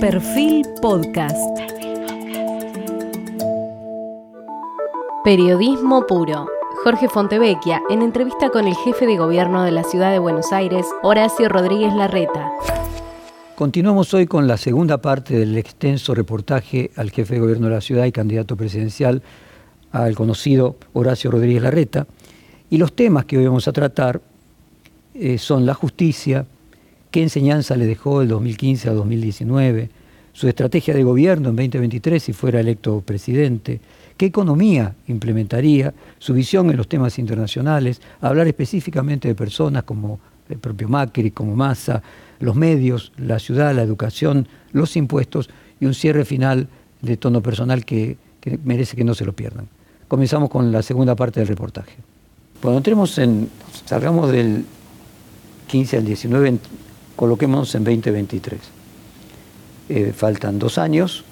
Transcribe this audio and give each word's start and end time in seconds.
Perfil 0.00 0.64
Podcast. 0.80 1.36
Periodismo 5.24 6.06
puro. 6.06 6.46
Jorge 6.84 7.08
Fontevecchia 7.08 7.82
en 7.90 8.02
entrevista 8.02 8.50
con 8.50 8.68
el 8.68 8.76
jefe 8.76 9.08
de 9.08 9.16
gobierno 9.16 9.64
de 9.64 9.72
la 9.72 9.82
ciudad 9.82 10.12
de 10.12 10.20
Buenos 10.20 10.52
Aires, 10.52 10.86
Horacio 11.02 11.48
Rodríguez 11.48 11.92
Larreta. 11.94 12.48
Continuamos 13.56 14.14
hoy 14.14 14.26
con 14.26 14.46
la 14.46 14.56
segunda 14.56 14.98
parte 14.98 15.36
del 15.36 15.58
extenso 15.58 16.14
reportaje 16.14 16.92
al 16.94 17.10
jefe 17.10 17.34
de 17.34 17.40
gobierno 17.40 17.66
de 17.66 17.74
la 17.74 17.80
ciudad 17.80 18.04
y 18.04 18.12
candidato 18.12 18.56
presidencial, 18.56 19.20
al 19.90 20.14
conocido 20.14 20.76
Horacio 20.92 21.32
Rodríguez 21.32 21.64
Larreta. 21.64 22.06
Y 22.70 22.78
los 22.78 22.92
temas 22.92 23.24
que 23.24 23.36
hoy 23.36 23.46
vamos 23.46 23.66
a 23.66 23.72
tratar 23.72 24.20
eh, 25.14 25.38
son 25.38 25.66
la 25.66 25.74
justicia, 25.74 26.46
qué 27.10 27.22
enseñanza 27.22 27.76
le 27.76 27.86
dejó 27.86 28.22
el 28.22 28.28
2015 28.28 28.88
a 28.88 28.92
2019, 28.92 29.90
su 30.32 30.48
estrategia 30.48 30.94
de 30.94 31.02
gobierno 31.02 31.48
en 31.48 31.56
2023 31.56 32.22
si 32.22 32.32
fuera 32.32 32.60
electo 32.60 33.00
presidente, 33.00 33.80
qué 34.16 34.26
economía 34.26 34.94
implementaría, 35.06 35.94
su 36.18 36.34
visión 36.34 36.70
en 36.70 36.76
los 36.76 36.88
temas 36.88 37.18
internacionales, 37.18 38.00
hablar 38.20 38.46
específicamente 38.46 39.28
de 39.28 39.34
personas 39.34 39.84
como 39.84 40.20
el 40.48 40.58
propio 40.58 40.88
Macri, 40.88 41.30
como 41.30 41.56
Massa, 41.56 42.02
los 42.40 42.54
medios, 42.54 43.12
la 43.16 43.38
ciudad, 43.38 43.74
la 43.74 43.82
educación, 43.82 44.46
los 44.72 44.96
impuestos 44.96 45.50
y 45.80 45.86
un 45.86 45.94
cierre 45.94 46.24
final 46.24 46.68
de 47.02 47.16
tono 47.16 47.42
personal 47.42 47.84
que, 47.84 48.16
que 48.40 48.58
merece 48.62 48.96
que 48.96 49.04
no 49.04 49.14
se 49.14 49.24
lo 49.24 49.32
pierdan. 49.32 49.68
Comenzamos 50.08 50.48
con 50.50 50.72
la 50.72 50.82
segunda 50.82 51.14
parte 51.14 51.40
del 51.40 51.48
reportaje. 51.48 51.96
Cuando 52.62 52.78
entremos 52.78 53.18
en, 53.18 53.48
salgamos 53.84 54.32
del 54.32 54.64
15 55.68 55.98
al 55.98 56.04
19, 56.04 56.58
coloquémonos 57.18 57.74
en 57.74 57.82
2023. 57.82 58.60
Eh, 59.88 60.12
faltan 60.16 60.60
dos 60.60 60.78
años. 60.78 61.24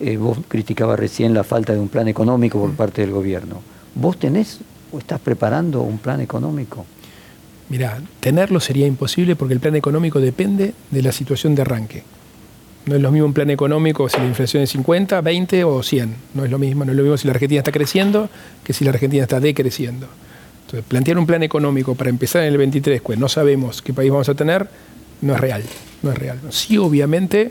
Eh, 0.00 0.16
vos 0.16 0.38
criticabas 0.48 0.98
recién 0.98 1.32
la 1.32 1.44
falta 1.44 1.72
de 1.72 1.78
un 1.78 1.88
plan 1.88 2.08
económico 2.08 2.58
por 2.58 2.72
parte 2.72 3.02
del 3.02 3.12
gobierno. 3.12 3.62
¿Vos 3.94 4.18
tenés 4.18 4.58
o 4.90 4.98
estás 4.98 5.20
preparando 5.20 5.82
un 5.82 5.98
plan 5.98 6.20
económico? 6.20 6.84
Mira, 7.68 8.02
tenerlo 8.18 8.58
sería 8.58 8.88
imposible 8.88 9.36
porque 9.36 9.54
el 9.54 9.60
plan 9.60 9.76
económico 9.76 10.18
depende 10.18 10.74
de 10.90 11.02
la 11.02 11.12
situación 11.12 11.54
de 11.54 11.62
arranque. 11.62 12.02
No 12.86 12.96
es 12.96 13.00
lo 13.00 13.12
mismo 13.12 13.26
un 13.28 13.32
plan 13.32 13.50
económico 13.50 14.08
si 14.08 14.18
la 14.18 14.26
inflación 14.26 14.64
es 14.64 14.70
50, 14.70 15.20
20 15.20 15.62
o 15.62 15.84
100. 15.84 16.16
No 16.34 16.44
es 16.44 16.50
lo 16.50 16.58
mismo. 16.58 16.84
No 16.84 16.90
es 16.90 16.96
lo 16.96 17.04
mismo 17.04 17.16
si 17.16 17.28
la 17.28 17.34
Argentina 17.34 17.60
está 17.60 17.70
creciendo 17.70 18.28
que 18.64 18.72
si 18.72 18.84
la 18.84 18.90
Argentina 18.90 19.22
está 19.22 19.38
decreciendo. 19.38 20.08
Entonces, 20.66 20.84
plantear 20.88 21.16
un 21.16 21.26
plan 21.26 21.44
económico 21.44 21.94
para 21.94 22.10
empezar 22.10 22.42
en 22.42 22.48
el 22.48 22.58
23, 22.58 23.00
pues 23.02 23.20
no 23.20 23.28
sabemos 23.28 23.82
qué 23.82 23.92
país 23.92 24.10
vamos 24.10 24.28
a 24.28 24.34
tener, 24.34 24.68
no 25.22 25.34
es 25.34 25.40
real. 25.40 25.62
No 26.02 26.12
es 26.12 26.18
real. 26.18 26.38
Sí, 26.50 26.76
obviamente, 26.76 27.50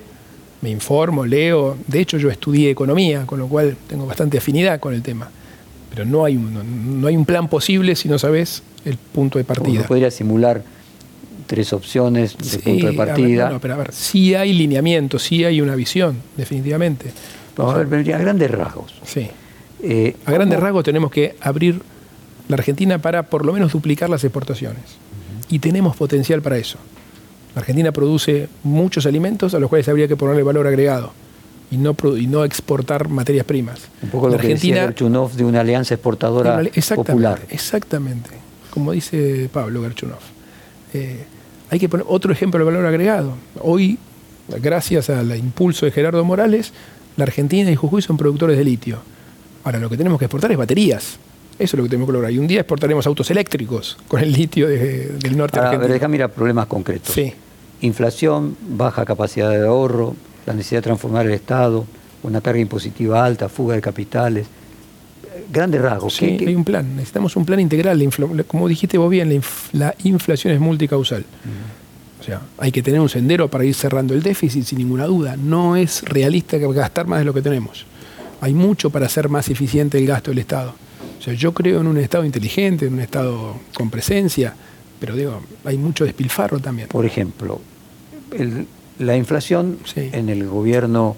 me 0.61 0.69
informo, 0.69 1.25
leo. 1.25 1.77
De 1.87 1.99
hecho, 1.99 2.17
yo 2.17 2.29
estudié 2.29 2.69
economía, 2.69 3.25
con 3.25 3.39
lo 3.39 3.47
cual 3.47 3.75
tengo 3.87 4.05
bastante 4.05 4.37
afinidad 4.37 4.79
con 4.79 4.93
el 4.93 5.01
tema. 5.01 5.29
Pero 5.89 6.05
no 6.05 6.23
hay 6.23 6.37
un, 6.37 7.01
no 7.01 7.07
hay 7.07 7.17
un 7.17 7.25
plan 7.25 7.47
posible 7.47 7.95
si 7.95 8.07
no 8.07 8.19
sabes 8.19 8.61
el 8.85 8.97
punto 8.97 9.37
de 9.37 9.43
partida. 9.43 9.79
Uno 9.79 9.87
podría 9.87 10.11
simular 10.11 10.63
tres 11.47 11.73
opciones 11.73 12.37
de 12.37 12.59
punto 12.59 12.87
de 12.87 12.93
partida. 12.93 13.49
Ver, 13.49 13.59
pero 13.59 13.73
a 13.73 13.77
ver, 13.77 13.93
sí 13.93 14.35
hay 14.35 14.53
lineamiento, 14.53 15.19
sí 15.19 15.43
hay 15.43 15.59
una 15.59 15.75
visión, 15.75 16.15
definitivamente. 16.37 17.11
Vamos 17.57 17.75
a 17.75 17.83
ver, 17.83 18.13
a 18.13 18.17
grandes 18.17 18.51
rasgos. 18.51 18.93
Sí. 19.05 19.29
Eh, 19.83 20.15
a 20.25 20.31
grandes 20.31 20.59
rasgos 20.59 20.83
tenemos 20.83 21.11
que 21.11 21.35
abrir 21.41 21.81
la 22.47 22.55
Argentina 22.55 22.99
para 22.99 23.23
por 23.23 23.45
lo 23.45 23.51
menos 23.51 23.73
duplicar 23.73 24.09
las 24.09 24.23
exportaciones. 24.23 24.83
Y 25.49 25.59
tenemos 25.59 25.97
potencial 25.97 26.41
para 26.41 26.57
eso. 26.57 26.77
La 27.55 27.61
Argentina 27.61 27.91
produce 27.91 28.47
muchos 28.63 29.05
alimentos 29.05 29.53
a 29.53 29.59
los 29.59 29.69
cuales 29.69 29.87
habría 29.89 30.07
que 30.07 30.15
ponerle 30.15 30.43
valor 30.43 30.67
agregado 30.67 31.11
y 31.69 31.77
no, 31.77 31.95
y 32.17 32.27
no 32.27 32.43
exportar 32.43 33.09
materias 33.09 33.45
primas. 33.45 33.81
Un 34.01 34.09
poco 34.09 34.27
lo 34.27 34.35
Argentina, 34.35 34.93
que 34.93 35.03
decía 35.03 35.27
de 35.35 35.45
una 35.45 35.61
alianza 35.61 35.93
exportadora 35.95 36.61
popular. 36.95 37.41
Exactamente, 37.49 38.29
como 38.69 38.91
dice 38.91 39.49
Pablo 39.51 39.81
Gerchunov. 39.81 40.19
Eh, 40.93 41.25
hay 41.69 41.79
que 41.79 41.87
poner 41.87 42.05
otro 42.09 42.33
ejemplo 42.33 42.59
de 42.59 42.65
valor 42.65 42.85
agregado. 42.85 43.33
Hoy, 43.61 43.97
gracias 44.61 45.09
al 45.09 45.35
impulso 45.37 45.85
de 45.85 45.91
Gerardo 45.91 46.23
Morales, 46.25 46.73
la 47.15 47.23
Argentina 47.23 47.71
y 47.71 47.75
Jujuy 47.75 48.01
son 48.01 48.17
productores 48.17 48.57
de 48.57 48.65
litio. 48.65 48.99
Ahora, 49.63 49.79
lo 49.79 49.89
que 49.89 49.97
tenemos 49.97 50.19
que 50.19 50.25
exportar 50.25 50.51
es 50.51 50.57
baterías. 50.57 51.17
Eso 51.61 51.75
es 51.75 51.77
lo 51.77 51.83
que 51.83 51.89
tenemos 51.89 52.07
que 52.07 52.13
lograr. 52.13 52.31
Y 52.31 52.39
un 52.39 52.47
día 52.47 52.61
exportaremos 52.61 53.05
autos 53.05 53.29
eléctricos 53.29 53.95
con 54.07 54.19
el 54.19 54.31
litio 54.31 54.67
del 54.67 55.37
norte 55.37 55.59
Ahora, 55.59 55.69
argentino. 55.69 55.81
Pero 55.81 55.93
déjame 55.93 56.17
ir 56.17 56.27
problemas 56.29 56.65
concretos. 56.65 57.13
Sí. 57.13 57.31
Inflación, 57.81 58.57
baja 58.67 59.05
capacidad 59.05 59.51
de 59.51 59.67
ahorro, 59.67 60.15
la 60.47 60.53
necesidad 60.53 60.79
de 60.79 60.85
transformar 60.85 61.27
el 61.27 61.33
Estado, 61.33 61.85
una 62.23 62.41
carga 62.41 62.59
impositiva 62.59 63.23
alta, 63.23 63.47
fuga 63.47 63.75
de 63.75 63.81
capitales. 63.81 64.47
Grandes 65.51 65.81
rasgos. 65.81 66.15
Sí, 66.15 66.37
hay 66.39 66.55
un 66.55 66.63
plan. 66.63 66.95
Necesitamos 66.95 67.35
un 67.35 67.45
plan 67.45 67.59
integral. 67.59 68.03
Como 68.47 68.67
dijiste 68.67 68.97
vos 68.97 69.11
bien, 69.11 69.41
la, 69.73 69.93
inflación 70.03 70.53
es 70.53 70.59
multicausal. 70.59 71.23
O 72.19 72.23
sea, 72.23 72.41
hay 72.57 72.71
que 72.71 72.81
tener 72.81 72.99
un 72.99 73.09
sendero 73.09 73.49
para 73.49 73.65
ir 73.65 73.75
cerrando 73.75 74.15
el 74.15 74.23
déficit 74.23 74.63
sin 74.63 74.79
ninguna 74.79 75.05
duda. 75.05 75.37
No 75.37 75.75
es 75.75 76.01
realista 76.03 76.57
gastar 76.57 77.05
más 77.05 77.19
de 77.19 77.25
lo 77.25 77.35
que 77.35 77.41
tenemos. 77.43 77.85
Hay 78.41 78.55
mucho 78.55 78.89
para 78.89 79.05
hacer 79.05 79.29
más 79.29 79.47
eficiente 79.49 79.99
el 79.99 80.07
gasto 80.07 80.31
del 80.31 80.39
Estado. 80.39 80.73
O 81.21 81.23
sea, 81.23 81.35
yo 81.35 81.53
creo 81.53 81.81
en 81.81 81.85
un 81.85 81.99
Estado 81.99 82.25
inteligente, 82.25 82.87
en 82.87 82.95
un 82.95 82.99
Estado 82.99 83.55
con 83.75 83.91
presencia, 83.91 84.55
pero 84.99 85.15
digo, 85.15 85.39
hay 85.65 85.77
mucho 85.77 86.03
despilfarro 86.03 86.57
también. 86.57 86.87
Por 86.87 87.05
ejemplo, 87.05 87.61
la 88.97 89.15
inflación 89.15 89.77
en 89.95 90.29
el 90.29 90.47
gobierno 90.47 91.15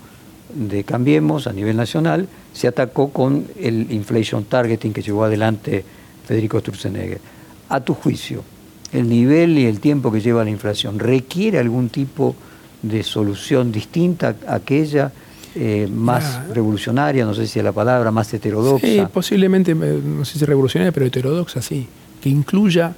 de 0.53 0.84
Cambiemos 0.84 1.47
a 1.47 1.53
nivel 1.53 1.78
nacional 1.78 2.28
se 2.52 2.68
atacó 2.68 3.14
con 3.14 3.47
el 3.58 3.94
inflation 3.94 4.44
targeting 4.44 4.91
que 4.91 5.02
llevó 5.02 5.24
adelante 5.24 5.86
Federico 6.28 6.59
Sturzenegger. 6.59 7.22
A 7.70 7.80
tu 7.80 7.94
juicio, 7.94 8.44
el 8.91 9.08
nivel 9.08 9.58
y 9.58 9.68
el 9.68 9.80
tiempo 9.80 10.12
que 10.12 10.20
lleva 10.20 10.44
la 10.44 10.50
inflación 10.50 11.00
requiere 11.00 11.59
algún 11.59 11.88
tipo 11.88 12.35
de 12.81 13.03
solución 13.03 13.72
distinta 13.72 14.35
a 14.47 14.56
aquella 14.56 15.14
eh, 15.56 15.88
más 15.91 16.47
revolucionaria, 16.50 17.25
no 17.25 17.34
sé 17.34 17.47
si 17.47 17.59
es 17.59 17.66
la 17.66 17.72
palabra, 17.72 18.12
más 18.12 18.34
heterodoxa. 18.34 18.88
Sí, 18.88 19.03
posiblemente, 19.12 19.75
no 19.75 20.25
sé 20.25 20.40
si 20.40 20.46
revolucionaria, 20.46 20.91
pero 20.91 21.06
heterodoxa, 21.06 21.62
sí. 21.62 21.88
Que 22.22 22.30
incluya 22.30 22.94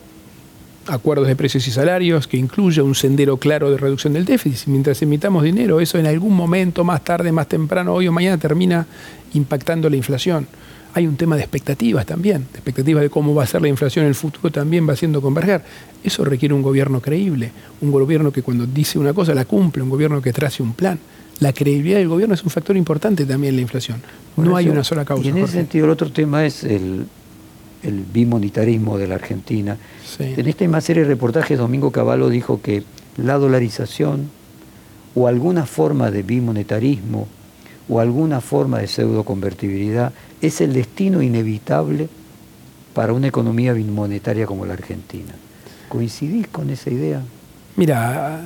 acuerdos 0.87 1.27
de 1.27 1.35
precios 1.35 1.67
y 1.67 1.71
salarios, 1.71 2.27
que 2.27 2.37
incluya 2.37 2.83
un 2.83 2.95
sendero 2.95 3.37
claro 3.37 3.71
de 3.71 3.77
reducción 3.77 4.13
del 4.13 4.25
déficit. 4.25 4.67
Mientras 4.67 5.01
emitamos 5.01 5.43
dinero, 5.43 5.79
eso 5.79 5.97
en 5.97 6.05
algún 6.07 6.35
momento, 6.35 6.83
más 6.83 7.03
tarde, 7.03 7.31
más 7.31 7.47
temprano, 7.47 7.93
hoy 7.93 8.07
o 8.07 8.11
mañana, 8.11 8.37
termina 8.37 8.85
impactando 9.33 9.89
la 9.89 9.95
inflación. 9.95 10.47
Hay 10.95 11.05
un 11.05 11.15
tema 11.15 11.35
de 11.35 11.43
expectativas 11.43 12.05
también, 12.07 12.47
de 12.51 12.57
expectativas 12.57 13.03
de 13.03 13.11
cómo 13.11 13.35
va 13.35 13.43
a 13.43 13.47
ser 13.47 13.61
la 13.61 13.67
inflación 13.67 14.05
en 14.05 14.09
el 14.09 14.15
futuro 14.15 14.51
también 14.51 14.87
va 14.87 14.93
haciendo 14.93 15.21
converger. 15.21 15.61
Eso 16.03 16.25
requiere 16.25 16.55
un 16.55 16.63
gobierno 16.63 17.01
creíble, 17.01 17.51
un 17.81 17.91
gobierno 17.91 18.31
que 18.31 18.41
cuando 18.41 18.65
dice 18.65 18.97
una 18.97 19.13
cosa 19.13 19.35
la 19.35 19.45
cumple, 19.45 19.83
un 19.83 19.89
gobierno 19.89 20.21
que 20.21 20.33
trace 20.33 20.63
un 20.63 20.73
plan 20.73 20.97
la 21.39 21.53
credibilidad 21.53 21.97
del 21.97 22.07
gobierno 22.07 22.33
es 22.33 22.43
un 22.43 22.49
factor 22.49 22.77
importante 22.77 23.25
también 23.25 23.51
en 23.51 23.57
la 23.57 23.61
inflación. 23.61 24.01
no 24.37 24.55
hay 24.55 24.69
una 24.69 24.83
sola 24.83 25.03
causa. 25.03 25.25
Y 25.25 25.29
en 25.29 25.37
ese 25.39 25.53
sentido, 25.53 25.85
el 25.85 25.91
otro 25.91 26.11
tema 26.11 26.45
es 26.45 26.63
el, 26.63 27.07
bimonetarismo 28.13 28.97
de 28.97 29.07
la 29.07 29.15
Argentina. 29.15 29.77
En 30.17 30.47
esta 30.47 30.63
misma 30.63 30.81
serie 30.81 31.03
de 31.03 31.09
reportajes, 31.09 31.57
Domingo 31.57 31.91
Cavallo 31.91 32.29
dijo 32.29 32.61
que 32.61 32.83
la 33.17 33.37
dolarización 33.37 34.29
o 35.13 35.27
alguna 35.27 35.65
forma 35.65 36.09
de 36.09 36.23
bimonetarismo 36.23 37.27
o 37.87 37.99
alguna 37.99 38.41
forma 38.41 38.79
de 38.79 38.87
pseudoconvertibilidad 38.87 40.13
es 40.41 40.61
el 40.61 40.73
destino 40.73 41.21
inevitable 41.21 42.09
para 42.93 43.13
una 43.13 43.27
economía 43.27 43.73
bimonetaria 43.73 44.45
como 44.45 44.65
la 44.65 44.73
Argentina. 44.73 45.33
¿Coincidís 45.89 46.47
con 46.47 46.69
esa 46.69 46.89
idea? 46.89 47.21
Mira, 47.75 48.43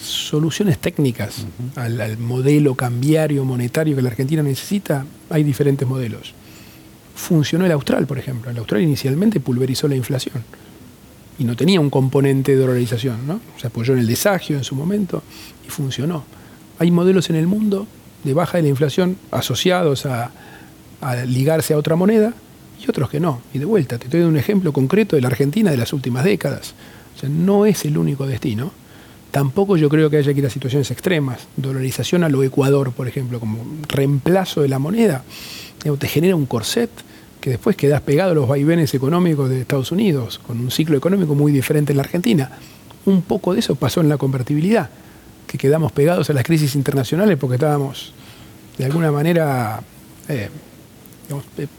soluciones 0.00 0.78
técnicas 0.78 1.46
al, 1.76 2.18
modelo 2.18 2.74
cambiario 2.74 3.44
monetario 3.44 3.96
que 3.96 4.02
la 4.02 4.10
Argentina 4.10 4.42
necesita, 4.42 5.06
hay 5.30 5.44
diferentes 5.44 5.86
modelos. 5.86 6.34
Funcionó 7.14 7.66
el 7.66 7.72
austral, 7.72 8.06
por 8.06 8.18
ejemplo. 8.18 8.50
El 8.50 8.58
austral 8.58 8.82
inicialmente 8.82 9.40
pulverizó 9.40 9.88
la 9.88 9.96
inflación 9.96 10.42
y 11.38 11.44
no 11.44 11.56
tenía 11.56 11.80
un 11.80 11.90
componente 11.90 12.54
de 12.54 12.60
dolarización. 12.60 13.26
¿no? 13.26 13.40
Se 13.56 13.68
apoyó 13.68 13.94
en 13.94 14.00
el 14.00 14.06
desagio 14.06 14.56
en 14.56 14.64
su 14.64 14.74
momento 14.74 15.22
y 15.66 15.70
funcionó. 15.70 16.24
Hay 16.78 16.90
modelos 16.90 17.30
en 17.30 17.36
el 17.36 17.46
mundo 17.46 17.86
de 18.24 18.34
baja 18.34 18.58
de 18.58 18.64
la 18.64 18.68
inflación 18.68 19.16
asociados 19.30 20.06
a, 20.06 20.30
ligarse 21.26 21.74
a 21.74 21.78
otra 21.78 21.94
moneda 21.94 22.32
y 22.84 22.90
otros 22.90 23.08
que 23.08 23.20
no. 23.20 23.40
Y 23.54 23.58
de 23.58 23.64
vuelta, 23.64 23.98
te 23.98 24.04
estoy 24.04 24.20
dando 24.20 24.32
un 24.32 24.38
ejemplo 24.38 24.72
concreto 24.72 25.16
de 25.16 25.22
la 25.22 25.28
Argentina 25.28 25.70
de 25.70 25.76
las 25.76 25.92
últimas 25.92 26.24
décadas. 26.24 26.74
O 27.16 27.20
sea, 27.20 27.28
no 27.28 27.66
es 27.66 27.84
el 27.84 27.96
único 27.96 28.26
destino 28.26 28.72
Tampoco 29.30 29.76
yo 29.76 29.88
creo 29.88 30.08
que 30.08 30.16
haya 30.16 30.32
que 30.32 30.40
ir 30.40 30.46
a 30.46 30.50
situaciones 30.50 30.90
extremas. 30.90 31.48
Dolarización 31.56 32.24
a 32.24 32.28
lo 32.28 32.42
Ecuador, 32.42 32.92
por 32.92 33.08
ejemplo, 33.08 33.38
como 33.40 33.58
reemplazo 33.86 34.62
de 34.62 34.68
la 34.68 34.78
moneda. 34.78 35.22
Te 35.98 36.08
genera 36.08 36.34
un 36.34 36.46
corset 36.46 36.90
que 37.40 37.50
después 37.50 37.76
quedas 37.76 38.00
pegado 38.00 38.32
a 38.32 38.34
los 38.34 38.48
vaivenes 38.48 38.94
económicos 38.94 39.50
de 39.50 39.60
Estados 39.60 39.92
Unidos, 39.92 40.40
con 40.44 40.58
un 40.58 40.70
ciclo 40.70 40.96
económico 40.96 41.34
muy 41.34 41.52
diferente 41.52 41.92
en 41.92 41.98
la 41.98 42.02
Argentina. 42.02 42.50
Un 43.04 43.22
poco 43.22 43.52
de 43.52 43.60
eso 43.60 43.74
pasó 43.74 44.00
en 44.00 44.08
la 44.08 44.16
convertibilidad. 44.16 44.90
Que 45.48 45.58
quedamos 45.58 45.90
pegados 45.90 46.30
a 46.30 46.32
las 46.32 46.44
crisis 46.44 46.76
internacionales 46.76 47.36
porque 47.40 47.56
estábamos 47.56 48.12
de 48.76 48.84
alguna 48.84 49.10
manera 49.10 49.80
eh, 50.28 50.48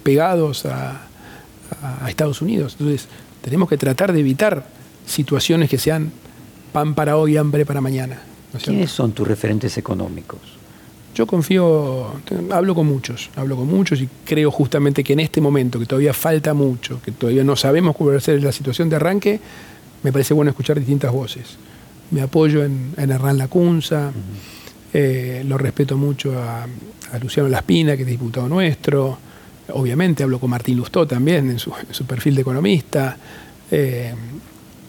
pegados 0.04 0.66
a, 0.66 1.06
Estados 2.07 2.42
Unidos. 2.42 2.75
Entonces, 2.80 3.07
tenemos 3.44 3.69
que 3.69 3.77
tratar 3.77 4.12
de 4.12 4.19
evitar 4.19 4.66
situaciones 5.06 5.69
que 5.69 5.77
sean 5.77 6.12
pan 6.74 6.95
para 6.95 7.16
hoy, 7.16 7.38
hambre 7.38 7.63
para 7.63 7.80
mañana. 7.80 8.19
¿Quiénes 8.63 8.92
son 8.92 9.12
tus 9.12 9.27
referentes 9.27 9.77
económicos? 9.77 10.39
Yo 11.13 11.27
confío, 11.27 12.07
hablo 12.50 12.74
con 12.74 12.88
muchos, 12.88 13.30
hablo 13.36 13.56
con 13.56 13.68
muchos 13.68 14.01
y 14.01 14.10
creo 14.25 14.50
justamente 14.50 15.04
que 15.04 15.13
en 15.13 15.19
este 15.19 15.42
momento, 15.42 15.77
que 15.77 15.86
todavía 15.86 16.13
falta 16.13 16.56
mucho, 16.56 17.00
que 17.04 17.12
todavía 17.12 17.44
no 17.44 17.56
sabemos 17.56 17.95
cuál 17.95 18.16
va 18.16 18.18
a 18.18 18.21
ser 18.21 18.42
la 18.42 18.51
situación 18.51 18.89
de 18.89 18.95
arranque, 18.95 19.39
me 20.01 20.12
parece 20.12 20.33
bueno 20.33 20.50
escuchar 20.50 20.80
distintas 20.80 21.12
voces. 21.12 21.57
Me 22.11 22.21
apoyo 22.21 22.63
en, 22.63 22.94
Hernán 22.97 23.38
Lacunza, 23.38 24.11
eh, 24.94 25.44
lo 25.45 25.57
respeto 25.57 25.97
mucho 25.97 26.33
a, 26.41 26.65
Luciano 27.21 27.50
Laspina, 27.50 27.95
que 27.95 28.03
es 28.03 28.07
diputado 28.07 28.47
nuestro, 28.47 29.17
obviamente 29.73 30.21
hablo 30.21 30.39
con 30.39 30.51
Martín 30.51 30.77
Lustó 30.77 31.07
también 31.07 31.50
en 31.50 31.57
su, 31.57 31.71
perfil 32.07 32.35
de 32.35 32.41
economista, 32.41 33.17
eh, 33.71 34.13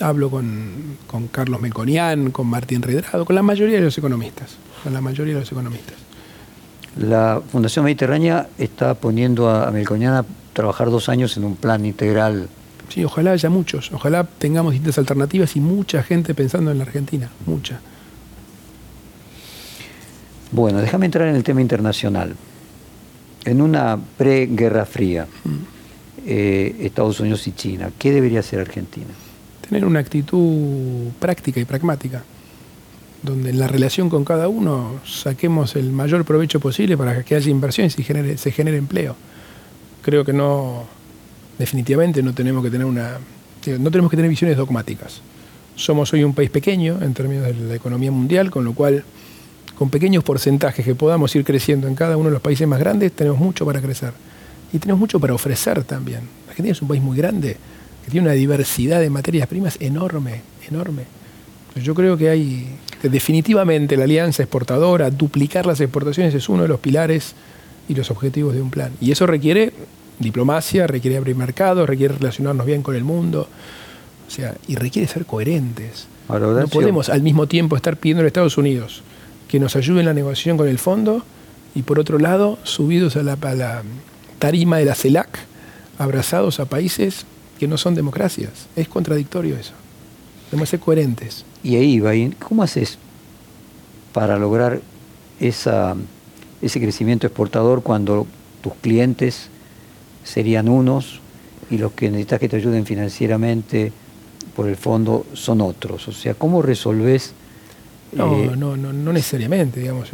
hablo 0.01 0.31
con, 0.31 0.99
con, 1.07 1.29
Carlos 1.29 1.61
Melconian, 1.63 2.31
con 2.31 2.47
Martín 2.47 2.83
Redrado, 2.83 3.25
con 3.25 3.35
la 3.35 3.43
mayoría 3.43 3.77
de 3.77 3.85
los 3.85 3.97
economistas, 3.97 4.57
con 4.83 4.93
la 4.93 5.01
mayoría 5.01 5.35
de 5.35 5.41
los 5.41 5.53
economistas. 5.53 5.97
La 6.99 7.41
Fundación 7.51 7.85
Mediterránea 7.85 8.49
está 8.59 8.95
poniendo 8.95 9.49
a 9.49 9.71
Melconian 9.71 10.15
a 10.15 10.25
trabajar 10.53 10.91
dos 10.91 11.09
años 11.09 11.37
en 11.37 11.45
un 11.45 11.57
plan 11.57 11.87
integral 11.87 12.49
Sí, 12.93 13.05
ojalá 13.05 13.33
haya 13.33 13.49
muchos, 13.49 13.93
ojalá 13.93 14.25
tengamos 14.25 14.73
distintas 14.73 14.99
alternativas 14.99 15.55
y 15.55 15.61
mucha 15.61 16.03
gente 16.03 16.35
pensando 16.35 16.73
en 16.73 16.79
la 16.79 16.85
Argentina, 16.85 17.31
mucha. 17.47 17.81
Bueno, 20.51 20.81
déjame 20.81 21.07
entrar 21.07 21.29
en 21.29 21.37
el 21.37 21.45
tema 21.45 21.61
internacional. 21.61 22.35
En 23.45 23.63
una 23.63 23.97
pre-guerra 24.19 24.85
fría, 24.85 25.27
mm. 25.45 25.51
eh, 26.27 26.77
Estados 26.81 27.21
Unidos 27.21 27.47
y 27.47 27.53
China, 27.53 27.93
¿qué 27.97 28.11
debería 28.11 28.41
hacer 28.41 28.59
Argentina? 28.59 29.07
Tener 29.67 29.85
una 29.85 30.01
actitud 30.01 31.11
práctica 31.21 31.61
y 31.61 31.65
pragmática, 31.65 32.25
donde 33.23 33.51
en 33.51 33.61
la 33.61 33.69
relación 33.69 34.11
con 34.11 34.25
cada 34.25 34.49
uno 34.49 35.01
saquemos 35.07 35.77
el 35.77 35.93
mayor 35.93 36.25
provecho 36.25 36.59
posible 36.59 36.97
para 36.97 37.23
que 37.23 37.37
haya 37.37 37.51
inversiones 37.51 37.97
y 37.97 38.03
se 38.03 38.51
genere 38.51 38.79
empleo. 38.79 39.15
Creo 40.03 40.25
que 40.25 40.33
no, 40.33 40.87
definitivamente 41.61 42.23
no 42.23 42.33
tenemos 42.33 42.65
que 42.65 42.71
tener 42.71 42.87
una 42.87 43.19
no 43.79 43.91
tenemos 43.91 44.11
que 44.11 44.17
tener 44.17 44.31
visiones 44.31 44.57
dogmáticas. 44.57 45.21
Somos 45.77 46.11
hoy 46.15 46.25
un 46.25 46.35
país 46.35 46.49
pequeño 46.49 46.99
en 47.03 47.13
términos 47.13 47.45
de 47.45 47.55
la 47.55 47.75
economía 47.75 48.11
mundial, 48.11 48.51
con 48.51 48.65
lo 48.65 48.73
cual 48.73 49.05
con 49.77 49.91
pequeños 49.91 50.25
porcentajes 50.25 50.85
que 50.85 50.95
podamos 50.95 51.35
ir 51.37 51.45
creciendo 51.45 51.87
en 51.87 51.95
cada 51.95 52.17
uno 52.17 52.31
de 52.31 52.33
los 52.33 52.43
países 52.43 52.67
más 52.67 52.81
grandes, 52.81 53.13
tenemos 53.13 53.39
mucho 53.39 53.67
para 53.67 53.81
crecer. 53.83 54.13
Y 54.73 54.79
tenemos 54.79 54.99
mucho 54.99 55.21
para 55.21 55.35
ofrecer 55.35 55.85
también. 55.85 56.21
Argentina 56.49 56.73
es 56.73 56.81
un 56.81 56.89
país 56.89 57.03
muy 57.03 57.19
grande, 57.19 57.57
que 58.05 58.11
tiene 58.11 58.27
una 58.27 58.35
diversidad 58.35 59.01
de 59.01 59.11
materias 59.11 59.47
primas 59.47 59.77
enorme, 59.81 60.41
enorme. 60.71 61.05
Yo 61.77 61.95
creo 61.95 62.17
que 62.17 62.31
hay, 62.31 62.67
definitivamente 63.03 63.97
la 63.97 64.05
alianza 64.05 64.43
exportadora, 64.43 65.11
duplicar 65.11 65.67
las 65.67 65.81
exportaciones 65.81 66.35
es 66.35 66.49
uno 66.49 66.63
de 66.63 66.69
los 66.69 66.81
pilares 66.81 67.35
y 67.89 67.95
los 67.95 68.11
objetivos 68.11 68.55
de 68.55 68.63
un 68.63 68.71
plan. 68.71 68.93
Y 69.01 69.13
eso 69.13 69.27
requiere 69.27 69.73
diplomacia, 70.21 70.87
requiere 70.87 71.17
abrir 71.17 71.35
mercados, 71.35 71.89
requiere 71.89 72.15
relacionarnos 72.15 72.67
bien 72.67 72.83
con 72.83 72.95
el 72.95 73.03
mundo, 73.03 73.49
o 74.29 74.31
sea, 74.31 74.55
y 74.69 74.77
requiere 74.77 75.09
ser 75.09 75.27
coherentes. 75.27 76.07
no 76.29 76.69
podemos 76.69 77.09
al 77.09 77.23
mismo 77.23 77.49
tiempo 77.49 77.75
estar 77.75 77.97
pidiendo 77.97 78.23
a 78.23 78.27
Estados 78.27 78.57
Unidos 78.57 79.03
que 79.49 79.59
nos 79.59 79.75
ayude 79.75 79.99
en 80.01 80.07
la 80.07 80.15
negociación 80.15 80.57
con 80.57 80.69
el 80.69 80.79
fondo 80.79 81.25
y 81.75 81.83
por 81.83 81.99
otro 81.99 82.19
lado, 82.19 82.59
subidos 82.63 83.17
a 83.17 83.23
la, 83.25 83.83
tarima 84.39 84.79
de 84.79 84.85
la 84.85 84.95
CELAC, 84.95 85.41
abrazados 85.99 86.61
a 86.61 86.67
países 86.67 87.27
que 87.59 87.67
no 87.67 87.77
son 87.77 87.95
democracias. 87.95 88.69
Es 88.77 88.89
contradictorio 88.89 89.57
eso. 89.57 89.73
Debemos 90.51 90.69
ser 90.69 90.81
coherentes. 90.81 91.45
Y 91.63 91.77
ahí, 91.77 92.35
¿cómo 92.39 92.63
haces 92.63 92.99
para 94.13 94.39
lograr 94.39 94.81
esa, 95.41 95.97
ese 96.63 96.81
crecimiento 96.81 97.27
exportador 97.27 97.83
cuando 97.83 98.27
tus 98.63 98.75
clientes 98.75 99.49
serían 100.25 100.69
unos 100.69 101.21
y 101.71 101.79
los 101.79 101.93
que 101.93 102.11
necesitas 102.11 102.41
que 102.41 102.49
te 102.49 102.57
ayuden 102.57 102.85
financieramente 102.85 103.93
por 104.55 104.69
el 104.69 104.77
fondo 104.77 105.27
son 105.33 105.61
otros. 105.61 106.09
O 106.09 106.13
sea, 106.13 106.35
¿cómo 106.35 106.63
resolves? 106.63 107.33
No, 108.13 108.37
eh, 108.37 108.51
no, 108.57 108.77
no, 108.77 108.93
no, 108.93 109.13
necesariamente, 109.13 109.81
digamos. 109.81 110.09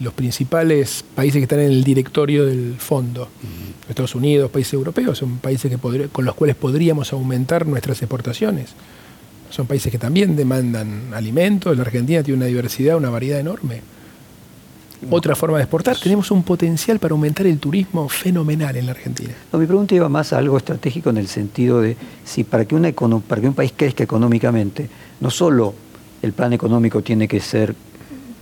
Los 0.00 0.12
principales 0.12 1.04
países 1.14 1.38
que 1.38 1.44
están 1.44 1.60
en 1.60 1.72
el 1.72 1.84
directorio 1.84 2.46
del 2.46 2.76
fondo, 2.78 3.28
Estados 3.88 4.14
Unidos, 4.14 4.50
países 4.50 4.74
europeos, 4.74 5.18
son 5.18 5.38
países 5.38 5.70
que 5.70 6.08
con 6.08 6.24
los 6.24 6.34
cuales 6.34 6.56
podríamos 6.56 7.12
aumentar 7.12 7.66
nuestras 7.66 8.00
exportaciones. 8.02 8.70
Son 9.50 9.66
países 9.66 9.90
que 9.90 9.98
también 9.98 10.36
demandan 10.36 11.12
alimentos. 11.14 11.76
La 11.76 11.82
Argentina 11.82 12.22
tiene 12.22 12.36
una 12.36 12.46
diversidad, 12.46 12.96
una 12.96 13.10
variedad 13.10 13.40
enorme 13.40 13.80
otra 15.10 15.34
forma 15.34 15.58
de 15.58 15.64
exportar. 15.64 15.96
Tenemos 15.96 16.30
un 16.30 16.42
potencial 16.42 16.98
para 16.98 17.12
aumentar 17.12 17.46
el 17.46 17.58
turismo 17.58 18.08
fenomenal 18.08 18.76
en 18.76 18.86
la 18.86 18.92
Argentina. 18.92 19.34
mi 19.52 19.66
pregunta 19.66 19.94
iba 19.94 20.08
más 20.08 20.32
a 20.32 20.38
algo 20.38 20.56
estratégico 20.56 21.10
en 21.10 21.18
el 21.18 21.28
sentido 21.28 21.80
de 21.80 21.96
si 22.24 22.44
para 22.44 22.64
que, 22.64 22.74
una, 22.74 22.92
para 22.92 23.40
que 23.40 23.48
un 23.48 23.54
país 23.54 23.72
crezca 23.76 24.04
económicamente, 24.04 24.88
no 25.20 25.30
solo 25.30 25.74
el 26.22 26.32
plan 26.32 26.52
económico 26.52 27.02
tiene 27.02 27.28
que 27.28 27.40
ser 27.40 27.74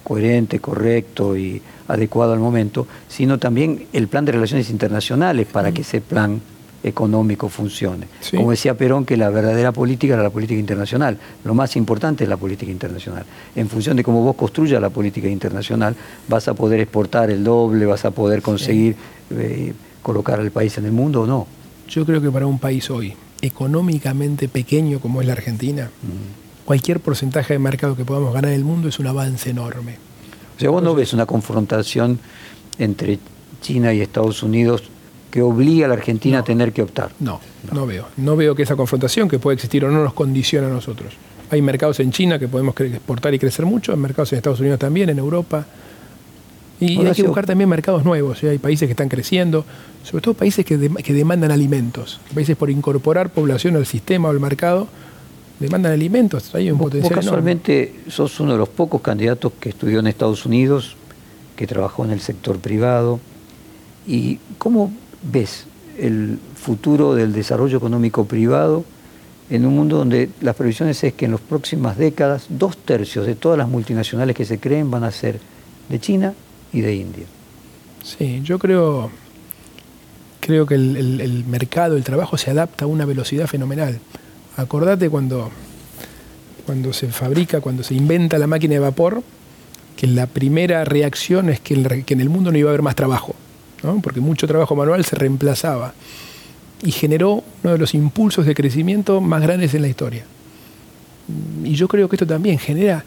coherente, 0.03 0.61
correcto 0.61 1.37
y 1.37 1.61
adecuado 1.89 2.33
al 2.33 2.39
momento, 2.39 2.87
sino 3.09 3.39
también 3.39 3.87
el 3.93 4.09
plan 4.09 4.25
de 4.25 4.33
relaciones 4.33 4.71
internacionales 4.71 5.47
para 5.51 5.73
que 5.73 5.83
ese 5.83 6.01
plan 6.01 6.41
económico 6.89 7.49
funcione. 7.49 8.07
Como 8.31 8.51
decía 8.51 8.77
Perón, 8.77 9.05
que 9.05 9.17
la 9.17 9.29
verdadera 9.31 9.73
política 9.73 10.15
era 10.15 10.23
la 10.23 10.31
política 10.31 10.59
internacional. 10.59 11.19
Lo 11.45 11.55
más 11.55 11.77
importante 11.77 12.25
es 12.25 12.31
la 12.31 12.37
política 12.37 12.71
internacional. 12.71 13.25
En 13.55 13.69
función 13.69 13.97
de 13.97 14.05
cómo 14.05 14.23
vos 14.23 14.37
construyas 14.37 14.81
la 14.81 14.91
política 14.91 15.29
internacional, 15.29 15.97
vas 16.29 16.49
a 16.49 16.55
poder 16.55 16.81
exportar 16.81 17.31
el 17.31 17.43
doble, 17.43 17.87
vas 17.87 18.05
a 18.05 18.11
poder 18.11 18.41
conseguir 18.43 18.97
eh, 19.31 19.73
colocar 20.03 20.39
al 20.39 20.51
país 20.51 20.79
en 20.79 20.85
el 20.85 20.93
mundo 20.93 21.23
o 21.23 21.27
no. 21.27 21.47
Yo 21.89 22.07
creo 22.07 22.21
que 22.21 22.31
para 22.31 22.47
un 22.47 22.59
país 22.59 22.89
hoy 22.91 23.15
económicamente 23.43 24.49
pequeño 24.49 25.01
como 25.01 25.21
es 25.21 25.27
la 25.27 25.35
Argentina, 25.35 25.91
cualquier 26.65 27.01
porcentaje 27.01 27.55
de 27.55 27.59
mercado 27.59 27.97
que 27.97 28.05
podamos 28.05 28.33
ganar 28.33 28.51
en 28.51 28.57
el 28.57 28.65
mundo 28.65 28.89
es 28.89 28.99
un 28.99 29.07
avance 29.09 29.51
enorme. 29.51 29.97
O 30.57 30.61
sea, 30.61 30.71
vos 30.71 30.83
no 30.83 30.95
ves 30.95 31.13
una 31.13 31.27
confrontación 31.27 32.19
entre 32.79 33.19
China 33.61 33.93
y 33.93 34.01
Estados 34.01 34.43
Unidos 34.43 34.85
que 35.37 35.43
obliga 35.43 35.85
a 35.85 35.89
la 35.89 35.97
Argentina 35.97 36.39
a 36.39 36.43
tener 36.43 36.73
que 36.73 36.81
optar. 36.81 37.11
No, 37.21 37.41
no, 37.71 37.85
veo. 37.85 38.07
No 38.17 38.37
veo 38.37 38.55
que 38.55 38.63
esa 38.63 38.75
confrontación 38.75 39.29
que 39.29 39.39
puede 39.39 39.57
existir 39.57 39.85
o 39.85 39.91
no 39.91 40.03
nos 40.03 40.15
condicione 40.15 40.67
a 40.67 40.71
nosotros. 40.71 41.13
Hay 41.51 41.61
mercados 41.61 42.01
en 42.01 42.11
China 42.11 42.39
que 42.39 42.49
podemos 42.49 42.75
exportar 42.81 43.35
y 43.35 43.39
crecer 43.39 43.67
mucho, 43.67 43.93
hay 43.93 43.99
mercados 43.99 44.33
en 44.33 44.39
Estados 44.39 44.61
Unidos 44.61 44.79
también, 44.79 45.11
en 45.11 45.19
Europa. 45.19 45.67
Y 46.81 47.05
hay 47.05 47.13
que 47.13 47.25
buscar 47.25 47.45
también 47.45 47.69
mercados 47.69 48.03
nuevos. 48.03 48.43
¿eh? 48.45 48.49
Hay 48.49 48.57
países 48.57 48.89
que 48.89 48.93
están 48.93 49.11
creciendo, 49.11 49.67
sobre 50.05 50.23
todo 50.23 50.33
países 50.33 50.65
que, 50.65 50.79
demandan 50.79 51.51
alimentos, 51.51 52.19
países 52.35 52.57
por 52.57 52.71
incorporar 52.71 53.29
población 53.29 53.77
al 53.77 53.85
sistema 53.85 54.29
o 54.29 54.31
al 54.31 54.41
mercado 54.41 54.89
demandan 55.61 55.93
alimentos. 55.93 56.55
Hay 56.55 56.71
un 56.71 56.79
potencial. 56.79 57.15
casualmente 57.15 57.95
sos 58.09 58.41
uno 58.41 58.53
de 58.53 58.59
los 58.59 58.71
pocos 58.71 59.03
candidatos 59.03 59.53
que 59.61 59.69
estudió 59.69 60.01
en 60.01 60.07
Estados 60.07 60.47
Unidos, 60.47 60.97
que 61.57 61.67
trabajó 61.67 62.07
en 62.07 62.13
el 62.13 62.21
sector 62.21 62.59
privado. 62.59 63.21
¿Y 64.07 64.39
cómo 64.57 64.93
ves 65.31 65.67
el 65.99 66.39
futuro 66.55 67.15
del 67.15 67.33
desarrollo 67.33 67.79
económico 67.79 68.27
privado 68.27 68.85
en 69.49 69.65
un 69.65 69.75
mundo 69.75 69.99
donde 69.99 70.31
las 70.41 70.57
previsiones 70.57 71.03
es 71.05 71.15
que 71.15 71.27
en 71.27 71.33
las 71.33 71.41
próximas 71.41 71.97
décadas 71.97 72.47
dos 72.49 72.77
tercios 72.77 73.27
de 73.27 73.35
todas 73.35 73.57
las 73.57 73.69
multinacionales 73.69 74.35
que 74.35 74.45
se 74.45 74.59
creen 74.59 74.91
van 74.91 75.05
a 75.05 75.13
ser 75.13 75.39
de 75.89 76.01
China 76.01 76.35
y 76.73 76.81
de 76.81 76.95
India. 76.95 77.27
Sí, 78.03 78.41
yo 78.43 78.59
creo, 78.59 79.11
creo 80.41 80.67
que 80.67 80.75
el, 80.75 81.45
mercado, 81.47 81.97
el 81.97 82.05
trabajo 82.05 82.37
se 82.37 82.51
adapta 82.51 82.87
a 82.87 82.89
una 82.89 83.05
velocidad 83.05 83.47
fenomenal. 83.47 84.01
Acordate 84.57 85.09
cuando, 85.09 85.51
cuando 86.65 86.93
se 86.93 87.09
fabrica, 87.09 87.61
cuando 87.61 87.85
se 87.85 87.95
inventa 87.95 88.39
la 88.39 88.47
máquina 88.49 88.75
de 88.75 88.81
vapor, 88.81 89.23
que 89.97 90.09
la 90.09 90.27
primera 90.27 90.85
reacción 90.85 91.51
es 91.51 91.61
que 91.61 91.75
en 91.75 92.21
el 92.21 92.29
mundo 92.29 92.51
no 92.51 92.59
iba 92.59 92.69
a 92.69 92.73
haber 92.73 92.83
más 92.83 92.97
trabajo 92.97 93.35
porque 94.03 94.21
mucho 94.21 94.47
trabajo 94.47 94.75
manual 94.77 95.05
se 95.05 95.17
reemplazaba 95.17 95.95
y 96.83 96.91
generó 96.91 97.43
uno 97.63 97.73
de 97.73 97.79
los 97.79 97.95
impulsos 97.95 98.47
de 98.47 98.55
crecimiento 98.55 99.21
más 99.21 99.43
grandes 99.43 99.75
en 99.75 99.83
la 99.83 99.89
historia. 99.89 100.25
Y 101.65 101.75
yo 101.75 101.89
creo 101.89 102.09
que 102.09 102.17
esto 102.17 102.27
también 102.27 102.59
genera 102.59 103.05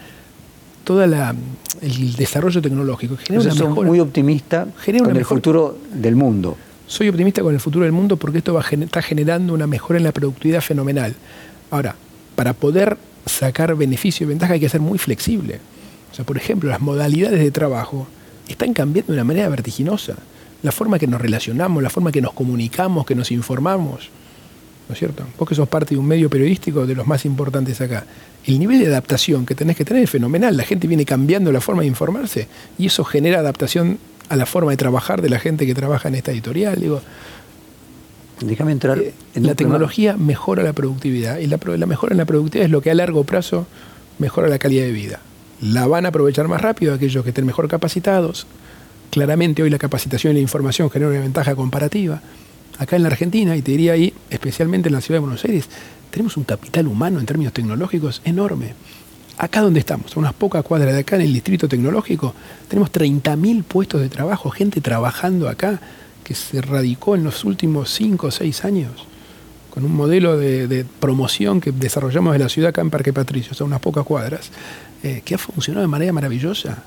todo 0.83 1.03
el 1.03 2.15
desarrollo 2.15 2.61
tecnológico. 2.61 3.15
Genera 3.17 3.53
muy 3.65 3.99
optimista 3.99 4.67
con 5.03 5.15
el 5.15 5.25
futuro 5.25 5.77
del 5.93 6.15
mundo. 6.15 6.57
Soy 6.87 7.07
optimista 7.09 7.43
con 7.43 7.53
el 7.53 7.59
futuro 7.59 7.85
del 7.85 7.91
mundo 7.91 8.17
porque 8.17 8.39
esto 8.39 8.53
va 8.53 8.61
está 8.61 9.01
generando 9.01 9.53
una 9.53 9.67
mejora 9.67 9.97
en 9.97 10.03
la 10.03 10.11
productividad 10.11 10.61
fenomenal. 10.61 11.13
Ahora, 11.69 11.95
para 12.35 12.53
poder 12.53 12.97
sacar 13.25 13.75
beneficio 13.75 14.25
y 14.25 14.29
ventaja 14.29 14.53
hay 14.53 14.59
que 14.59 14.69
ser 14.69 14.81
muy 14.81 14.97
flexible. 14.97 15.59
O 16.11 16.15
sea, 16.15 16.25
por 16.25 16.37
ejemplo, 16.37 16.69
las 16.69 16.81
modalidades 16.81 17.39
de 17.39 17.51
trabajo 17.51 18.07
están 18.47 18.73
cambiando 18.73 19.13
de 19.13 19.17
una 19.19 19.23
manera 19.23 19.47
vertiginosa. 19.49 20.15
La 20.63 20.71
forma 20.71 20.99
que 20.99 21.07
nos 21.07 21.21
relacionamos, 21.21 21.81
la 21.81 21.89
forma 21.89 22.11
que 22.11 22.21
nos 22.21 22.33
comunicamos, 22.33 23.05
que 23.05 23.15
nos 23.15 23.31
informamos. 23.31 24.09
¿No 24.87 24.93
es 24.93 24.99
cierto? 24.99 25.23
Vos 25.37 25.47
que 25.47 25.55
sos 25.55 25.69
parte 25.69 25.93
de 25.93 25.99
un 25.99 26.07
medio 26.07 26.29
periodístico 26.29 26.87
de 26.87 26.95
los 26.95 27.05
más 27.05 27.23
importantes 27.23 27.79
acá. 27.79 28.05
El 28.45 28.57
nivel 28.57 28.79
de 28.79 28.87
adaptación 28.87 29.45
que 29.45 29.53
tenés 29.53 29.77
que 29.77 29.85
tener 29.85 30.03
es 30.03 30.09
fenomenal. 30.09 30.57
La 30.57 30.63
gente 30.63 30.87
viene 30.87 31.05
cambiando 31.05 31.51
la 31.51 31.61
forma 31.61 31.83
de 31.83 31.87
informarse 31.87 32.47
y 32.77 32.87
eso 32.87 33.03
genera 33.03 33.39
adaptación 33.39 33.99
a 34.29 34.35
la 34.35 34.45
forma 34.45 34.71
de 34.71 34.77
trabajar 34.77 35.21
de 35.21 35.29
la 35.29 35.39
gente 35.39 35.65
que 35.65 35.75
trabaja 35.75 36.09
en 36.09 36.15
esta 36.15 36.31
editorial. 36.31 36.79
Digo, 36.79 37.01
Déjame 38.41 38.71
entrar. 38.71 38.97
Eh, 38.99 39.13
en 39.35 39.45
la 39.45 39.55
tecnología 39.55 40.15
mejora 40.17 40.63
la 40.63 40.73
productividad 40.73 41.39
y 41.39 41.47
la, 41.47 41.59
la 41.63 41.85
mejora 41.85 42.13
en 42.13 42.17
la 42.17 42.25
productividad 42.25 42.65
es 42.65 42.71
lo 42.71 42.81
que 42.81 42.91
a 42.91 42.95
largo 42.95 43.23
plazo 43.23 43.67
mejora 44.17 44.47
la 44.47 44.59
calidad 44.59 44.83
de 44.83 44.91
vida. 44.91 45.19
La 45.61 45.87
van 45.87 46.05
a 46.05 46.09
aprovechar 46.09 46.47
más 46.47 46.61
rápido 46.61 46.93
aquellos 46.93 47.23
que 47.23 47.29
estén 47.29 47.45
mejor 47.45 47.67
capacitados. 47.67 48.47
Claramente 49.09 49.63
hoy 49.63 49.69
la 49.69 49.79
capacitación 49.79 50.33
y 50.33 50.35
la 50.35 50.41
información 50.41 50.89
genera 50.89 51.11
una 51.11 51.21
ventaja 51.21 51.55
comparativa. 51.55 52.21
Acá 52.77 52.95
en 52.95 53.03
la 53.03 53.09
Argentina, 53.09 53.55
y 53.55 53.61
te 53.61 53.71
diría 53.71 53.93
ahí, 53.93 54.13
especialmente 54.29 54.89
en 54.89 54.93
la 54.93 55.01
ciudad 55.01 55.17
de 55.17 55.25
Buenos 55.25 55.43
Aires, 55.45 55.67
tenemos 56.11 56.37
un 56.37 56.43
capital 56.43 56.87
humano 56.87 57.19
en 57.19 57.25
términos 57.25 57.53
tecnológicos 57.53 58.21
enorme. 58.23 58.73
Acá 59.37 59.61
donde 59.61 59.79
estamos, 59.79 60.15
a 60.15 60.19
unas 60.19 60.33
pocas 60.33 60.63
cuadras 60.63 60.93
de 60.93 60.99
acá, 60.99 61.15
en 61.15 61.23
el 61.23 61.33
distrito 61.33 61.67
tecnológico, 61.67 62.35
tenemos 62.67 62.91
30.000 62.91 63.63
puestos 63.63 64.01
de 64.01 64.09
trabajo, 64.09 64.49
gente 64.49 64.81
trabajando 64.81 65.49
acá, 65.49 65.79
que 66.23 66.35
se 66.35 66.61
radicó 66.61 67.15
en 67.15 67.23
los 67.23 67.43
últimos 67.45 67.89
5 67.91 68.27
o 68.27 68.31
6 68.31 68.65
años, 68.65 68.91
con 69.71 69.85
un 69.85 69.95
modelo 69.95 70.37
de, 70.37 70.85
promoción 70.99 71.61
que 71.61 71.71
desarrollamos 71.71 72.35
en 72.35 72.41
la 72.41 72.49
ciudad 72.49 72.69
acá 72.69 72.81
en 72.81 72.89
Parque 72.89 73.13
Patricio, 73.13 73.55
a 73.59 73.63
unas 73.63 73.79
pocas 73.79 74.05
cuadras, 74.05 74.51
eh, 75.03 75.21
que 75.25 75.35
ha 75.35 75.37
funcionado 75.37 75.81
de 75.81 75.87
manera 75.87 76.13
maravillosa. 76.13 76.83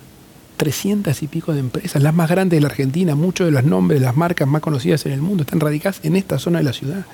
300 0.62 1.21
y 1.25 1.26
pico 1.26 1.52
de 1.52 1.59
empresas, 1.59 2.00
las 2.00 2.14
más 2.14 2.31
grandes 2.31 2.57
de 2.57 2.61
la 2.61 2.69
Argentina, 2.69 3.16
muchos 3.16 3.47
de 3.47 3.50
los 3.50 3.64
nombres, 3.64 4.00
las 4.00 4.16
marcas 4.16 4.47
más 4.47 4.62
conocidas 4.62 5.04
en 5.07 5.11
el 5.11 5.21
mundo 5.21 5.42
están 5.42 5.59
radicadas 5.59 5.99
en 6.04 6.14
esta 6.14 6.38
zona 6.38 6.59
de 6.59 6.64
la 6.64 6.73
ciudad, 6.73 7.04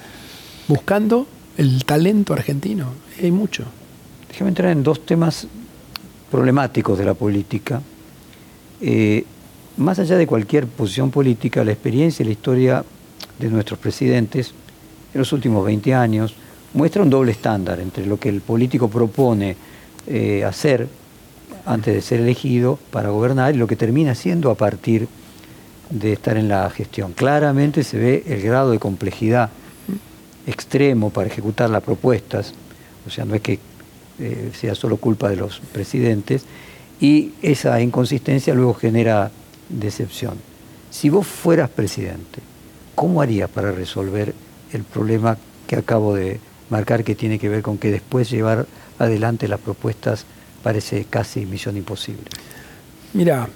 buscando 0.69 1.26
el 1.57 1.87
talento 1.87 2.35
argentino. 2.35 2.93
Hay 3.23 3.33
mucho. 3.33 3.64
Déjame 4.28 4.50
entrar 4.50 4.71
en 4.71 4.83
dos 4.83 5.07
temas 5.07 5.47
problemáticos 6.31 6.99
de 6.99 7.07
la 7.07 7.14
política. 7.14 7.81
Eh, 8.83 9.25
más 9.78 9.99
allá 9.99 10.19
de 10.19 10.26
cualquier 10.26 10.67
posición 10.67 11.11
política, 11.11 11.64
la 11.64 11.73
experiencia 11.73 12.23
y 12.23 12.26
la 12.26 12.33
historia 12.33 12.85
de 13.38 13.49
nuestros 13.49 13.78
presidentes 13.78 14.52
en 15.14 15.21
los 15.21 15.33
últimos 15.33 15.64
20 15.64 15.95
años 15.95 16.35
muestra 16.75 17.02
un 17.02 17.09
doble 17.09 17.33
estándar 17.33 17.81
entre 17.81 18.05
lo 18.05 18.21
que 18.21 18.28
el 18.28 18.43
político 18.43 18.90
propone 18.90 19.57
eh, 20.07 20.45
hacer 20.45 20.87
antes 21.69 21.95
de 21.95 22.01
ser 22.01 22.21
elegido 22.21 22.79
para 22.91 23.11
gobernar 23.11 23.55
y 23.55 23.59
lo 23.59 23.67
que 23.67 23.77
termina 23.77 24.15
siendo 24.15 24.51
a 24.51 24.55
partir 24.55 25.07
de 25.91 26.15
estar 26.15 26.39
en 26.39 26.49
la 26.49 26.69
gestión. 26.71 27.13
Claramente 27.13 27.85
se 27.85 27.99
ve 27.99 28.25
el 28.27 28.41
grado 28.41 28.71
de 28.71 28.79
complejidad 28.79 29.51
extremo 30.47 31.11
para 31.11 31.29
ejecutar 31.29 31.69
las 31.69 31.83
propuestas, 31.83 32.55
o 33.07 33.11
sea, 33.11 33.27
no 33.27 33.35
es 33.35 33.43
que 33.43 33.59
eh, 34.19 34.51
sea 34.59 34.75
solo 34.75 34.97
culpa 34.97 35.29
de 35.29 35.37
los 35.37 35.61
presidentes, 35.61 36.45
y 37.01 37.33
esa 37.43 37.81
inconsistencia 37.83 38.55
luego 38.55 38.73
genera 38.73 39.31
decepción. 39.69 40.35
Si 40.91 41.11
vos 41.11 41.27
fueras 41.27 41.69
presidente, 41.69 42.41
¿cómo 42.95 43.21
harías 43.21 43.51
para 43.51 43.73
resolver 43.73 44.35
el 44.73 44.85
problema 44.85 45.37
que 45.67 45.77
acabo 45.77 46.15
de 46.15 46.41
marcar 46.71 47.05
que 47.05 47.15
tiene 47.15 47.39
que 47.39 47.51
ver 47.51 47.61
con 47.61 47.77
que 47.77 47.91
después 47.91 48.31
llevar 48.31 48.67
adelante 48.99 49.49
las 49.49 49.61
propuestas 49.61 50.25
parece 50.62 51.07
casi 51.09 51.47
misión 51.47 51.77
imposible? 51.77 52.25
Mira, 53.15 53.49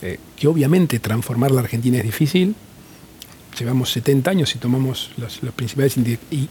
eh, 0.00 0.18
que 0.36 0.46
obviamente 0.46 0.98
transformar 1.00 1.50
la 1.50 1.60
Argentina 1.60 1.98
es 1.98 2.04
difícil. 2.04 2.54
Llevamos 3.58 3.90
70 3.90 4.30
años 4.30 4.54
y 4.54 4.58
tomamos 4.58 5.10
los, 5.16 5.38
principales 5.56 5.96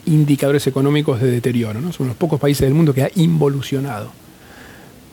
indicadores 0.05 0.67
económicos 0.67 1.21
de 1.21 1.31
deterioro. 1.31 1.79
¿no? 1.79 1.93
Somos 1.93 2.09
los 2.09 2.17
pocos 2.17 2.39
países 2.39 2.61
del 2.61 2.73
mundo 2.73 2.93
que 2.93 3.03
ha 3.03 3.11
involucionado. 3.15 4.11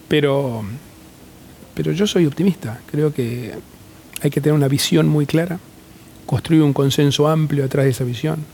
Pero, 0.09 0.65
pero 1.75 1.93
yo 1.93 2.07
soy 2.07 2.27
optimista. 2.27 2.81
Creo 2.91 3.15
que 3.15 3.55
hay 4.21 4.31
que 4.31 4.41
tener 4.41 4.55
una 4.55 4.69
visión 4.69 5.07
muy 5.09 5.27
clara, 5.27 5.61
construir 6.27 6.63
un 6.63 6.73
consenso 6.73 7.29
amplio 7.29 7.65
atrás 7.65 7.85
de 7.85 7.91
esa 7.91 8.05
visión, 8.05 8.45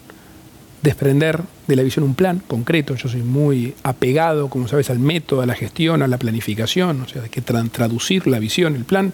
desprender 0.82 1.42
de 1.66 1.76
la 1.76 1.82
visión 1.82 2.04
un 2.04 2.14
plan 2.14 2.42
concreto. 2.46 2.94
Yo 2.94 3.08
soy 3.08 3.22
muy 3.22 3.74
apegado, 3.82 4.48
como 4.48 4.68
sabes, 4.68 4.90
al 4.90 4.98
método, 4.98 5.42
a 5.42 5.46
la 5.46 5.54
gestión, 5.54 6.02
a 6.02 6.08
la 6.08 6.18
planificación, 6.18 7.02
o 7.02 7.08
sea, 7.08 7.22
hay 7.22 7.28
que 7.28 7.42
traducir 7.42 8.26
la 8.26 8.38
visión, 8.38 8.74
el 8.74 8.84
plan, 8.84 9.12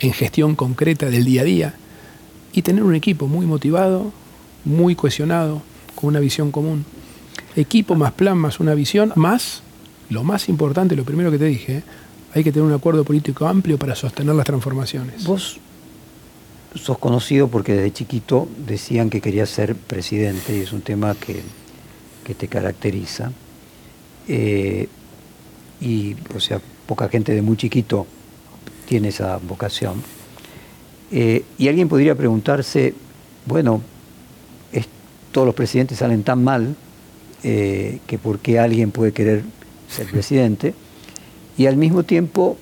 en 0.00 0.12
gestión 0.12 0.54
concreta 0.56 1.06
del 1.06 1.24
día 1.24 1.40
a 1.40 1.44
día 1.44 1.74
y 2.52 2.62
tener 2.62 2.82
un 2.82 2.94
equipo 2.94 3.28
muy 3.28 3.46
motivado, 3.46 4.12
muy 4.64 4.94
cohesionado, 4.94 5.62
con 5.94 6.08
una 6.08 6.20
visión 6.20 6.50
común. 6.50 6.84
Equipo 7.54 7.94
más 7.94 8.12
plan 8.12 8.36
más 8.36 8.60
una 8.60 8.74
visión, 8.74 9.12
más, 9.16 9.62
lo 10.10 10.22
más 10.22 10.48
importante, 10.48 10.96
lo 10.96 11.04
primero 11.04 11.30
que 11.30 11.38
te 11.38 11.46
dije, 11.46 11.82
hay 12.34 12.44
que 12.44 12.52
tener 12.52 12.66
un 12.66 12.74
acuerdo 12.74 13.04
político 13.04 13.46
amplio 13.46 13.78
para 13.78 13.94
sostener 13.94 14.34
las 14.34 14.44
transformaciones. 14.44 15.24
Vos 15.24 15.58
sos 16.76 16.98
conocido 16.98 17.48
porque 17.48 17.74
desde 17.74 17.92
chiquito 17.92 18.48
decían 18.66 19.10
que 19.10 19.20
querías 19.20 19.50
ser 19.50 19.74
presidente 19.74 20.56
y 20.56 20.60
es 20.60 20.72
un 20.72 20.82
tema 20.82 21.14
que, 21.14 21.42
te 22.34 22.48
caracteriza. 22.48 23.30
Eh, 24.26 24.88
y, 25.80 26.16
o 26.34 26.40
sea, 26.40 26.60
poca 26.86 27.08
gente 27.08 27.32
de 27.32 27.42
muy 27.42 27.56
chiquito 27.56 28.06
tiene 28.86 29.08
esa 29.08 29.36
vocación. 29.38 30.02
Eh, 31.12 31.44
y 31.56 31.68
alguien 31.68 31.88
podría 31.88 32.16
preguntarse, 32.16 32.94
bueno, 33.46 33.80
todos 35.36 35.44
los 35.44 35.54
presidentes 35.54 35.98
salen 35.98 36.22
tan 36.22 36.42
mal 36.42 36.74
eh, 37.42 37.98
que 38.06 38.16
por 38.16 38.38
qué 38.38 38.58
alguien 38.58 38.90
puede 38.90 39.12
querer 39.12 39.42
ser 39.86 40.06
presidente. 40.06 40.72
Y 41.58 41.66
al 41.66 41.76
mismo 41.76 42.04
tiempo, 42.04 42.56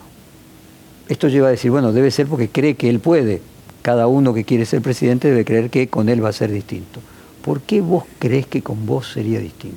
esto 1.09 1.28
lleva 1.28 1.47
a 1.47 1.50
decir, 1.52 1.71
bueno, 1.71 1.92
debe 1.92 2.11
ser 2.11 2.26
porque 2.26 2.49
cree 2.49 2.75
que 2.75 2.90
él 2.90 2.99
puede 2.99 3.42
cada 3.85 4.07
uno 4.07 4.33
que 4.33 4.45
quiere 4.45 4.64
ser 4.64 4.81
presidente 4.81 5.29
debe 5.29 5.45
creer 5.45 5.69
que 5.69 5.88
con 5.88 6.09
él 6.09 6.25
va 6.25 6.31
a 6.31 6.33
ser 6.33 6.50
distinto. 6.50 7.00
¿Por 7.45 7.61
qué 7.61 7.83
vos 7.83 8.05
crees 8.19 8.47
que 8.47 8.62
con 8.62 8.87
vos 8.87 9.12
sería 9.12 9.38
distinto? 9.41 9.76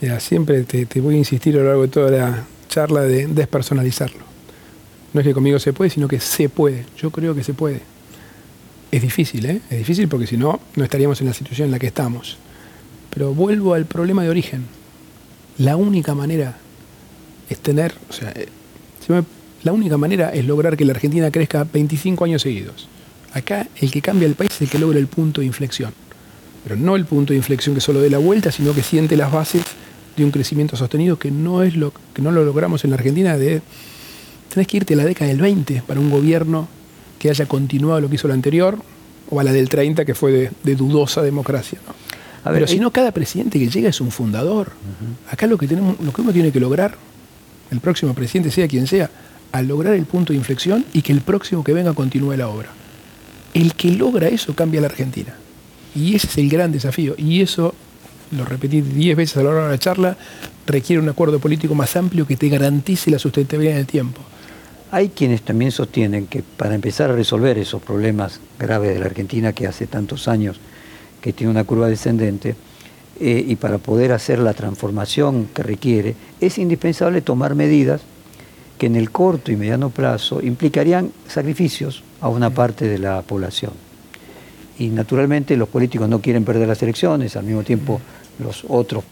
Mira, 0.00 0.18
siempre 0.18 0.64
te, 0.64 1.00
voy 1.00 1.14
a 1.14 1.18
insistir 1.18 1.54
a 1.54 1.58
lo 1.58 1.66
largo 1.66 1.82
de 1.82 1.88
toda 1.88 2.10
la 2.10 2.44
charla 2.68 3.02
de 3.02 3.28
despersonalizarlo. 3.28 4.24
No 5.12 5.20
es 5.20 5.26
que 5.28 5.32
conmigo 5.32 5.60
se 5.60 5.72
puede, 5.72 5.90
sino 5.90 6.08
que 6.08 6.18
se 6.18 6.48
puede. 6.48 6.86
Yo 6.98 7.12
creo 7.12 7.32
que 7.32 7.44
se 7.44 7.54
puede. 7.54 7.82
Es 8.90 9.00
difícil, 9.00 9.46
¿eh? 9.46 9.60
Es 9.70 9.78
difícil 9.78 10.08
porque 10.08 10.26
si 10.26 10.36
no, 10.36 10.58
no 10.74 10.82
estaríamos 10.82 11.20
en 11.20 11.28
la 11.28 11.32
situación 11.32 11.66
en 11.66 11.72
la 11.72 11.78
que 11.78 11.86
estamos. 11.86 12.36
Pero 13.10 13.32
vuelvo 13.32 13.74
al 13.74 13.84
problema 13.84 14.24
de 14.24 14.30
origen. 14.30 14.64
La 15.56 15.76
única 15.76 16.16
manera 16.16 16.56
es 17.48 17.60
tener, 17.60 17.94
o 18.08 18.12
sea, 18.12 18.32
eh, 18.34 18.48
la 19.62 19.72
única 19.72 19.96
manera 19.98 20.30
es 20.30 20.44
lograr 20.44 20.76
que 20.76 20.84
la 20.84 20.94
Argentina 20.94 21.30
crezca 21.30 21.62
25 21.62 22.24
años 22.24 22.42
seguidos. 22.42 22.88
Acá 23.32 23.68
el 23.76 23.90
que 23.90 24.02
cambia 24.02 24.26
el 24.26 24.34
país 24.34 24.50
es 24.52 24.62
el 24.62 24.68
que 24.68 24.78
logra 24.78 24.98
el 24.98 25.06
punto 25.06 25.40
de 25.40 25.46
inflexión. 25.46 25.92
Pero 26.64 26.76
no 26.76 26.96
el 26.96 27.04
punto 27.04 27.32
de 27.32 27.38
inflexión 27.38 27.74
que 27.74 27.80
solo 27.80 28.00
dé 28.00 28.10
la 28.10 28.18
vuelta, 28.18 28.52
sino 28.52 28.74
que 28.74 28.82
siente 28.82 29.16
las 29.16 29.32
bases 29.32 29.62
de 30.16 30.24
un 30.24 30.30
crecimiento 30.30 30.76
sostenido 30.76 31.18
que 31.18 31.30
no 31.30 31.62
es 31.62 31.76
lo 31.76 31.92
que 32.12 32.20
no 32.22 32.30
lo 32.30 32.44
logramos 32.44 32.84
en 32.84 32.90
la 32.90 32.96
Argentina 32.96 33.38
de 33.38 33.62
tenés 34.52 34.66
que 34.66 34.78
irte 34.78 34.94
a 34.94 34.96
la 34.96 35.04
década 35.04 35.28
del 35.28 35.40
20 35.40 35.82
para 35.86 36.00
un 36.00 36.10
gobierno 36.10 36.68
que 37.18 37.30
haya 37.30 37.46
continuado 37.46 38.00
lo 38.00 38.08
que 38.08 38.16
hizo 38.16 38.26
el 38.26 38.32
anterior 38.32 38.78
o 39.30 39.40
a 39.40 39.44
la 39.44 39.52
del 39.52 39.68
30 39.68 40.04
que 40.04 40.14
fue 40.14 40.50
de, 40.62 40.74
dudosa 40.74 41.22
democracia. 41.22 41.78
Pero 42.42 42.66
si 42.66 42.80
no, 42.80 42.90
cada 42.90 43.12
presidente 43.12 43.58
que 43.58 43.68
llega 43.68 43.90
es 43.90 44.00
un 44.00 44.10
fundador. 44.10 44.72
Acá 45.30 45.46
lo 45.46 45.56
que, 45.56 45.68
tenemos, 45.68 46.00
lo 46.00 46.12
que 46.12 46.22
uno 46.22 46.32
tiene 46.32 46.50
que 46.50 46.58
lograr, 46.58 46.96
el 47.70 47.80
próximo 47.80 48.14
presidente 48.14 48.50
sea 48.50 48.66
quien 48.66 48.86
sea, 48.86 49.10
al 49.52 49.68
lograr 49.68 49.94
el 49.94 50.06
punto 50.06 50.32
de 50.32 50.38
inflexión 50.38 50.84
y 50.92 51.02
que 51.02 51.12
el 51.12 51.20
próximo 51.20 51.62
que 51.62 51.72
venga 51.72 51.92
continúe 51.92 52.36
la 52.36 52.48
obra. 52.48 52.70
El 53.54 53.74
que 53.74 53.90
logra 53.90 54.28
eso 54.28 54.54
cambia 54.54 54.80
la 54.80 54.86
Argentina. 54.86 55.34
Y 55.94 56.14
ese 56.14 56.28
es 56.28 56.38
el 56.38 56.48
gran 56.48 56.70
desafío. 56.72 57.14
Y 57.16 57.40
eso, 57.40 57.74
lo 58.30 58.44
repetí 58.44 58.80
diez 58.80 59.16
veces 59.16 59.36
a 59.38 59.42
lo 59.42 59.52
largo 59.52 59.66
de 59.66 59.72
la 59.72 59.78
charla, 59.78 60.16
requiere 60.66 61.02
un 61.02 61.08
acuerdo 61.08 61.38
político 61.40 61.74
más 61.74 61.96
amplio 61.96 62.26
que 62.26 62.36
te 62.36 62.48
garantice 62.48 63.10
la 63.10 63.18
sustentabilidad 63.18 63.74
en 63.74 63.80
el 63.80 63.86
tiempo. 63.86 64.20
Hay 64.92 65.10
quienes 65.10 65.42
también 65.42 65.72
sostienen 65.72 66.26
que 66.26 66.42
para 66.42 66.74
empezar 66.74 67.10
a 67.10 67.14
resolver 67.14 67.58
esos 67.58 67.82
problemas 67.82 68.40
graves 68.58 68.94
de 68.94 69.00
la 69.00 69.06
Argentina, 69.06 69.52
que 69.52 69.66
hace 69.66 69.86
tantos 69.86 70.26
años 70.28 70.58
que 71.20 71.32
tiene 71.32 71.50
una 71.50 71.64
curva 71.64 71.88
descendente, 71.88 72.56
eh, 73.20 73.44
y 73.46 73.56
para 73.56 73.78
poder 73.78 74.12
hacer 74.12 74.38
la 74.38 74.54
transformación 74.54 75.48
que 75.54 75.62
requiere, 75.62 76.14
es 76.40 76.58
indispensable 76.58 77.20
tomar 77.20 77.54
medidas 77.54 78.00
que 78.78 78.86
en 78.86 78.96
el 78.96 79.10
corto 79.10 79.52
y 79.52 79.56
mediano 79.56 79.90
plazo 79.90 80.40
implicarían 80.40 81.12
sacrificios 81.28 82.02
a 82.20 82.28
una 82.28 82.50
parte 82.50 82.86
de 82.88 82.98
la 82.98 83.22
población. 83.22 83.72
Y 84.78 84.88
naturalmente 84.88 85.56
los 85.56 85.68
políticos 85.68 86.08
no 86.08 86.20
quieren 86.20 86.44
perder 86.44 86.68
las 86.68 86.82
elecciones, 86.82 87.36
al 87.36 87.44
mismo 87.44 87.62
tiempo 87.62 88.00
los 88.38 88.64
otros 88.68 89.04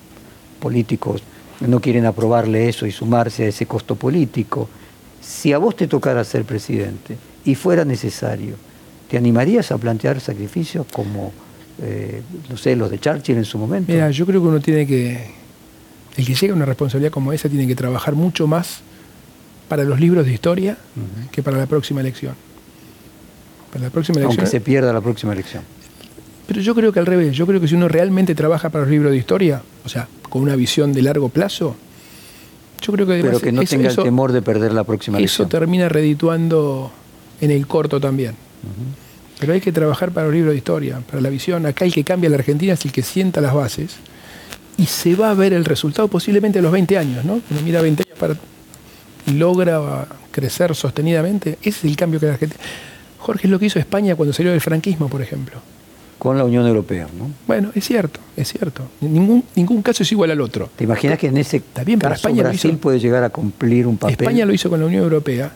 políticos 0.61 1.23
no 1.61 1.81
quieren 1.81 2.07
aprobarle 2.07 2.69
eso 2.69 2.87
y 2.87 2.93
sumarse 2.93 3.45
a 3.45 3.49
ese 3.49 3.67
costo 3.67 3.97
político. 3.97 4.69
Si 5.21 5.53
a 5.53 5.59
vos 5.59 5.77
te 5.77 5.87
tocara 5.87 6.25
ser 6.25 6.45
presidente 6.45 7.17
y 7.45 7.55
fuera 7.55 7.85
necesario, 7.85 8.55
¿te 9.11 9.19
animarías 9.19 9.73
a 9.73 9.79
plantear 9.79 10.21
sacrificios 10.21 10.87
como, 10.93 11.33
eh, 11.83 12.23
no 12.49 12.57
sé, 12.57 12.77
los 12.77 12.91
de 12.91 12.99
Churchill 12.99 13.37
en 13.37 13.45
su 13.45 13.59
momento? 13.59 13.93
Mira, 13.93 14.11
yo 14.11 14.25
creo 14.25 14.41
que 14.41 14.49
uno 14.49 14.61
tiene 14.61 14.87
que, 14.87 15.33
el 16.17 16.27
que 16.27 16.35
llega 16.35 16.53
a 16.53 16.57
una 16.57 16.67
responsabilidad 16.67 17.13
como 17.13 17.33
esa 17.33 17.49
tiene 17.49 17.67
que 17.67 17.75
trabajar 17.75 18.15
mucho 18.15 18.47
más 18.47 18.81
para 19.69 19.85
los 19.85 20.01
libros 20.01 20.25
de 20.25 20.33
historia 20.33 20.79
que 21.31 21.43
para 21.43 21.59
la 21.59 21.67
próxima 21.67 22.01
elección. 22.01 22.48
Para 23.73 23.85
la 23.85 23.91
próxima 23.91 24.19
elección. 24.19 24.41
Aunque 24.41 24.51
se 24.51 24.61
pierda 24.61 24.93
la 24.93 25.01
próxima 25.01 25.33
elección. 25.33 25.63
Pero 26.47 26.61
yo 26.63 26.75
creo 26.75 26.93
que 26.93 26.99
al 26.99 27.07
revés, 27.07 27.37
yo 27.37 27.47
creo 27.47 27.61
que 27.61 27.69
si 27.69 27.75
uno 27.75 27.89
realmente 27.89 28.35
trabaja 28.35 28.71
para 28.71 28.85
los 28.85 28.91
libros 28.91 29.13
de 29.13 29.19
historia, 29.19 29.61
o 29.85 29.89
sea, 29.89 30.09
con 30.31 30.43
una 30.43 30.57
visión 30.57 30.95
de 30.95 31.03
largo 31.03 31.29
plazo, 31.29 31.77
yo 32.81 32.93
creo 32.93 33.07
que... 33.07 33.21
Pero 33.23 33.41
que 33.41 33.53
no 33.53 33.63
tenga 33.65 33.91
el 33.91 33.97
temor 33.97 34.33
de 34.33 34.41
perder 34.41 34.73
la 34.73 34.85
próxima 34.85 35.19
elección. 35.19 35.47
Eso 35.47 35.51
termina 35.51 35.89
redituando 35.91 36.91
en 37.41 37.51
el 37.51 37.67
corto 37.67 38.01
también. 38.01 38.35
Pero 39.39 39.53
hay 39.53 39.61
que 39.61 39.73
trabajar 39.73 40.11
para 40.11 40.27
los 40.27 40.35
libros 40.35 40.53
de 40.53 40.59
historia, 40.59 41.01
para 41.09 41.21
la 41.21 41.29
visión. 41.29 41.67
Acá 41.67 41.85
el 41.85 41.93
que 41.93 42.03
cambia 42.03 42.31
la 42.31 42.37
Argentina 42.37 42.73
es 42.73 42.85
el 42.85 42.93
que 42.93 43.03
sienta 43.03 43.41
las 43.41 43.55
bases 43.55 43.97
y 44.79 44.87
se 44.87 45.15
va 45.17 45.31
a 45.31 45.35
ver 45.35 45.53
el 45.53 45.65
resultado 45.65 46.09
posiblemente 46.09 46.61
a 46.61 46.63
los 46.63 46.73
20 46.73 46.99
años, 46.99 47.25
¿no? 47.25 47.35
Uno 47.35 47.61
mira 47.63 47.83
20 47.83 48.05
años 48.05 48.19
para, 48.19 48.37
y 49.27 49.33
logra 49.33 50.07
crecer 50.31 50.75
sostenidamente. 50.75 51.59
Ese 51.61 51.69
es 51.69 51.85
el 51.85 51.97
cambio 51.97 52.19
que 52.19 52.27
la 52.27 52.33
Argentina... 52.33 52.63
Jorge 53.19 53.47
es 53.47 53.51
lo 53.51 53.59
que 53.59 53.67
hizo 53.67 53.79
España 53.79 54.17
cuando 54.17 54.33
salió 54.33 54.53
del 54.53 54.61
franquismo, 54.61 55.09
por 55.09 55.23
ejemplo 55.23 55.61
con 56.19 56.37
la 56.37 56.45
Unión 56.45 56.67
Europea. 56.67 57.07
¿no? 57.17 57.31
Bueno, 57.47 57.71
es 57.75 57.85
cierto, 57.85 58.21
es 58.37 58.53
cierto. 58.53 58.83
Ningún, 59.01 59.45
ningún 59.55 59.83
caso 59.83 60.03
es 60.03 60.13
igual 60.13 60.31
al 60.31 60.41
otro. 60.41 60.69
¿Te 60.77 60.85
imaginas 60.85 61.19
que 61.19 61.29
en 61.29 61.37
ese 61.37 61.61
También 61.61 62.01
caso 62.01 62.15
España 62.15 62.43
Brasil 62.43 62.77
puede 62.77 62.99
llegar 62.99 63.23
a 63.23 63.31
cumplir 63.31 63.87
un 63.87 63.97
papel? 63.97 64.17
España 64.19 64.45
lo 64.45 64.53
hizo 64.53 64.69
con 64.69 64.81
la 64.81 64.87
Unión 64.87 65.05
Europea, 65.05 65.53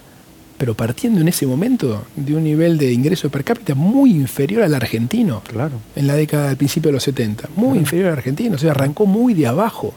pero 0.57 0.75
partiendo 0.75 1.21
en 1.21 1.29
ese 1.29 1.47
momento 1.47 2.05
de 2.15 2.37
un 2.37 2.45
nivel 2.45 2.79
de 2.79 2.93
ingreso 2.93 3.29
per 3.31 3.45
cápita 3.45 3.75
muy 3.75 4.11
inferior 4.11 4.63
al 4.63 4.75
argentino. 4.75 5.43
Claro. 5.49 5.75
En 5.97 6.07
la 6.07 6.15
década 6.15 6.49
del 6.49 6.57
principio 6.57 6.89
de 6.89 6.95
los 6.95 7.03
70. 7.03 7.51
Muy 7.57 7.79
inferior 7.79 8.09
al 8.09 8.19
argentino. 8.19 8.55
O 8.55 8.59
sea, 8.59 8.71
arrancó 8.71 9.07
muy 9.07 9.35
de 9.35 9.49
abajo. 9.49 9.93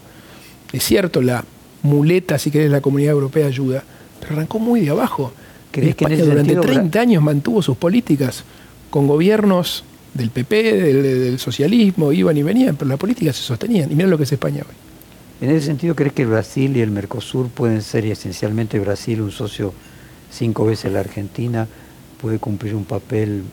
Es 0.74 0.84
cierto, 0.84 1.22
la 1.22 1.46
muleta, 1.84 2.40
si 2.40 2.50
querés, 2.50 2.72
la 2.72 2.82
comunidad 2.82 3.12
europea 3.12 3.46
ayuda, 3.46 3.84
pero 4.20 4.34
arrancó 4.34 4.58
muy 4.58 4.82
de 4.82 4.90
abajo. 4.90 5.32
¿Crees 5.76 5.96
que 5.96 6.16
durante 6.16 6.56
30 6.56 7.00
años 7.02 7.22
mantuvo 7.22 7.62
sus 7.62 7.76
políticas 7.76 8.46
con 8.90 9.08
gobiernos 9.08 9.84
del 10.14 10.30
PP, 10.30 10.64
del, 10.74 11.40
socialismo, 11.40 12.14
iban 12.14 12.38
y 12.38 12.44
venían, 12.44 12.78
pero 12.78 12.88
la 12.88 12.96
política 12.96 13.34
se 13.34 13.42
sostenían. 13.42 13.92
Y 13.92 13.96
mira 13.96 14.08
lo 14.08 14.18
que 14.18 14.24
es 14.24 14.32
España 14.32 14.64
hoy. 14.66 15.46
En 15.46 15.54
ese 15.54 15.66
sentido, 15.66 15.94
¿crees 15.94 16.14
que 16.14 16.26
Brasil 16.26 16.78
y 16.78 16.80
el 16.80 16.92
Mercosur 16.92 17.50
pueden 17.50 17.82
ser, 17.82 18.06
y 18.06 18.12
esencialmente 18.12 18.80
Brasil, 18.80 19.20
un 19.22 19.32
socio 19.32 19.74
cinco 20.32 20.66
veces 20.66 20.94
la 20.94 21.02
Argentina, 21.02 21.68
puede 22.22 22.40
cumplir 22.40 22.74
un 22.74 22.86
papel... 22.86 23.44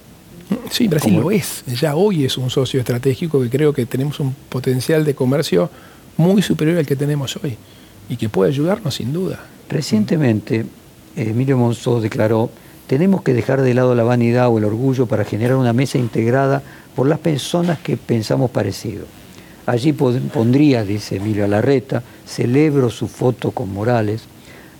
Sí, 0.70 0.86
Brasil 0.86 1.14
lo 1.14 1.32
es. 1.32 1.64
Ya 1.80 1.96
hoy 1.96 2.24
es 2.24 2.38
un 2.38 2.50
socio 2.50 2.78
estratégico 2.78 3.42
que 3.42 3.50
creo 3.50 3.72
que 3.72 3.84
tenemos 3.84 4.20
un 4.20 4.32
potencial 4.48 5.04
de 5.04 5.16
comercio 5.16 5.68
muy 6.16 6.40
superior 6.40 6.78
al 6.78 6.86
que 6.86 6.94
tenemos 6.94 7.36
hoy 7.42 7.56
y 8.08 8.16
que 8.16 8.28
puede 8.28 8.52
ayudarnos 8.52 8.94
sin 8.94 9.12
duda. 9.12 9.44
Recientemente, 9.68 10.66
Emilio 11.16 11.57
Monzó 11.57 12.00
declaró 12.00 12.50
tenemos 12.87 13.23
que 13.23 13.33
dejar 13.33 13.62
de 13.62 13.75
lado 13.75 13.95
la 13.95 14.02
vanidad 14.02 14.49
o 14.49 14.59
el 14.59 14.64
orgullo 14.64 15.07
para 15.07 15.25
generar 15.25 15.57
una 15.57 15.73
mesa 15.73 15.99
integrada 15.99 16.62
por 16.95 17.09
las 17.09 17.19
personas 17.19 17.78
que 17.78 17.97
pensamos 17.97 18.50
parecido. 18.50 19.07
Allí 19.64 19.92
pondría, 19.92 20.85
dice 20.85 21.16
Emilio 21.16 21.45
Alarreta, 21.45 22.02
celebro 22.26 22.90
su 22.90 23.09
foto 23.09 23.52
con 23.52 23.73
Morales, 23.73 24.25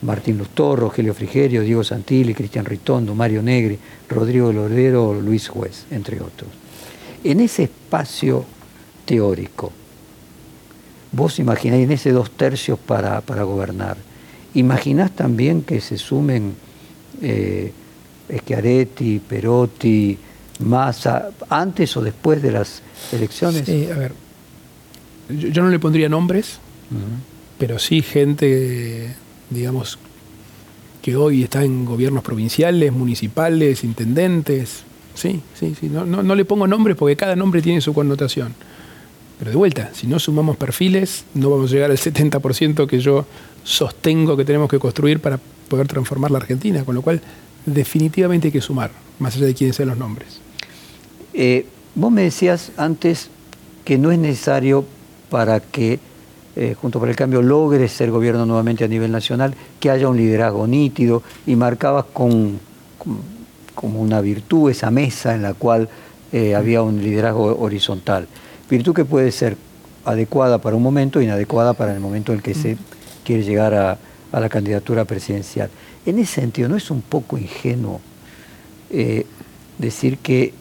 Martín 0.03 0.37
Lustorro, 0.37 0.89
Rogelio 0.89 1.15
Frigerio, 1.15 1.62
Diego 1.62 1.85
Santilli, 1.85 2.35
Cristian 2.35 2.65
Ritondo, 2.65 3.15
Mario 3.15 3.43
Negri, 3.43 3.79
Rodrigo 4.09 4.53
Lordero, 4.53 5.15
Luis 5.15 5.49
Juez, 5.49 5.87
entre 5.91 6.17
otros. 6.17 6.51
En 7.23 7.38
ese 7.40 7.62
espacio 7.64 8.45
teórico, 9.05 9.73
vos 11.12 11.38
imagináis 11.38 11.85
en 11.85 11.92
ese 11.92 12.11
dos 12.11 12.33
tercios 12.33 12.79
para, 12.79 13.21
gobernar, 13.45 13.97
imaginás 14.55 15.12
también 15.12 15.62
que 15.62 15.81
se 15.81 15.99
sumen 15.99 16.55
eh, 17.21 17.73
Schiaretti, 18.38 19.19
Perotti, 19.21 20.19
Massa, 20.61 21.31
antes 21.49 21.97
o 21.97 22.03
después 22.03 22.43
de 22.43 22.53
las 22.53 22.83
elecciones? 23.12 23.65
Sí, 23.67 23.88
a 23.91 23.97
ver, 23.97 24.12
yo, 25.29 25.62
no 25.62 25.71
le 25.71 25.79
pondría 25.79 26.09
nombres, 26.09 26.59
pero 27.59 27.79
sí 27.79 28.03
gente, 28.03 29.15
digamos, 29.51 29.99
que 31.03 31.17
hoy 31.17 31.43
está 31.43 31.65
en 31.65 31.85
gobiernos 31.85 32.23
provinciales, 32.23 32.93
municipales, 32.93 33.83
intendentes. 33.85 34.85
Sí, 35.15 35.41
sí, 35.55 35.75
sí. 35.79 35.88
No, 35.88 36.07
no, 36.07 36.35
le 36.35 36.45
pongo 36.45 36.67
nombres 36.67 36.97
porque 36.97 37.17
cada 37.17 37.37
nombre 37.37 37.61
tiene 37.61 37.81
su 37.81 37.93
connotación. 37.93 38.55
Pero 39.38 39.51
de 39.51 39.57
vuelta, 39.57 39.91
si 39.93 40.07
no 40.07 40.21
sumamos 40.21 40.57
perfiles, 40.57 41.25
no 41.35 41.51
vamos 41.51 41.71
a 41.71 41.75
llegar 41.75 41.91
al 41.91 41.99
70% 41.99 42.87
que 42.87 43.01
yo 43.01 43.27
sostengo 43.64 44.37
que 44.37 44.44
tenemos 44.44 44.68
que 44.68 44.79
construir 44.79 45.20
para 45.20 45.38
poder 45.68 45.87
transformar 45.87 46.31
la 46.31 46.38
Argentina. 46.38 46.85
Con 46.85 46.94
lo 46.94 47.03
cual, 47.03 47.20
definitivamente 47.66 48.48
hay 48.48 48.53
que 48.53 48.61
sumar, 48.61 48.90
más 49.18 49.37
allá 49.37 49.46
de 49.46 49.55
quiénes 49.55 49.77
sean 49.77 49.88
los 49.88 49.98
nombres. 49.98 50.40
Eh, 51.35 51.66
vos 51.94 52.12
me 52.12 52.22
decías 52.22 52.72
antes 52.77 53.29
que 53.85 53.98
no 53.98 54.12
es 54.12 54.18
necesario 54.18 54.85
para 55.31 55.61
que 55.61 55.98
eh, 56.55 56.77
Junto 56.79 56.98
por 56.98 57.09
el 57.09 57.16
Cambio 57.16 57.40
logre 57.40 57.88
ser 57.88 58.11
gobierno 58.11 58.44
nuevamente 58.44 58.85
a 58.85 58.88
nivel 58.88 59.11
nacional, 59.11 59.55
que 59.81 59.90
haya 59.90 60.09
un 60.09 60.18
liderazgo 60.18 60.66
nítido 60.66 61.22
y 61.46 61.57
marcabas 61.57 62.05
con, 62.12 62.61
como 63.75 64.03
una 64.03 64.20
virtud 64.20 64.70
esa 64.70 64.90
mesa 64.90 65.35
en 65.35 65.42
la 65.42 65.55
cual 65.55 65.88
eh, 66.31 66.55
había 66.55 66.83
un 66.83 67.03
liderazgo 67.03 67.59
horizontal. 67.59 68.29
Virtud 68.68 68.94
que 68.94 69.07
puede 69.07 69.33
ser 69.33 69.57
adecuada 70.05 70.59
para 70.59 70.77
un 70.77 70.83
momento 70.83 71.20
e 71.20 71.25
inadecuada 71.25 71.72
para 71.72 71.94
el 71.94 72.01
momento 72.01 72.33
en 72.33 72.38
el 72.38 72.42
que 72.42 72.55
se 72.55 72.77
quiere 73.24 73.42
llegar 73.42 73.74
a, 73.74 73.98
a 74.32 74.40
la 74.40 74.48
candidatura 74.48 75.04
presidencial. 75.04 75.70
En 76.04 76.18
ese 76.18 76.40
sentido, 76.40 76.68
¿no 76.68 76.76
es 76.76 76.90
un 76.90 77.02
poco 77.02 77.38
ingenuo 77.38 78.00
eh, 78.90 79.26
decir 79.78 80.18
que 80.18 80.52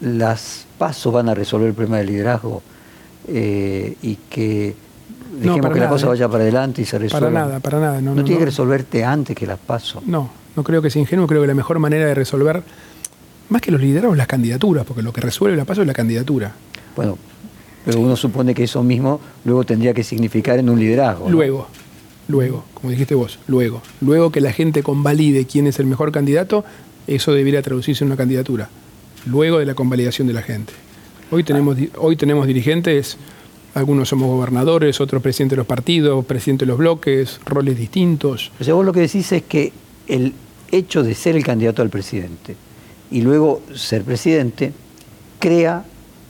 las 0.00 0.66
pasos 0.78 1.12
van 1.12 1.28
a 1.28 1.34
resolver 1.34 1.68
el 1.68 1.74
problema 1.74 1.98
del 1.98 2.06
liderazgo 2.06 2.62
eh, 3.28 3.96
y 4.02 4.16
que 4.30 4.74
dejemos 5.40 5.72
que 5.72 5.80
la 5.80 5.88
cosa 5.88 6.06
¿eh? 6.06 6.10
vaya 6.10 6.28
para 6.28 6.44
adelante 6.44 6.82
y 6.82 6.84
se 6.84 6.98
resuelva? 6.98 7.30
Para 7.30 7.46
nada, 7.46 7.60
para 7.60 7.80
nada. 7.80 8.00
No, 8.00 8.14
tiene 8.22 8.38
que 8.38 8.46
resolverte 8.46 9.04
antes 9.04 9.36
que 9.36 9.46
las 9.46 9.58
pasos. 9.58 10.06
No, 10.06 10.30
no 10.56 10.62
creo 10.62 10.80
que 10.80 10.90
sea 10.90 11.00
ingenuo, 11.00 11.26
creo 11.26 11.42
que 11.42 11.48
la 11.48 11.54
mejor 11.54 11.78
manera 11.78 12.06
de 12.06 12.14
resolver, 12.14 12.62
más 13.48 13.60
que 13.60 13.70
los 13.70 13.80
liderazgos, 13.80 14.16
las 14.16 14.26
candidaturas, 14.28 14.86
porque 14.86 15.02
lo 15.02 15.12
que 15.12 15.20
resuelve 15.20 15.56
la 15.56 15.64
paso 15.64 15.80
es 15.80 15.86
la 15.86 15.94
candidatura. 15.94 16.52
Bueno, 16.96 17.18
pero 17.84 18.00
uno 18.00 18.16
supone 18.16 18.54
que 18.54 18.64
eso 18.64 18.82
mismo 18.82 19.20
luego 19.44 19.64
tendría 19.64 19.92
que 19.94 20.02
significar 20.02 20.58
en 20.58 20.70
un 20.70 20.78
liderazgo. 20.78 21.28
Luego, 21.28 21.68
luego, 22.28 22.64
como 22.74 22.90
dijiste 22.90 23.14
vos, 23.14 23.38
luego. 23.46 23.82
Luego 24.00 24.30
que 24.30 24.40
la 24.40 24.52
gente 24.52 24.82
convalide 24.82 25.46
quién 25.46 25.66
es 25.66 25.78
el 25.78 25.86
mejor 25.86 26.12
candidato, 26.12 26.64
eso 27.06 27.32
debería 27.32 27.62
traducirse 27.62 28.04
en 28.04 28.08
una 28.08 28.16
candidatura. 28.16 28.70
Luego 29.26 29.58
de 29.58 29.66
la 29.66 29.74
convalidación 29.74 30.26
de 30.26 30.34
la 30.34 30.42
gente. 30.42 30.72
Hoy 31.30 31.44
tenemos, 31.44 31.76
hoy 31.98 32.16
tenemos 32.16 32.46
dirigentes, 32.46 33.16
algunos 33.74 34.08
somos 34.08 34.28
gobernadores, 34.28 35.00
otros 35.00 35.22
presidentes 35.22 35.56
de 35.56 35.58
los 35.58 35.66
partidos, 35.66 36.24
presidentes 36.24 36.66
de 36.66 36.70
los 36.70 36.78
bloques, 36.78 37.40
roles 37.44 37.76
distintos. 37.76 38.52
O 38.60 38.64
sea, 38.64 38.74
vos 38.74 38.84
lo 38.84 38.92
que 38.92 39.00
decís 39.00 39.32
es 39.32 39.42
que 39.42 39.72
el 40.06 40.32
hecho 40.70 41.02
de 41.02 41.14
ser 41.14 41.36
el 41.36 41.44
candidato 41.44 41.82
al 41.82 41.90
presidente 41.90 42.56
y 43.10 43.22
luego 43.22 43.62
ser 43.74 44.02
presidente 44.02 44.72
crea 45.38 45.84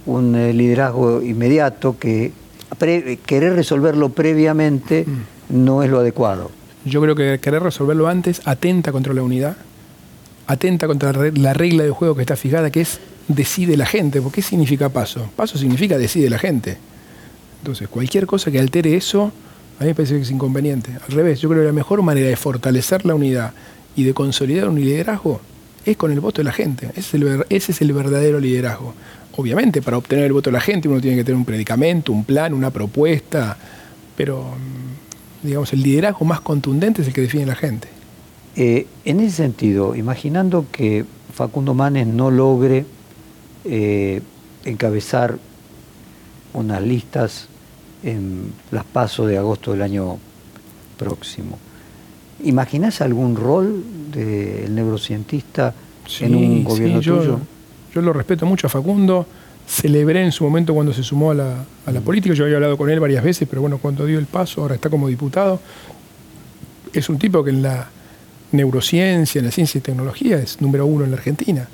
un 0.07 0.35
eh, 0.35 0.53
liderazgo 0.53 1.23
inmediato 1.23 1.99
que 1.99 2.33
querer 3.27 3.55
resolverlo 3.55 4.09
previamente 4.09 5.05
mm 5.07 5.35
no 5.49 5.83
es 5.83 5.91
lo 5.91 6.01
adecuado. 6.01 6.51
Yo 6.85 7.01
creo 7.01 7.15
que 7.15 7.39
querer 7.41 7.63
resolverlo 7.63 8.09
antes 8.09 8.43
atenta 8.45 8.93
contra 8.93 9.15
la 9.15 9.23
unidad, 9.23 9.57
atenta 10.47 10.87
contra 10.87 11.13
la 11.13 11.55
regla 11.55 11.85
de 11.85 11.91
juego 11.91 12.15
que 12.15 12.23
está 12.23 12.37
fijada, 12.37 12.71
que 12.71 12.83
es 12.83 13.01
decide 13.29 13.77
la 13.77 13.87
gente. 13.87 14.21
¿Por 14.21 14.33
qué 14.33 14.43
significa 14.43 14.89
paso? 14.91 15.31
Paso 15.35 15.57
significa 15.57 15.97
decide 15.97 16.29
la 16.29 16.39
gente. 16.39 16.77
Entonces, 17.61 17.89
cualquier 17.89 18.27
cosa 18.27 18.51
que 18.51 18.59
altere 18.59 18.97
eso, 18.97 19.33
a 19.79 19.85
mí 19.85 19.89
me 19.89 19.95
parece 19.95 20.17
que 20.17 20.23
es 20.23 20.31
inconveniente. 20.31 20.93
Al 21.07 21.15
revés, 21.15 21.41
yo 21.41 21.49
creo 21.49 21.63
que 21.63 21.67
la 21.67 21.73
mejor 21.73 22.03
manera 22.03 22.29
de 22.29 22.37
fortalecer 22.37 23.07
la 23.07 23.15
unidad 23.15 23.55
y 23.97 24.05
de 24.05 24.13
consolidar 24.13 24.69
un 24.69 24.79
liderazgo 24.79 25.41
es 25.87 25.97
con 25.97 26.13
el 26.13 26.21
voto 26.21 26.43
de 26.43 26.45
la 26.45 26.53
gente. 26.53 26.91
Ese 26.97 27.01
es 27.01 27.15
el, 27.15 27.47
ese 27.49 27.73
es 27.73 27.81
el 27.81 27.93
verdadero 27.93 28.39
liderazgo. 28.41 28.95
Obviamente, 29.37 29.83
para 29.83 29.99
obtener 29.99 30.27
el 30.27 30.33
voto 30.33 30.51
de 30.51 30.55
la 30.55 30.61
gente 30.61 30.89
uno 30.89 31.01
tiene 31.01 31.17
que 31.17 31.25
tener 31.25 31.37
un 31.37 31.45
predicamento, 31.45 32.13
un 32.13 32.25
plan, 32.25 32.55
una 32.55 32.71
propuesta, 32.71 33.57
pero 34.17 34.53
digamos, 35.43 35.73
el 35.73 35.83
liderazgo 35.83 36.25
más 36.25 36.41
contundente 36.41 37.03
es 37.03 37.09
el 37.09 37.15
que 37.15 37.21
define 37.21 37.47
la 37.47 37.57
gente. 37.57 37.89
Eh, 38.57 38.87
en 39.05 39.21
ese 39.21 39.37
sentido, 39.37 39.97
imaginando 39.97 40.67
que 40.71 41.05
Facundo 41.33 41.75
Manes 41.75 42.07
no 42.07 42.31
logre 42.31 42.87
eh, 43.65 44.23
encabezar 44.65 45.39
unas 46.53 46.83
listas 46.83 47.49
en 48.05 48.53
las 48.71 48.85
pasos 48.85 49.29
de 49.29 49.37
agosto 49.39 49.73
del 49.73 49.83
año 49.83 50.19
próximo, 50.97 51.59
¿Imaginás 52.43 53.01
algún 53.01 53.37
rol 53.37 53.83
del 54.13 54.75
neurocientista 54.75 55.75
en 56.21 56.35
un 56.35 56.65
gobierno 56.65 57.01
yo, 57.01 57.19
tuyo? 57.19 57.41
Yo 57.95 58.03
lo 58.03 58.13
respeto 58.13 58.45
mucho 58.45 58.67
a 58.67 58.71
Facundo. 58.71 59.25
Celebré 59.67 60.23
en 60.25 60.33
su 60.33 60.43
momento 60.43 60.75
cuando 60.75 60.93
se 60.93 61.05
sumó 61.05 61.31
a 61.31 61.35
la, 61.35 61.65
a 61.87 61.93
la 61.93 62.01
política. 62.01 62.35
Yo 62.35 62.45
había 62.45 62.57
hablado 62.57 62.77
con 62.77 62.91
él 62.91 62.99
varias 62.99 63.23
veces, 63.23 63.47
pero 63.49 63.63
bueno, 63.63 63.79
cuando 63.79 64.05
dio 64.05 64.19
el 64.19 64.27
paso, 64.27 64.63
ahora 64.63 64.75
está 64.75 64.91
como 64.91 65.07
diputado. 65.07 65.61
Es 66.93 67.09
un 67.09 67.19
tipo 67.19 67.45
que 67.45 67.51
en 67.51 67.63
la 67.63 67.89
neurociencia, 68.51 69.39
en 69.39 69.45
la 69.45 69.53
ciencia 69.53 69.79
y 69.79 69.83
tecnología 69.83 70.39
es 70.39 70.61
número 70.61 70.87
uno 70.87 71.05
en 71.05 71.13
la 71.13 71.17
Argentina. 71.19 71.69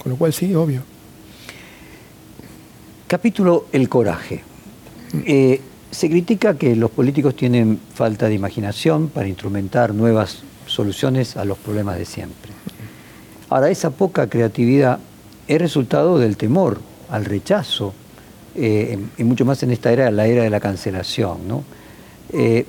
Con 0.00 0.12
lo 0.12 0.16
cual 0.16 0.32
sí, 0.32 0.54
obvio. 0.54 0.82
Capítulo 3.08 3.66
El 3.72 3.88
coraje. 3.88 4.44
Eh, 5.24 5.60
se 5.90 6.08
critica 6.08 6.56
que 6.56 6.76
los 6.76 6.90
políticos 6.92 7.34
tienen 7.34 7.80
falta 7.94 8.28
de 8.28 8.34
imaginación 8.34 9.08
para 9.08 9.26
instrumentar 9.26 9.92
nuevas 9.92 10.38
soluciones 10.66 11.36
a 11.36 11.44
los 11.44 11.58
problemas 11.58 11.98
de 11.98 12.04
siempre. 12.04 12.52
Ahora, 13.48 13.70
esa 13.70 13.90
poca 13.90 14.28
creatividad 14.28 15.00
es 15.48 15.58
resultado 15.58 16.18
del 16.18 16.36
temor 16.36 16.78
al 17.08 17.24
rechazo, 17.24 17.94
eh, 18.54 18.98
y 19.16 19.24
mucho 19.24 19.44
más 19.46 19.62
en 19.62 19.70
esta 19.70 19.90
era, 19.90 20.10
la 20.10 20.26
era 20.26 20.42
de 20.42 20.50
la 20.50 20.60
cancelación. 20.60 21.48
¿no? 21.48 21.64
Eh, 22.32 22.66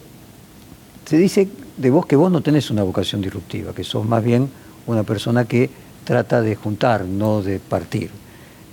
se 1.06 1.18
dice 1.18 1.50
de 1.76 1.90
vos 1.92 2.06
que 2.06 2.16
vos 2.16 2.32
no 2.32 2.42
tenés 2.42 2.72
una 2.72 2.84
vocación 2.84 3.22
disruptiva, 3.22 3.74
que 3.74 3.84
sos 3.84 4.08
más 4.08 4.24
bien 4.24 4.50
una 4.88 5.04
persona 5.04 5.46
que 5.46 5.70
trata 6.06 6.42
de 6.42 6.56
juntar, 6.56 7.04
no 7.04 7.42
de 7.42 7.60
partir. 7.60 8.10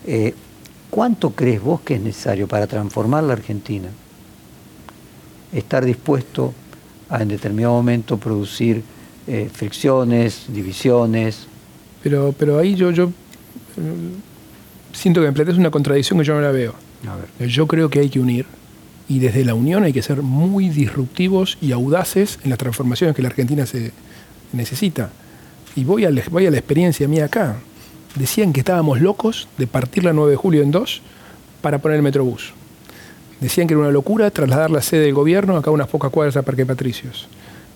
Eh, 0.06 0.34
¿Cuánto 0.88 1.30
crees 1.30 1.60
vos 1.60 1.80
que 1.80 1.96
es 1.96 2.00
necesario 2.00 2.46
para 2.46 2.68
transformar 2.68 3.24
la 3.24 3.32
Argentina? 3.32 3.88
Estar 5.52 5.84
dispuesto 5.84 6.54
a 7.08 7.22
en 7.22 7.28
determinado 7.28 7.74
momento 7.74 8.16
producir 8.18 8.82
fricciones, 9.52 10.44
divisiones. 10.48 11.48
Pero, 12.02 12.32
pero 12.38 12.60
ahí 12.60 12.76
yo, 12.76 12.92
yo 12.92 13.10
siento 14.92 15.20
que 15.20 15.26
me 15.26 15.32
planteas 15.32 15.58
una 15.58 15.70
contradicción 15.70 16.18
que 16.18 16.24
yo 16.24 16.34
no 16.34 16.40
la 16.40 16.50
veo. 16.50 16.74
A 17.08 17.16
ver. 17.16 17.48
Yo 17.48 17.66
creo 17.66 17.88
que 17.90 18.00
hay 18.00 18.08
que 18.08 18.20
unir 18.20 18.46
y 19.08 19.18
desde 19.18 19.44
la 19.44 19.54
unión 19.54 19.84
hay 19.84 19.92
que 19.92 20.02
ser 20.02 20.22
muy 20.22 20.68
disruptivos 20.68 21.58
y 21.60 21.72
audaces 21.72 22.38
en 22.42 22.50
las 22.50 22.58
transformaciones 22.58 23.14
que 23.14 23.22
la 23.22 23.28
Argentina 23.28 23.66
se 23.66 23.92
necesita. 24.52 25.10
Y 25.76 25.84
voy 25.84 26.04
a, 26.04 26.10
la- 26.10 26.22
voy 26.30 26.46
a 26.46 26.50
la 26.50 26.56
experiencia 26.58 27.06
mía 27.06 27.26
acá. 27.26 27.56
Decían 28.16 28.52
que 28.52 28.60
estábamos 28.60 29.00
locos 29.00 29.46
de 29.58 29.66
partir 29.66 30.02
la 30.04 30.12
9 30.12 30.30
de 30.30 30.36
julio 30.36 30.62
en 30.62 30.70
dos 30.70 31.02
para 31.60 31.78
poner 31.78 31.96
el 31.96 32.02
Metrobús. 32.02 32.54
Decían 33.40 33.66
que 33.66 33.74
era 33.74 33.82
una 33.82 33.90
locura 33.90 34.30
trasladar 34.30 34.70
la 34.70 34.80
sede 34.80 35.02
del 35.02 35.12
gobierno 35.14 35.56
acá 35.58 35.68
a 35.70 35.74
unas 35.74 35.88
pocas 35.88 36.10
cuadras 36.10 36.36
a 36.38 36.42
Parque 36.42 36.64
Patricios. 36.64 37.28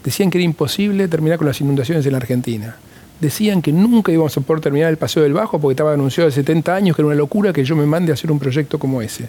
Decían 0.02 0.30
que 0.30 0.38
era 0.38 0.44
imposible 0.46 1.06
terminar 1.08 1.36
con 1.36 1.46
las 1.46 1.60
inundaciones 1.60 2.06
en 2.06 2.12
la 2.12 2.18
Argentina. 2.18 2.76
Decían 3.20 3.61
que 3.61 3.72
nunca 3.72 4.11
íbamos 4.12 4.37
a 4.37 4.40
poder 4.40 4.62
terminar 4.62 4.88
el 4.90 4.96
Paseo 4.96 5.22
del 5.22 5.35
Bajo 5.35 5.61
porque 5.61 5.74
estaba 5.74 5.92
anunciado 5.92 6.28
hace 6.28 6.37
70 6.40 6.74
años 6.74 6.96
que 6.96 7.02
era 7.02 7.06
una 7.09 7.16
locura 7.16 7.52
que 7.52 7.64
yo 7.64 7.76
me 7.76 7.85
mande 7.85 8.12
a 8.12 8.14
hacer 8.14 8.33
un 8.33 8.38
proyecto 8.38 8.78
como 8.78 9.02
ese. 9.02 9.28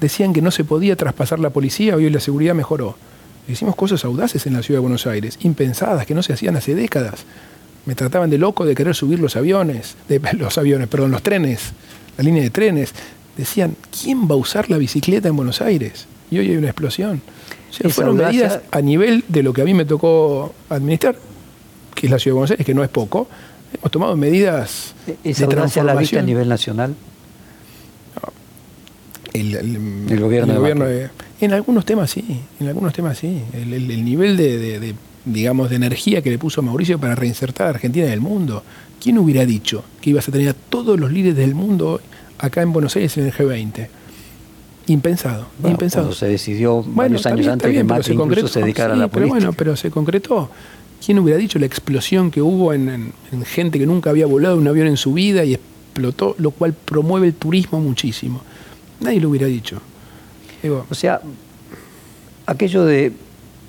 Decían 0.00 0.32
que 0.32 0.42
no 0.42 0.50
se 0.50 0.64
podía 0.64 0.94
traspasar 0.94 1.38
la 1.40 1.50
policía, 1.50 1.96
hoy 1.96 2.08
la 2.10 2.20
seguridad 2.20 2.54
mejoró. 2.54 2.96
Hicimos 3.48 3.74
cosas 3.76 4.04
audaces 4.04 4.46
en 4.46 4.52
la 4.52 4.62
ciudad 4.62 4.76
de 4.78 4.82
Buenos 4.82 5.06
Aires, 5.06 5.38
impensadas, 5.42 6.06
que 6.06 6.14
no 6.14 6.22
se 6.22 6.34
hacían 6.34 6.56
hace 6.56 6.74
décadas. 6.74 7.24
Me 7.86 7.94
trataban 7.94 8.28
de 8.28 8.36
loco 8.36 8.66
de 8.66 8.74
querer 8.74 8.94
subir 8.94 9.18
los 9.20 9.36
aviones, 9.36 9.96
de, 10.08 10.20
los 10.38 10.58
aviones, 10.58 10.86
perdón, 10.88 11.10
los 11.10 11.22
trenes, 11.22 11.72
la 12.18 12.24
línea 12.24 12.42
de 12.42 12.50
trenes. 12.50 12.92
Decían, 13.38 13.74
¿quién 14.02 14.28
va 14.28 14.34
a 14.34 14.36
usar 14.38 14.68
la 14.68 14.76
bicicleta 14.76 15.28
en 15.28 15.36
Buenos 15.36 15.62
Aires? 15.62 16.06
Y 16.30 16.38
hoy 16.38 16.50
hay 16.50 16.56
una 16.58 16.66
explosión. 16.68 17.22
O 17.70 17.72
sea, 17.72 17.88
fueron 17.90 18.18
audacia- 18.18 18.42
medidas 18.48 18.60
a 18.70 18.80
nivel 18.82 19.24
de 19.28 19.42
lo 19.42 19.54
que 19.54 19.62
a 19.62 19.64
mí 19.64 19.72
me 19.72 19.86
tocó 19.86 20.54
administrar, 20.68 21.16
que 21.98 22.06
es 22.06 22.10
la 22.12 22.18
ciudad 22.18 22.32
de 22.34 22.38
Buenos 22.38 22.50
Aires, 22.52 22.66
que 22.66 22.74
no 22.74 22.82
es 22.84 22.88
poco. 22.88 23.28
Hemos 23.74 23.90
tomado 23.90 24.16
medidas 24.16 24.94
¿Esa 25.24 25.46
de 25.46 25.54
audacia 25.54 25.82
la 25.84 25.94
viste 25.94 26.16
a 26.16 26.22
transformación. 26.22 26.26
nivel 26.26 26.48
nacional? 26.48 26.94
El, 29.32 29.54
el- 29.54 29.76
El 30.10 30.20
gobierno 30.20 30.84
de 30.86 31.10
en 31.40 31.52
algunos 31.52 31.84
temas 31.84 32.10
sí, 32.10 32.40
en 32.58 32.68
algunos 32.68 32.92
temas 32.92 33.18
sí. 33.18 33.42
El, 33.52 33.72
el- 33.74 33.90
el 33.90 34.04
nivel 34.04 34.36
de, 34.36 34.58
de- 34.58 34.80
de, 34.80 34.94
digamos, 35.24 35.70
de 35.70 35.76
energía 35.76 36.22
que 36.22 36.30
le 36.30 36.38
puso 36.38 36.62
Mauricio 36.62 36.98
para 36.98 37.14
reinsertar 37.14 37.66
a 37.66 37.70
Argentina 37.70 38.06
en 38.06 38.12
el 38.12 38.20
mundo. 38.20 38.62
¿Quién 39.00 39.18
hubiera 39.18 39.44
dicho 39.44 39.84
que 40.00 40.10
ibas 40.10 40.28
a 40.28 40.32
tener 40.32 40.48
a 40.48 40.54
todos 40.54 40.98
los 40.98 41.12
líderes 41.12 41.36
del 41.36 41.54
mundo 41.54 42.00
acá 42.38 42.62
en 42.62 42.72
Buenos 42.72 42.96
Aires 42.96 43.16
en 43.18 43.26
el 43.26 43.32
G20? 43.32 43.86
Impensado, 44.88 45.48
Bueno, 45.58 45.74
impensado. 45.74 46.04
Cuando 46.06 46.16
se 46.16 46.26
decidió 46.26 46.76
Bueno, 46.82 46.94
varios 46.96 47.26
años 47.26 47.38
bien, 47.40 47.50
antes 47.50 47.70
bien, 47.70 47.82
que 47.82 47.86
pero 47.88 47.98
Macri 47.98 48.16
se 48.16 48.22
incluso 48.22 48.48
se 48.48 48.60
dedicara 48.60 48.94
Sí, 48.94 48.98
a 48.98 49.02
la 49.02 49.08
pero 49.08 49.26
política. 49.28 49.34
bueno, 49.46 49.52
pero 49.52 49.76
se 49.76 49.90
concretó. 49.90 50.50
¿Quién 51.04 51.18
hubiera 51.18 51.38
dicho 51.38 51.58
la 51.58 51.66
explosión 51.66 52.30
que 52.30 52.42
hubo 52.42 52.72
en, 52.72 52.88
en- 52.88 53.12
en 53.32 53.44
gente 53.44 53.78
que 53.78 53.86
nunca 53.86 54.10
había 54.10 54.26
volado 54.26 54.56
un 54.56 54.66
avión 54.68 54.86
en 54.88 54.96
su 54.96 55.12
vida 55.12 55.44
y 55.44 55.54
explotó, 55.54 56.34
lo 56.38 56.50
cual 56.50 56.74
promueve 56.74 57.28
el 57.28 57.34
turismo 57.34 57.80
muchísimo? 57.80 58.42
Nadie 59.00 59.20
lo 59.20 59.28
hubiera 59.30 59.46
dicho. 59.46 59.80
Digo, 60.62 60.86
O 60.90 60.94
sea, 60.94 61.20
aquello 62.46 62.84
de 62.84 63.12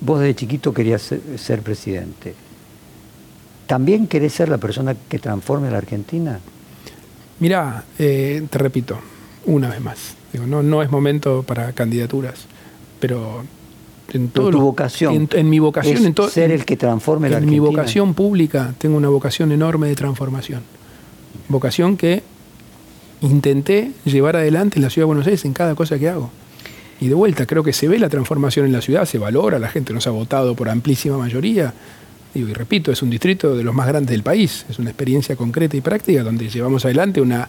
vos 0.00 0.20
de 0.20 0.34
chiquito 0.34 0.72
querías 0.74 1.02
ser, 1.02 1.20
ser 1.36 1.62
presidente, 1.62 2.34
¿también 3.66 4.06
querés 4.06 4.32
ser 4.32 4.48
la 4.48 4.58
persona 4.58 4.96
que 5.08 5.18
transforme 5.18 5.70
la 5.70 5.78
Argentina? 5.78 6.40
Mirá, 7.38 7.84
eh, 7.98 8.42
te 8.50 8.58
repito, 8.58 8.98
una 9.46 9.68
vez 9.68 9.80
más. 9.80 10.14
Digo, 10.32 10.46
no, 10.46 10.62
no 10.62 10.82
es 10.82 10.90
momento 10.90 11.42
para 11.42 11.72
candidaturas, 11.72 12.46
pero 12.98 13.44
en 14.14 14.28
todo 14.28 14.46
tu 14.50 14.58
lo- 14.58 14.60
vocación 14.64 15.14
en, 15.14 15.28
en 15.32 15.48
mi 15.50 15.58
vocación, 15.58 15.96
es 15.98 16.04
en 16.04 16.14
to- 16.14 16.28
ser 16.28 16.50
el 16.50 16.64
que 16.64 16.76
transforme 16.76 17.28
la 17.30 17.38
en 17.38 17.46
mi 17.46 17.58
vocación 17.58 18.14
pública 18.14 18.74
tengo 18.78 18.96
una 18.96 19.08
vocación 19.08 19.52
enorme 19.52 19.88
de 19.88 19.94
transformación. 19.94 20.62
Vocación 21.48 21.96
que 21.96 22.22
intenté 23.20 23.92
llevar 24.04 24.36
adelante 24.36 24.78
en 24.78 24.82
la 24.82 24.90
ciudad 24.90 25.04
de 25.04 25.08
Buenos 25.08 25.26
Aires 25.26 25.44
en 25.44 25.52
cada 25.52 25.74
cosa 25.74 25.98
que 25.98 26.08
hago. 26.08 26.30
Y 27.00 27.08
de 27.08 27.14
vuelta, 27.14 27.46
creo 27.46 27.62
que 27.62 27.72
se 27.72 27.88
ve 27.88 27.98
la 27.98 28.08
transformación 28.08 28.66
en 28.66 28.72
la 28.72 28.80
ciudad, 28.82 29.04
se 29.06 29.18
valora, 29.18 29.58
la 29.58 29.68
gente 29.68 29.92
nos 29.92 30.06
ha 30.06 30.10
votado 30.10 30.54
por 30.54 30.68
amplísima 30.68 31.16
mayoría. 31.16 31.72
Digo, 32.34 32.48
y 32.48 32.52
repito, 32.52 32.92
es 32.92 33.02
un 33.02 33.10
distrito 33.10 33.56
de 33.56 33.64
los 33.64 33.74
más 33.74 33.88
grandes 33.88 34.10
del 34.10 34.22
país, 34.22 34.64
es 34.68 34.78
una 34.78 34.90
experiencia 34.90 35.34
concreta 35.34 35.76
y 35.76 35.80
práctica 35.80 36.22
donde 36.22 36.48
llevamos 36.48 36.84
adelante 36.84 37.20
una 37.20 37.48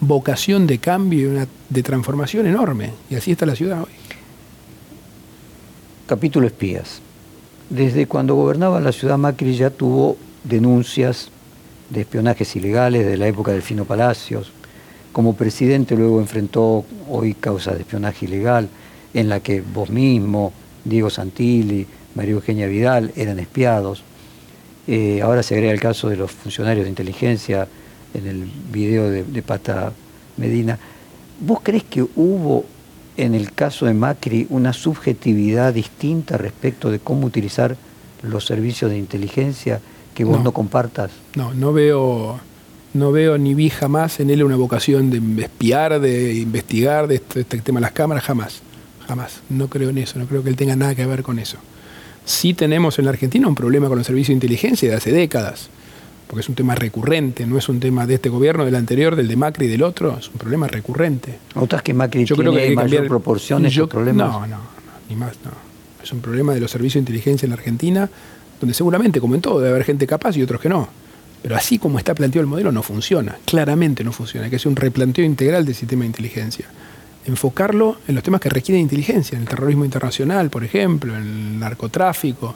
vocación 0.00 0.66
de 0.66 0.78
cambio 0.78 1.20
y 1.20 1.24
una 1.26 1.46
de 1.68 1.82
transformación 1.82 2.46
enorme. 2.46 2.90
Y 3.10 3.14
así 3.14 3.30
está 3.32 3.46
la 3.46 3.54
ciudad 3.54 3.82
hoy. 3.82 3.88
Capítulo 6.10 6.48
espías. 6.48 7.00
Desde 7.68 8.08
cuando 8.08 8.34
gobernaba 8.34 8.80
la 8.80 8.90
ciudad 8.90 9.16
Macri 9.16 9.54
ya 9.54 9.70
tuvo 9.70 10.16
denuncias 10.42 11.30
de 11.88 12.00
espionajes 12.00 12.56
ilegales 12.56 13.06
de 13.06 13.16
la 13.16 13.28
época 13.28 13.52
del 13.52 13.62
Fino 13.62 13.84
Palacios. 13.84 14.50
Como 15.12 15.36
presidente 15.36 15.94
luego 15.94 16.18
enfrentó 16.18 16.84
hoy 17.08 17.34
causas 17.34 17.74
de 17.74 17.82
espionaje 17.82 18.26
ilegal 18.26 18.68
en 19.14 19.28
la 19.28 19.38
que 19.38 19.60
vos 19.60 19.88
mismo, 19.88 20.52
Diego 20.84 21.10
Santilli, 21.10 21.86
María 22.16 22.32
Eugenia 22.32 22.66
Vidal 22.66 23.12
eran 23.14 23.38
espiados. 23.38 24.02
Eh, 24.88 25.20
ahora 25.22 25.44
se 25.44 25.54
agrega 25.54 25.72
el 25.72 25.80
caso 25.80 26.08
de 26.08 26.16
los 26.16 26.32
funcionarios 26.32 26.86
de 26.86 26.90
inteligencia 26.90 27.68
en 28.14 28.26
el 28.26 28.50
video 28.72 29.08
de, 29.08 29.22
de 29.22 29.42
Pata 29.42 29.92
Medina. 30.38 30.76
¿Vos 31.38 31.60
crees 31.62 31.84
que 31.84 32.02
hubo 32.02 32.64
en 33.24 33.34
el 33.34 33.52
caso 33.52 33.86
de 33.86 33.94
Macri 33.94 34.46
una 34.50 34.72
subjetividad 34.72 35.74
distinta 35.74 36.36
respecto 36.38 36.90
de 36.90 36.98
cómo 36.98 37.26
utilizar 37.26 37.76
los 38.22 38.44
servicios 38.46 38.90
de 38.90 38.98
inteligencia 38.98 39.80
que 40.14 40.24
vos 40.24 40.38
no, 40.38 40.44
No. 40.44 40.52
compartas? 40.52 41.10
No, 41.36 41.54
no 41.54 41.72
veo, 41.72 42.40
no 42.94 43.12
veo 43.12 43.38
ni 43.38 43.54
vi 43.54 43.70
jamás 43.70 44.20
en 44.20 44.30
él 44.30 44.42
una 44.42 44.56
vocación 44.56 45.10
de 45.10 45.42
espiar, 45.42 46.00
de 46.00 46.34
investigar, 46.34 47.06
de 47.08 47.16
este, 47.16 47.40
este 47.40 47.58
tema 47.58 47.78
de 47.80 47.82
las 47.82 47.92
cámaras, 47.92 48.24
jamás, 48.24 48.62
jamás. 49.06 49.40
No 49.48 49.68
creo 49.68 49.90
en 49.90 49.98
eso, 49.98 50.18
no 50.18 50.26
creo 50.26 50.42
que 50.42 50.50
él 50.50 50.56
tenga 50.56 50.76
nada 50.76 50.94
que 50.94 51.06
ver 51.06 51.22
con 51.22 51.38
eso. 51.38 51.58
Sí 52.24 52.54
tenemos 52.54 52.98
en 52.98 53.06
la 53.06 53.12
Argentina 53.12 53.48
un 53.48 53.54
problema 53.54 53.88
con 53.88 53.96
los 53.98 54.06
servicios 54.06 54.28
de 54.28 54.34
inteligencia 54.34 54.90
de 54.90 54.96
hace 54.96 55.10
décadas, 55.12 55.68
porque 56.30 56.42
es 56.42 56.48
un 56.48 56.54
tema 56.54 56.76
recurrente, 56.76 57.44
no 57.44 57.58
es 57.58 57.68
un 57.68 57.80
tema 57.80 58.06
de 58.06 58.14
este 58.14 58.28
gobierno, 58.28 58.64
del 58.64 58.76
anterior, 58.76 59.16
del 59.16 59.26
de 59.26 59.34
Macri 59.34 59.66
y 59.66 59.68
del 59.68 59.82
otro, 59.82 60.16
es 60.16 60.28
un 60.28 60.34
problema 60.34 60.68
recurrente. 60.68 61.36
¿Notas 61.56 61.82
que 61.82 61.92
Macri 61.92 62.24
Yo 62.24 62.36
tiene 62.36 62.50
creo 62.50 62.56
que 62.56 62.62
hay 62.62 62.68
que 62.68 62.76
mayor 62.76 62.90
cambiar 62.90 63.08
proporción 63.08 63.66
estos 63.66 63.88
problemas? 63.88 64.30
No, 64.30 64.40
no, 64.42 64.46
no, 64.46 64.60
ni 65.08 65.16
más, 65.16 65.32
no. 65.44 65.50
Es 66.00 66.12
un 66.12 66.20
problema 66.20 66.54
de 66.54 66.60
los 66.60 66.70
servicios 66.70 66.94
de 66.94 67.00
inteligencia 67.00 67.46
en 67.46 67.50
la 67.50 67.56
Argentina, 67.56 68.08
donde 68.60 68.74
seguramente, 68.74 69.20
como 69.20 69.34
en 69.34 69.40
todo, 69.40 69.58
debe 69.58 69.70
haber 69.70 69.82
gente 69.82 70.06
capaz 70.06 70.36
y 70.36 70.42
otros 70.44 70.60
que 70.60 70.68
no. 70.68 70.88
Pero 71.42 71.56
así 71.56 71.80
como 71.80 71.98
está 71.98 72.14
planteado 72.14 72.42
el 72.42 72.46
modelo, 72.46 72.70
no 72.70 72.84
funciona. 72.84 73.36
Claramente 73.44 74.04
no 74.04 74.12
funciona. 74.12 74.44
Hay 74.44 74.50
que 74.50 74.56
hacer 74.56 74.68
un 74.68 74.76
replanteo 74.76 75.24
integral 75.24 75.66
del 75.66 75.74
sistema 75.74 76.02
de 76.02 76.06
inteligencia. 76.06 76.66
Enfocarlo 77.26 77.96
en 78.06 78.14
los 78.14 78.22
temas 78.22 78.40
que 78.40 78.50
requieren 78.50 78.82
inteligencia, 78.82 79.34
en 79.34 79.42
el 79.42 79.48
terrorismo 79.48 79.84
internacional, 79.84 80.48
por 80.48 80.62
ejemplo, 80.62 81.12
en 81.12 81.22
el 81.22 81.58
narcotráfico. 81.58 82.54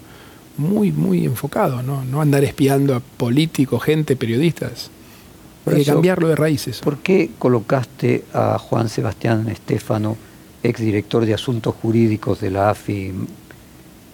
Muy, 0.57 0.93
muy 0.93 1.25
enfocado, 1.25 1.83
¿no? 1.83 2.05
No 2.05 2.21
andar 2.21 2.45
espiando 2.45 2.95
a 2.95 3.01
políticos, 3.01 3.83
gente, 3.83 4.17
periodistas. 4.17 4.91
Hay 5.67 5.77
que 5.77 5.85
cambiarlo 5.85 6.29
de 6.29 6.37
raíces. 6.37 6.81
¿Por 6.81 6.99
qué 6.99 7.31
colocaste 7.39 8.25
a 8.33 8.59
Juan 8.59 8.89
Sebastián 8.89 9.49
Estefano, 9.49 10.17
exdirector 10.63 11.25
de 11.25 11.35
Asuntos 11.35 11.75
Jurídicos 11.81 12.41
de 12.41 12.51
la 12.51 12.71
AFI, 12.71 13.13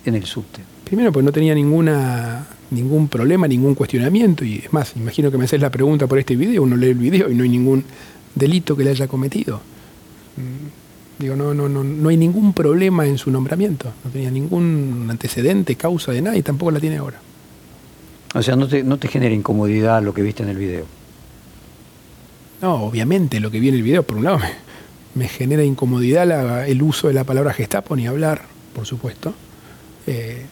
en 0.04 0.14
el 0.14 0.24
subte? 0.24 0.60
Primero, 0.84 1.12
porque 1.12 1.24
no 1.24 1.32
tenía 1.32 1.54
ninguna, 1.54 2.46
ningún 2.70 3.08
problema, 3.08 3.46
ningún 3.46 3.74
cuestionamiento. 3.74 4.44
Y 4.44 4.58
es 4.58 4.72
más, 4.72 4.94
imagino 4.96 5.30
que 5.30 5.38
me 5.38 5.44
haces 5.44 5.60
la 5.60 5.70
pregunta 5.70 6.06
por 6.06 6.18
este 6.18 6.36
video, 6.36 6.62
uno 6.62 6.76
lee 6.76 6.88
el 6.90 6.98
video 6.98 7.30
y 7.30 7.34
no 7.34 7.42
hay 7.42 7.48
ningún 7.48 7.84
delito 8.34 8.76
que 8.76 8.84
le 8.84 8.90
haya 8.90 9.08
cometido. 9.08 9.60
Digo, 11.20 11.36
no, 11.36 11.52
no, 11.52 11.68
no, 11.68 11.84
no 11.84 12.08
hay 12.08 12.16
ningún 12.16 12.54
problema 12.54 13.06
en 13.06 13.18
su 13.18 13.30
nombramiento. 13.30 13.92
No 14.04 14.10
tenía 14.10 14.30
ningún 14.30 15.06
antecedente, 15.10 15.76
causa 15.76 16.12
de 16.12 16.22
nada 16.22 16.36
y 16.36 16.42
tampoco 16.42 16.70
la 16.72 16.80
tiene 16.80 16.96
ahora. 16.96 17.20
O 18.34 18.42
sea, 18.42 18.56
no 18.56 18.66
te, 18.66 18.82
no 18.82 18.96
te 18.98 19.06
genera 19.08 19.34
incomodidad 19.34 20.02
lo 20.02 20.14
que 20.14 20.22
viste 20.22 20.42
en 20.42 20.48
el 20.48 20.56
video. 20.56 20.86
No, 22.62 22.74
obviamente 22.84 23.38
lo 23.40 23.50
que 23.50 23.60
vi 23.60 23.68
en 23.68 23.74
el 23.74 23.82
video, 23.82 24.02
por 24.02 24.16
un 24.16 24.24
lado, 24.24 24.38
me, 24.38 24.50
me 25.14 25.28
genera 25.28 25.62
incomodidad 25.62 26.26
la- 26.26 26.66
el 26.66 26.82
uso 26.82 27.08
de 27.08 27.14
la 27.14 27.24
palabra 27.24 27.52
Gestapo, 27.52 27.96
ni 27.96 28.06
hablar, 28.06 28.42
por 28.74 28.86
supuesto. 28.86 29.34
Eh, 30.06 30.42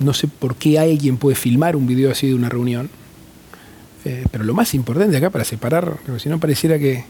no 0.00 0.12
sé 0.12 0.26
por 0.26 0.56
qué 0.56 0.78
alguien 0.78 1.18
puede 1.18 1.36
filmar 1.36 1.76
un 1.76 1.86
video 1.86 2.10
así 2.10 2.26
de 2.26 2.34
una 2.34 2.48
reunión. 2.48 2.88
Eh, 4.04 4.24
pero 4.30 4.44
lo 4.44 4.54
más 4.54 4.74
importante 4.74 5.16
acá 5.16 5.30
para 5.30 5.44
separar, 5.44 5.98
porque 6.06 6.20
si 6.20 6.28
no 6.28 6.40
pareciera 6.40 6.78
que 6.78 7.04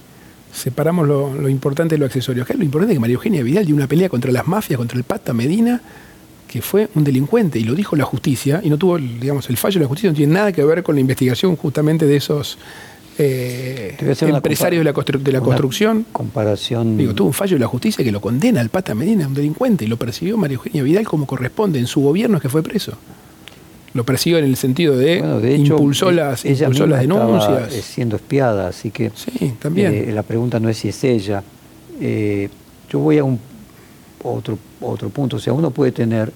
separamos 0.53 1.07
lo, 1.07 1.35
lo 1.35 1.49
importante 1.49 1.95
de 1.95 1.99
lo 1.99 2.07
accesorio. 2.07 2.43
Acá 2.43 2.55
lo 2.55 2.65
importante 2.65 2.93
es 2.93 2.97
que 2.97 3.01
María 3.01 3.15
Eugenia 3.15 3.43
Vidal 3.43 3.67
dio 3.67 3.75
una 3.75 3.87
pelea 3.87 4.09
contra 4.09 4.31
las 4.33 4.47
mafias, 4.47 4.79
contra 4.79 4.99
el 4.99 5.05
Pata 5.05 5.33
Medina, 5.33 5.81
que 6.49 6.61
fue 6.63 6.89
un 6.95 7.05
delincuente, 7.05 7.59
y 7.59 7.65
lo 7.65 7.75
dijo 7.75 7.95
la 7.95 8.05
justicia, 8.05 8.61
y 8.65 8.71
no 8.71 8.77
tuvo, 8.77 8.99
digamos, 8.99 9.49
el 9.51 9.57
fallo 9.57 9.75
de 9.75 9.85
la 9.85 9.89
justicia 9.89 10.11
no 10.11 10.17
tiene 10.17 10.33
nada 10.35 10.51
que 10.53 10.65
ver 10.65 10.83
con 10.83 10.97
la 10.97 11.01
investigación 11.01 11.55
justamente 11.55 12.07
de 12.07 12.17
esos 12.17 12.59
eh, 13.19 13.97
empresarios 14.37 14.81
de 14.81 14.85
la, 14.85 14.93
constru- 14.95 15.21
de 15.21 15.33
la 15.33 15.41
construcción. 15.41 16.07
Comparación. 16.11 16.97
Digo, 16.97 17.15
tuvo 17.15 17.29
un 17.29 17.35
fallo 17.35 17.55
de 17.57 17.61
la 17.61 17.67
justicia 17.69 18.03
que 18.05 18.11
lo 18.11 18.21
condena 18.21 18.61
al 18.61 18.69
Pata 18.69 18.95
Medina, 18.95 19.29
un 19.29 19.35
delincuente, 19.35 19.85
y 19.85 19.89
lo 19.89 19.97
persiguió 19.97 20.37
María 20.37 20.57
Eugenia 20.57 20.83
Vidal 20.83 21.05
como 21.07 21.27
corresponde. 21.27 21.79
En 21.79 21.87
su 21.87 22.01
gobierno 22.01 22.39
es 22.39 22.43
que 22.43 22.49
fue 22.49 22.63
preso. 22.63 22.95
Lo 23.93 24.05
persiguió 24.05 24.39
en 24.39 24.45
el 24.45 24.57
sentido 24.57 24.97
de, 24.97 25.19
Bueno, 25.19 25.41
de 25.41 25.55
hecho, 25.57 25.75
impulsó 25.75 26.13
las, 26.13 26.45
ella 26.45 26.67
impulsó 26.67 26.87
las 26.87 27.01
denuncias. 27.01 27.75
eh, 27.75 27.83
siendo 27.83 28.17
espiada, 28.17 28.69
así 28.69 28.91
que 28.93 29.11
Sí, 29.15 29.55
también. 29.61 29.93
eh, 29.93 30.13
la 30.13 30.23
pregunta 30.23 30.61
no 30.61 30.69
es 30.69 30.79
si 30.79 30.89
es 30.91 31.03
ella. 31.03 31.43
Eh, 32.01 32.49
yo 32.89 33.01
voy 33.01 33.19
a 33.19 33.25
un 33.25 33.39
otro, 34.23 34.59
otro 34.81 35.09
punto. 35.09 35.37
O 35.37 35.41
sea, 35.41 35.53
uno 35.53 35.71
puede 35.73 35.91
tener 35.93 36.33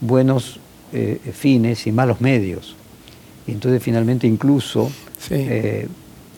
buenos 0.00 0.60
eh, 0.92 1.18
fines 1.32 1.86
y 1.86 1.92
malos 1.92 2.20
medios. 2.20 2.76
Y 3.46 3.52
entonces 3.52 3.82
finalmente 3.82 4.26
incluso 4.26 4.90
Sí. 5.18 5.46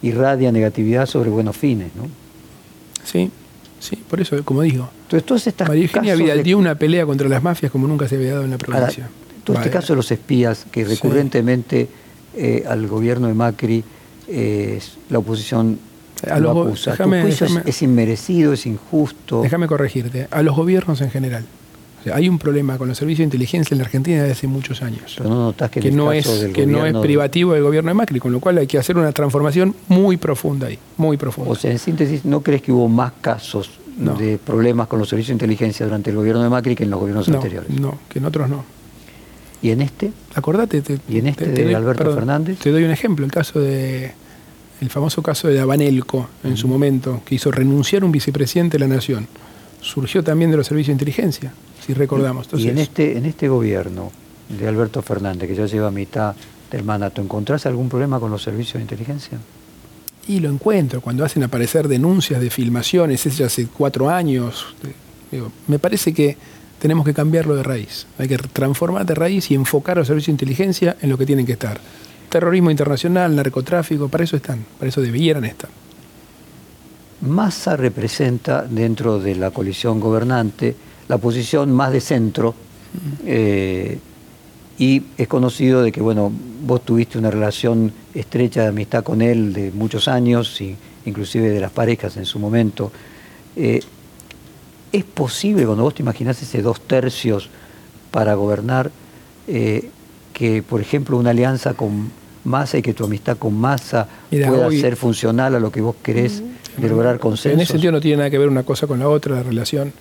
irradia 0.02 0.52
negatividad 0.52 1.06
sobre 1.06 1.30
buenos 1.30 1.56
fines. 1.56 1.88
¿no? 1.96 2.04
sí, 3.04 3.30
sí, 3.80 3.96
por 4.08 4.20
eso, 4.20 4.42
como 4.44 4.62
digo, 4.62 4.88
Entonces, 5.10 5.46
estos 5.48 5.68
María 5.68 5.82
Eugenia 5.84 6.14
Vidal 6.14 6.38
de- 6.38 6.42
dio 6.44 6.56
una 6.58 6.74
pelea 6.74 7.04
contra 7.06 7.28
las 7.28 7.42
mafias 7.42 7.70
como 7.72 7.86
nunca 7.86 8.08
se 8.08 8.16
había 8.16 8.32
dado 8.32 8.44
en 8.44 8.50
la 8.50 8.56
Ahora, 8.72 8.86
todo 9.44 9.56
este 9.58 9.70
caso 9.70 9.92
de 9.92 9.96
los 9.98 10.10
espías, 10.10 10.66
que 10.70 10.84
Sí. 10.84 10.90
recurrentemente 10.94 11.88
eh, 12.36 12.64
al 12.68 12.86
gobierno 12.88 13.28
de 13.28 13.34
Macri 13.34 13.84
eh, 14.26 14.80
la 15.10 15.18
oposición 15.18 15.78
A 16.28 16.38
lo 16.40 16.54
los 16.54 16.66
acusa. 16.66 16.90
déjame- 16.92 17.20
¿Tu 17.20 17.26
juicio 17.26 17.46
es- 17.46 17.52
déjame- 17.54 17.68
es, 17.70 17.82
inmerecido, 17.82 18.52
es 18.54 18.66
injusto? 18.66 19.42
Déjame 19.42 19.66
corregirte, 19.68 20.26
a 20.30 20.42
los 20.42 20.56
gobiernos 20.56 21.00
en 21.02 21.10
general. 21.10 21.44
O 22.00 22.04
sea, 22.04 22.16
hay 22.16 22.28
un 22.28 22.38
problema 22.38 22.76
con 22.76 22.88
los 22.88 22.98
servicios 22.98 23.18
de 23.20 23.24
inteligencia 23.24 23.74
en 23.74 23.78
la 23.78 23.84
Argentina 23.84 24.18
desde 24.20 24.32
hace 24.32 24.46
muchos 24.46 24.82
años. 24.82 25.14
Pero 25.16 25.28
no 25.30 25.36
notas 25.36 25.70
que, 25.70 25.90
no 25.92 26.12
es 26.12 26.40
del 26.40 26.52
que 26.52 26.66
no 26.66 26.84
es 26.84 26.94
privativo 26.96 27.52
del 27.54 27.62
gobierno 27.62 27.88
de 27.90 27.94
Macri, 27.94 28.18
con 28.20 28.32
lo 28.32 28.40
cual 28.40 28.58
hay 28.58 28.66
que 28.66 28.78
hacer 28.78 28.96
una 28.98 29.12
transformación 29.12 29.74
muy 29.88 30.16
profunda 30.16 30.66
ahí, 30.66 30.78
muy 30.96 31.16
profunda. 31.16 31.50
O 31.50 31.54
sea, 31.54 31.70
en 31.70 31.78
síntesis, 31.78 32.24
¿no 32.24 32.40
crees 32.40 32.60
que 32.62 32.72
hubo 32.72 32.88
más 32.88 33.12
casos 33.20 33.70
No. 33.96 34.14
de 34.16 34.38
problemas 34.38 34.88
con 34.88 34.98
los 34.98 35.08
servicios 35.08 35.28
de 35.28 35.34
inteligencia 35.44 35.86
durante 35.86 36.10
el 36.10 36.16
gobierno 36.16 36.42
de 36.42 36.48
Macri 36.50 36.74
que 36.74 36.84
en 36.84 36.90
los 36.90 36.98
gobiernos 37.00 37.28
no, 37.28 37.36
anteriores? 37.36 37.70
no, 37.70 37.96
que 38.08 38.18
en 38.18 38.24
otros 38.26 38.48
no. 38.50 38.64
¿Y 39.64 39.70
en 39.70 39.80
este? 39.80 40.12
Acordate, 40.34 40.82
te- 40.82 41.00
¿Y 41.08 41.18
en 41.18 41.26
este 41.28 41.46
te- 41.46 41.50
de 41.52 41.64
te 41.64 41.74
Alberto 41.74 42.12
Fernández? 42.14 42.58
Te 42.58 42.70
doy 42.70 42.84
un 42.84 42.90
ejemplo, 42.90 43.24
el 43.24 43.32
caso 43.32 43.60
de 43.60 44.12
el 44.80 44.90
famoso 44.90 45.22
caso 45.22 45.48
de 45.48 45.58
Abanelco 45.58 46.28
en 46.42 46.58
su 46.58 46.68
momento, 46.68 47.22
que 47.24 47.36
hizo 47.36 47.50
renunciar 47.50 48.04
un 48.04 48.12
vicepresidente 48.12 48.76
de 48.76 48.86
la 48.86 48.94
nación. 48.94 49.26
Surgió 49.80 50.22
también 50.22 50.50
de 50.50 50.58
los 50.58 50.66
servicios 50.66 50.88
de 50.88 50.92
inteligencia, 51.04 51.52
si 51.86 51.94
recordamos. 51.94 52.48
y 52.58 52.68
en 52.68 52.76
este, 52.78 53.16
en 53.16 53.24
este 53.24 53.48
gobierno 53.48 54.12
de 54.50 54.68
Alberto 54.68 55.00
Fernández, 55.00 55.48
que 55.48 55.54
ya 55.54 55.64
lleva 55.64 55.90
mitad 55.90 56.34
del 56.70 56.84
mandato, 56.84 57.22
¿encontrás 57.22 57.64
algún 57.64 57.88
problema 57.88 58.20
con 58.20 58.30
los 58.30 58.42
servicios 58.42 58.74
de 58.74 58.80
inteligencia? 58.82 59.38
Y 60.26 60.40
lo 60.40 60.50
encuentro 60.50 61.00
cuando 61.00 61.24
hacen 61.24 61.42
aparecer 61.42 61.88
denuncias 61.88 62.40
de 62.42 62.50
filmaciones, 62.50 63.24
es 63.24 63.40
hace 63.40 63.66
cuatro 63.68 64.10
años. 64.10 64.74
digo, 65.30 65.50
me 65.68 65.78
parece 65.78 66.12
que 66.12 66.36
tenemos 66.78 67.04
que 67.04 67.14
cambiarlo 67.14 67.56
de 67.56 67.62
raíz. 67.62 68.06
Hay 68.18 68.28
que 68.28 68.36
transformar 68.38 69.06
de 69.06 69.14
raíz 69.14 69.50
y 69.50 69.54
enfocar 69.54 69.96
a 69.96 70.00
los 70.00 70.08
servicios 70.08 70.36
de 70.36 70.44
inteligencia 70.44 70.96
en 71.00 71.10
lo 71.10 71.16
que 71.16 71.26
tienen 71.26 71.46
que 71.46 71.52
estar. 71.52 71.80
Terrorismo 72.28 72.70
internacional, 72.70 73.34
narcotráfico, 73.34 74.08
para 74.08 74.24
eso 74.24 74.36
están, 74.36 74.64
para 74.78 74.88
eso 74.88 75.00
debieran 75.00 75.44
estar. 75.44 75.70
Massa 77.20 77.76
representa 77.76 78.62
dentro 78.62 79.18
de 79.18 79.34
la 79.36 79.50
coalición 79.50 80.00
gobernante 80.00 80.76
la 81.08 81.18
posición 81.18 81.72
más 81.72 81.92
de 81.92 82.00
centro 82.00 82.54
eh, 83.24 83.98
y 84.78 85.02
es 85.16 85.28
conocido 85.28 85.82
de 85.82 85.92
que 85.92 86.00
bueno 86.00 86.32
vos 86.66 86.84
tuviste 86.84 87.18
una 87.18 87.30
relación 87.30 87.92
estrecha 88.14 88.62
de 88.62 88.68
amistad 88.68 89.04
con 89.04 89.22
él 89.22 89.52
de 89.52 89.70
muchos 89.70 90.08
años 90.08 90.60
y 90.60 90.76
inclusive 91.06 91.50
de 91.50 91.60
las 91.60 91.70
parejas 91.70 92.16
en 92.16 92.26
su 92.26 92.38
momento 92.38 92.90
Eh, 93.56 93.80
es 94.96 95.04
posible 95.04 95.64
cuando 95.66 95.82
vos 95.84 95.94
te 95.94 96.02
imaginás 96.02 96.40
ese 96.42 96.62
dos 96.62 96.80
tercios 96.80 97.48
para 98.10 98.34
gobernar 98.34 98.90
eh, 99.48 99.88
que 100.32 100.62
por 100.62 100.80
ejemplo 100.80 101.16
una 101.16 101.30
alianza 101.30 101.74
con 101.74 102.10
Massa 102.44 102.78
y 102.78 102.82
que 102.82 102.92
tu 102.94 103.04
amistad 103.04 103.36
con 103.38 103.54
Massa 103.54 104.06
pueda 104.30 104.66
hoy- 104.66 104.80
ser 104.80 104.96
funcional 104.96 105.54
a 105.54 105.60
lo 105.60 105.70
que 105.72 105.80
vos 105.80 105.96
querés 106.02 106.42
de 106.76 106.88
lograr 106.88 107.18
consensos. 107.18 107.54
En 107.54 107.60
ese 107.60 107.72
sentido 107.72 107.92
no 107.92 108.00
tiene 108.00 108.18
nada 108.18 108.30
que 108.30 108.38
ver 108.38 108.48
una 108.48 108.62
cosa 108.64 108.86
con 108.86 108.98
la 108.98 109.08
otra, 109.08 109.36
la 109.36 109.42
relación. 109.42 109.92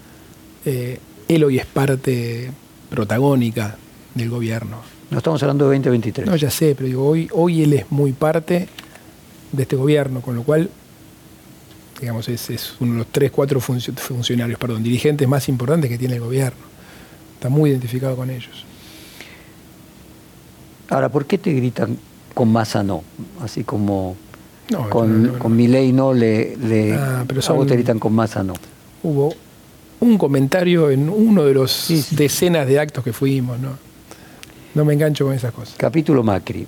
Eh, 0.66 1.00
él 1.28 1.44
hoy 1.44 1.58
es 1.60 1.66
parte 1.66 2.52
protagónica 2.90 3.78
del 4.16 4.30
gobierno. 4.30 4.78
No 5.10 5.18
estamos 5.20 5.42
hablando 5.44 5.66
de 5.70 5.76
2023. 5.78 6.28
No, 6.28 6.36
ya 6.36 6.50
sé, 6.50 6.74
pero 6.76 6.88
digo, 6.88 7.08
hoy, 7.08 7.30
hoy 7.32 7.62
él 7.64 7.74
es 7.74 7.92
muy 7.92 8.12
parte 8.14 8.68
de 9.52 9.62
este 9.64 9.76
gobierno, 9.76 10.22
con 10.22 10.36
lo 10.36 10.44
cual, 10.44 10.70
digamos, 12.00 12.28
es, 12.30 12.50
es 12.50 12.76
uno 12.80 12.94
de 12.94 12.98
los 13.00 13.08
tres, 13.08 13.32
cuatro 13.32 13.60
funcio- 13.60 13.94
funcionarios, 13.96 14.60
perdón, 14.60 14.84
dirigentes 14.84 15.28
más 15.28 15.48
importantes 15.50 15.90
que 15.90 15.98
tiene 15.98 16.16
el 16.16 16.22
gobierno. 16.22 16.60
Está 17.36 17.50
muy 17.50 17.70
identificado 17.72 18.16
con 18.16 18.30
ellos. 18.30 18.66
Ahora, 20.90 21.10
¿por 21.10 21.26
qué 21.26 21.38
te 21.38 21.54
gritan 21.54 21.98
con 22.34 22.52
Massa 22.52 22.84
no? 22.84 23.04
Así 23.42 23.64
como 23.64 24.16
No, 24.70 24.90
con, 24.90 25.24
no, 25.24 25.28
no, 25.28 25.34
no. 25.34 25.40
con 25.40 25.56
le, 26.14 26.58
le 26.58 26.94
Ah, 26.94 27.24
pero 27.28 27.40
a 27.40 27.44
son- 27.44 27.58
vos 27.58 27.68
te 27.68 27.74
gritan 27.76 28.00
con 28.00 28.14
Massa 28.14 28.44
no. 28.44 28.54
Hubo 29.02 29.34
un 30.00 30.18
comentario 30.18 30.90
en 30.92 31.10
uno 31.10 31.44
de 31.46 31.54
los 31.54 31.72
Sí, 31.72 32.02
sí. 32.02 32.16
decenas 32.16 32.68
de 32.68 32.80
actos 32.80 33.04
que 33.04 33.14
fuimos, 33.14 33.60
¿no? 33.60 33.78
No 34.76 34.86
me 34.86 34.94
engancho 34.94 35.26
con 35.26 35.34
esas 35.34 35.52
cosas. 35.54 35.76
Capítulo 35.78 36.24
Macri. 36.24 36.68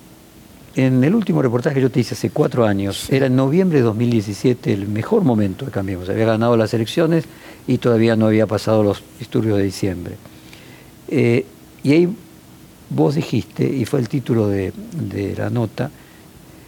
En 0.75 1.01
el 1.05 1.15
último 1.15 1.41
reportaje 1.41 1.75
que 1.75 1.81
yo 1.81 1.89
te 1.89 2.01
hice 2.01 2.15
hace 2.15 2.31
cuatro 2.31 2.65
años, 2.65 3.09
era 3.09 3.27
en 3.27 3.35
noviembre 3.37 3.77
de 3.77 3.85
2017 3.85 4.73
el 4.73 4.89
mejor 4.89 5.23
momento 5.23 5.65
de 5.65 5.71
Cambiemos. 5.71 6.09
Había 6.09 6.25
ganado 6.25 6.57
las 6.57 6.73
elecciones 6.73 7.23
y 7.65 7.77
todavía 7.77 8.17
no 8.17 8.27
había 8.27 8.45
pasado 8.45 8.83
los 8.83 9.01
disturbios 9.17 9.57
de 9.57 9.63
diciembre. 9.63 10.15
Eh, 11.07 11.45
y 11.81 11.93
ahí 11.93 12.09
vos 12.89 13.15
dijiste, 13.15 13.65
y 13.65 13.85
fue 13.85 14.01
el 14.01 14.09
título 14.09 14.49
de, 14.49 14.73
de 14.91 15.33
la 15.37 15.49
nota, 15.49 15.89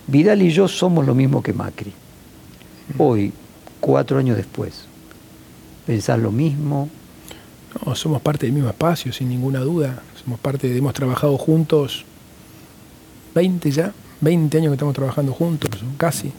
Vidal 0.07 0.41
y 0.41 0.51
yo 0.51 0.69
somos 0.69 1.05
lo 1.05 1.13
mismo 1.13 1.43
que 1.43 1.51
Macri. 1.51 1.91
Hoy, 2.97 3.33
cuatro 3.81 4.19
años 4.19 4.37
después, 4.37 4.85
¿pensás 5.85 6.17
lo 6.17 6.31
mismo? 6.31 6.89
No, 7.85 7.93
somos 7.93 8.21
parte 8.21 8.45
del 8.45 8.53
mismo 8.53 8.69
espacio, 8.69 9.11
sin 9.11 9.27
ninguna 9.27 9.59
duda. 9.59 10.01
Somos 10.23 10.39
parte, 10.39 10.75
hemos 10.75 10.93
trabajado 10.93 11.37
juntos 11.37 12.05
20 13.37 13.69
ya, 13.71 13.93
20 14.21 14.57
años 14.57 14.71
que 14.71 14.73
estamos 14.73 14.95
trabajando 14.95 15.31
juntos, 15.31 15.69
casi. 15.97 16.31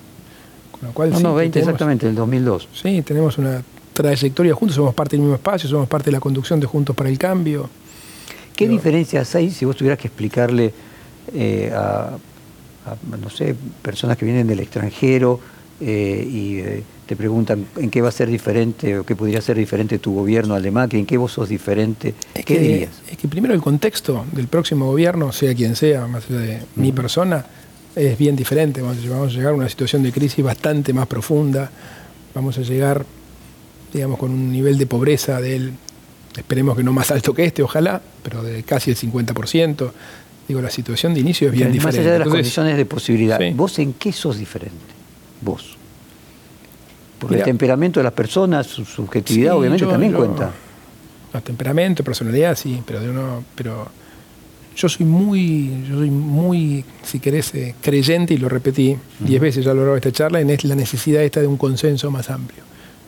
Con 0.72 0.88
lo 0.88 0.92
cual, 0.92 1.10
No, 1.10 1.16
sí, 1.18 1.22
no, 1.22 1.34
20 1.34 1.52
tenemos- 1.60 1.68
exactamente, 1.70 2.08
el 2.08 2.14
2002. 2.16 2.68
Sí, 2.74 3.02
tenemos 3.02 3.38
una 3.38 3.62
trayectoria 3.94 4.52
juntos, 4.54 4.74
somos 4.76 4.94
parte 4.94 5.12
del 5.16 5.20
mismo 5.20 5.34
espacio, 5.36 5.68
somos 5.68 5.88
parte 5.88 6.06
de 6.06 6.12
la 6.12 6.20
conducción 6.20 6.58
de 6.60 6.66
Juntos 6.66 6.94
para 6.96 7.08
el 7.08 7.18
Cambio. 7.18 7.68
¿Qué 8.56 8.64
Pero- 8.64 8.72
diferencias 8.72 9.32
hay 9.36 9.50
si 9.50 9.64
vos 9.64 9.76
tuvieras 9.76 9.98
que 9.98 10.08
explicarle 10.08 10.72
eh, 11.34 11.70
a, 11.74 12.16
a, 12.86 13.16
no 13.20 13.28
sé, 13.30 13.54
personas 13.82 14.16
que 14.16 14.24
vienen 14.24 14.46
del 14.46 14.60
extranjero 14.60 15.38
eh, 15.80 16.26
y 16.28 16.58
eh, 16.58 16.82
te 17.08 17.16
preguntan 17.16 17.66
en 17.78 17.90
qué 17.90 18.02
va 18.02 18.10
a 18.10 18.12
ser 18.12 18.28
diferente 18.28 18.98
o 18.98 19.04
qué 19.04 19.16
podría 19.16 19.40
ser 19.40 19.56
diferente 19.56 19.98
tu 19.98 20.12
gobierno 20.12 20.54
al 20.54 20.62
de 20.62 20.70
Macri, 20.70 20.98
en 20.98 21.06
qué 21.06 21.16
vos 21.16 21.32
sos 21.32 21.48
diferente? 21.48 22.14
Es 22.34 22.44
¿Qué 22.44 22.54
que, 22.54 22.60
dirías? 22.60 22.90
es 23.10 23.16
que 23.16 23.28
primero 23.28 23.54
el 23.54 23.62
contexto 23.62 24.26
del 24.32 24.46
próximo 24.46 24.84
gobierno, 24.84 25.32
sea 25.32 25.54
quien 25.54 25.74
sea, 25.74 26.06
más 26.06 26.28
allá 26.28 26.40
de 26.40 26.62
mi 26.76 26.92
persona, 26.92 27.46
es 27.96 28.18
bien 28.18 28.36
diferente. 28.36 28.82
Vamos 28.82 28.98
a, 29.02 29.08
vamos 29.08 29.32
a 29.32 29.36
llegar 29.36 29.52
a 29.52 29.56
una 29.56 29.70
situación 29.70 30.02
de 30.02 30.12
crisis 30.12 30.44
bastante 30.44 30.92
más 30.92 31.06
profunda. 31.06 31.70
Vamos 32.34 32.58
a 32.58 32.60
llegar, 32.60 33.06
digamos, 33.90 34.18
con 34.18 34.30
un 34.30 34.52
nivel 34.52 34.76
de 34.76 34.86
pobreza 34.86 35.40
del 35.40 35.72
esperemos 36.36 36.76
que 36.76 36.84
no 36.84 36.92
más 36.92 37.10
alto 37.10 37.32
que 37.32 37.46
este, 37.46 37.62
ojalá, 37.62 38.02
pero 38.22 38.42
de 38.42 38.64
casi 38.64 38.90
el 38.90 38.98
50%. 38.98 39.90
Digo, 40.46 40.60
la 40.60 40.70
situación 40.70 41.14
de 41.14 41.20
inicio 41.20 41.48
es 41.48 41.54
bien 41.54 41.72
diferente. 41.72 41.98
Más 41.98 42.06
allá 42.06 42.12
de 42.12 42.18
las 42.18 42.28
condiciones 42.28 42.76
de 42.76 42.84
posibilidad, 42.84 43.40
¿vos 43.54 43.78
en 43.78 43.94
qué 43.94 44.12
sos 44.12 44.38
diferente? 44.38 44.76
Vos. 45.40 45.77
Porque 47.18 47.36
el 47.36 47.42
temperamento 47.42 48.00
de 48.00 48.04
las 48.04 48.12
personas, 48.12 48.66
su 48.66 48.84
subjetividad, 48.84 49.56
obviamente 49.56 49.86
también 49.86 50.12
cuenta. 50.12 50.52
El 51.32 51.42
temperamento, 51.42 52.02
personalidad, 52.02 52.56
sí, 52.56 52.82
pero 52.86 53.00
de 53.00 53.10
uno, 53.10 53.44
pero 53.54 53.88
yo 54.74 54.88
soy 54.88 55.04
muy, 55.04 55.84
yo 55.88 55.98
soy 55.98 56.10
muy, 56.10 56.84
si 57.02 57.18
querés, 57.18 57.54
eh, 57.54 57.74
creyente, 57.82 58.34
y 58.34 58.38
lo 58.38 58.48
repetí 58.48 58.96
diez 59.18 59.40
veces 59.40 59.64
ya 59.64 59.72
a 59.72 59.74
lo 59.74 59.80
largo 59.80 59.94
de 59.94 59.98
esta 59.98 60.12
charla, 60.12 60.40
en 60.40 60.56
la 60.62 60.74
necesidad 60.74 61.22
esta 61.22 61.40
de 61.40 61.46
un 61.46 61.56
consenso 61.56 62.10
más 62.10 62.30
amplio. 62.30 62.62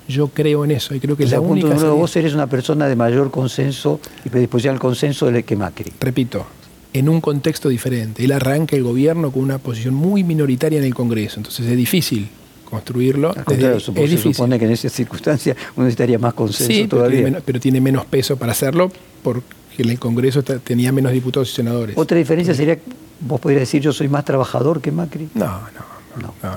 Yo 0.08 0.28
creo 0.28 0.64
en 0.64 0.72
eso 0.72 0.94
y 0.94 1.00
creo 1.00 1.16
que 1.16 1.24
es 1.24 1.30
la 1.30 1.40
única. 1.40 1.68
Punto 1.68 1.94
vos 1.94 2.16
eres 2.16 2.34
una 2.34 2.48
persona 2.48 2.88
de 2.88 2.96
mayor 2.96 3.30
consenso 3.30 4.00
y 4.24 4.28
predisposición 4.28 4.74
al 4.74 4.80
consenso 4.80 5.30
de 5.30 5.44
que 5.44 5.54
Macri. 5.54 5.92
Repito, 6.00 6.44
en 6.92 7.08
un 7.08 7.20
contexto 7.20 7.68
diferente. 7.68 8.24
Él 8.24 8.32
arranca 8.32 8.74
el 8.74 8.82
gobierno 8.82 9.30
con 9.30 9.42
una 9.42 9.58
posición 9.58 9.94
muy 9.94 10.24
minoritaria 10.24 10.80
en 10.80 10.84
el 10.84 10.94
Congreso, 10.94 11.38
entonces 11.38 11.66
es 11.66 11.76
difícil 11.76 12.28
construirlo. 12.70 13.35
es 13.35 14.11
se 14.11 14.18
supone 14.18 14.59
que 14.59 14.64
en 14.64 14.70
esas 14.70 14.92
circunstancias 14.92 15.56
uno 15.76 15.85
necesitaría 15.85 16.18
más 16.18 16.35
consenso 16.35 16.88
todavía. 16.88 17.42
pero 17.44 17.61
tiene 17.61 17.80
menos 17.80 18.06
peso 18.06 18.37
para 18.37 18.52
hacerlo 18.52 18.90
porque 19.22 19.44
en 19.78 19.90
el 19.90 19.98
Congreso 19.98 20.42
tenía 20.42 20.92
menos 20.92 21.12
diputados 21.12 21.50
y 21.50 21.54
senadores. 21.54 21.96
Otra 21.98 22.16
diferencia 22.16 22.54
sería, 22.54 22.78
vos 23.20 23.40
podrías 23.40 23.61
decir, 23.61 23.83
yo 23.83 23.92
soy 23.92 24.09
más 24.09 24.24
trabajador 24.24 24.80
que 24.80 24.92
Macri. 24.92 25.28
No, 25.35 25.46
no, 25.46 26.33
no. 26.42 26.54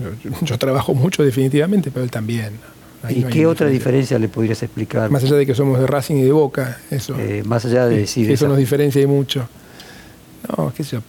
no, 0.00 0.44
Yo, 0.44 0.58
trabajo 0.58 0.94
mucho 0.94 1.24
definitivamente, 1.24 1.90
pero 1.90 2.04
él 2.04 2.10
también. 2.10 2.52
¿Y 3.08 3.22
qué 3.24 3.46
otra 3.46 3.68
diferencia 3.68 4.18
le 4.18 4.28
podrías 4.28 4.62
explicar? 4.62 5.10
Más 5.10 5.22
allá 5.22 5.36
de 5.36 5.46
que 5.46 5.54
somos 5.54 5.78
de 5.78 5.86
Racing 5.86 6.16
y 6.16 6.22
de 6.22 6.32
Boca, 6.32 6.80
eso. 6.90 7.16
Eh, 7.18 7.42
más 7.46 7.64
allá 7.64 7.86
de 7.86 7.98
decir. 7.98 8.30
Eso 8.30 8.48
nos 8.48 8.58
diferencia 8.58 9.06
mucho. 9.06 9.48
No, 10.56 10.72
qué 10.76 10.82
sé 10.82 10.96
yo. 10.96 11.02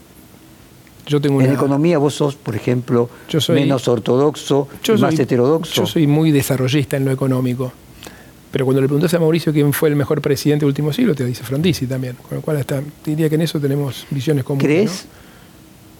Yo 1.09 1.19
tengo 1.19 1.41
en 1.41 1.51
economía 1.51 1.97
vos 1.97 2.13
sos, 2.13 2.35
por 2.35 2.55
ejemplo, 2.55 3.09
menos 3.49 3.87
ortodoxo, 3.87 4.67
más 4.99 5.17
heterodoxo. 5.17 5.73
Yo 5.81 5.87
soy 5.87 6.05
muy 6.05 6.31
desarrollista 6.31 6.97
en 6.97 7.05
lo 7.05 7.11
económico. 7.11 7.73
Pero 8.51 8.65
cuando 8.65 8.79
le 8.79 8.87
preguntas 8.87 9.11
a 9.15 9.19
Mauricio 9.19 9.51
quién 9.51 9.73
fue 9.73 9.89
el 9.89 9.95
mejor 9.95 10.21
presidente 10.21 10.65
del 10.65 10.69
último 10.69 10.93
siglo, 10.93 11.15
te 11.15 11.25
dice 11.25 11.43
Frondizi 11.43 11.87
también. 11.87 12.15
Con 12.15 12.37
lo 12.37 12.41
cual 12.43 12.57
hasta, 12.57 12.83
diría 13.03 13.27
que 13.27 13.35
en 13.35 13.41
eso 13.41 13.59
tenemos 13.59 14.05
visiones 14.11 14.43
comunes. 14.43 14.67
¿Crees? 14.67 15.05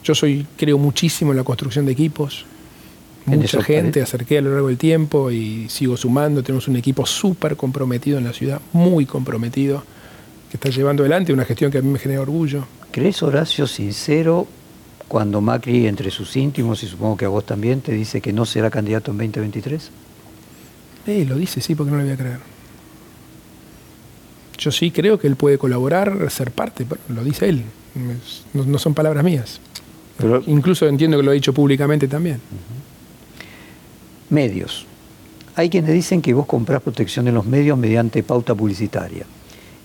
Yo 0.04 0.13
soy, 0.13 0.45
creo 0.56 0.78
muchísimo 0.78 1.32
en 1.32 1.38
la 1.38 1.43
construcción 1.43 1.88
de 1.88 1.91
equipos. 1.91 2.45
Mucha 3.26 3.63
gente 3.63 4.04
acerqué 4.04 4.38
a 4.38 4.41
lo 4.41 4.52
largo 4.52 4.67
del 4.67 4.78
tiempo 4.78 5.32
y 5.32 5.69
sigo 5.69 5.98
sumando. 5.98 6.43
Tenemos 6.43 6.67
un 6.67 6.76
equipo 6.76 7.08
súper 7.08 7.56
comprometido 7.56 8.19
en 8.19 8.26
la 8.26 8.34
ciudad, 8.34 8.62
muy 8.74 9.08
comprometido, 9.08 9.84
que 10.52 10.58
está 10.58 10.69
llevando 10.69 11.02
adelante 11.02 11.34
una 11.34 11.45
gestión 11.45 11.72
que 11.72 11.80
a 11.80 11.82
mí 11.82 11.89
me 11.89 11.98
genera 11.98 12.22
orgullo. 12.22 12.65
¿Crees, 12.91 13.22
Horacio, 13.22 13.67
sincero, 13.67 14.48
cuando 15.10 15.41
Macri, 15.41 15.88
entre 15.88 16.12
sus 16.12 16.38
íntimos, 16.38 16.84
y 16.84 16.88
supongo 16.88 17.17
que 17.17 17.26
a 17.26 17.30
vos 17.30 17.45
también, 17.45 17.82
te 17.82 17.91
dice 17.91 18.22
que 18.22 18.32
no 18.32 18.45
será 18.45 18.69
candidato 18.69 19.12
en 19.12 19.17
2023? 19.17 19.91
Eh, 21.08 21.26
lo 21.28 21.36
dice, 21.36 21.60
sí, 21.60 21.76
porque 21.76 21.91
no 21.91 21.98
lo 21.98 22.04
voy 22.04 22.13
a 22.13 22.17
creer. 22.17 22.39
Yo 24.58 24.72
sí 24.72 24.91
creo 24.91 25.19
que 25.19 25.28
él 25.28 25.36
puede 25.36 25.58
colaborar, 25.58 26.30
ser 26.30 26.52
parte, 26.52 26.86
lo 27.10 27.24
dice 27.24 27.50
él, 27.50 27.63
no, 28.54 28.78
son 28.78 28.93
palabras 28.93 29.24
mías. 29.24 29.60
Pero, 30.17 30.43
Incluso 30.48 30.88
entiendo 30.88 31.17
que 31.17 31.24
lo 31.24 31.32
ha 31.32 31.34
dicho 31.34 31.54
públicamente 31.54 32.08
también. 32.08 32.39
Medios. 34.30 34.86
Hay 35.56 35.69
quienes 35.69 35.93
dicen 35.93 36.22
que 36.22 36.34
vos 36.34 36.45
comprás 36.45 36.82
protección 36.82 37.26
de 37.26 37.32
los 37.32 37.45
medios 37.45 37.78
mediante 37.78 38.22
pauta 38.22 38.54
publicitaria. 38.54 39.26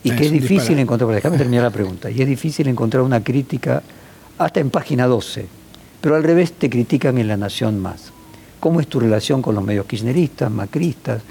Y 0.03 0.11
que 0.11 0.27
es 0.27 0.33
difícil 0.33 0.79
encontrar, 0.79 1.11
déjame 1.13 1.39
terminar 1.39 1.65
la 1.65 1.71
pregunta, 1.71 2.11
y 2.13 2.21
es 2.21 2.29
difícil 2.29 2.69
encontrar 2.69 3.03
una 3.03 3.25
crítica 3.25 3.83
hasta 4.39 4.61
en 4.61 4.71
página 4.71 5.07
12, 5.07 5.47
pero 6.01 6.17
al 6.17 6.25
revés 6.25 6.53
te 6.53 6.71
critican 6.71 7.19
en 7.19 7.29
La 7.29 7.37
Nación 7.37 7.81
más. 7.81 8.13
¿Cómo 8.61 8.81
es 8.81 8.87
tu 8.87 9.01
relación 9.01 9.43
con 9.43 9.55
los 9.55 9.65
medios 9.65 9.87
kirchneristas, 9.87 10.51
macristas? 10.51 11.23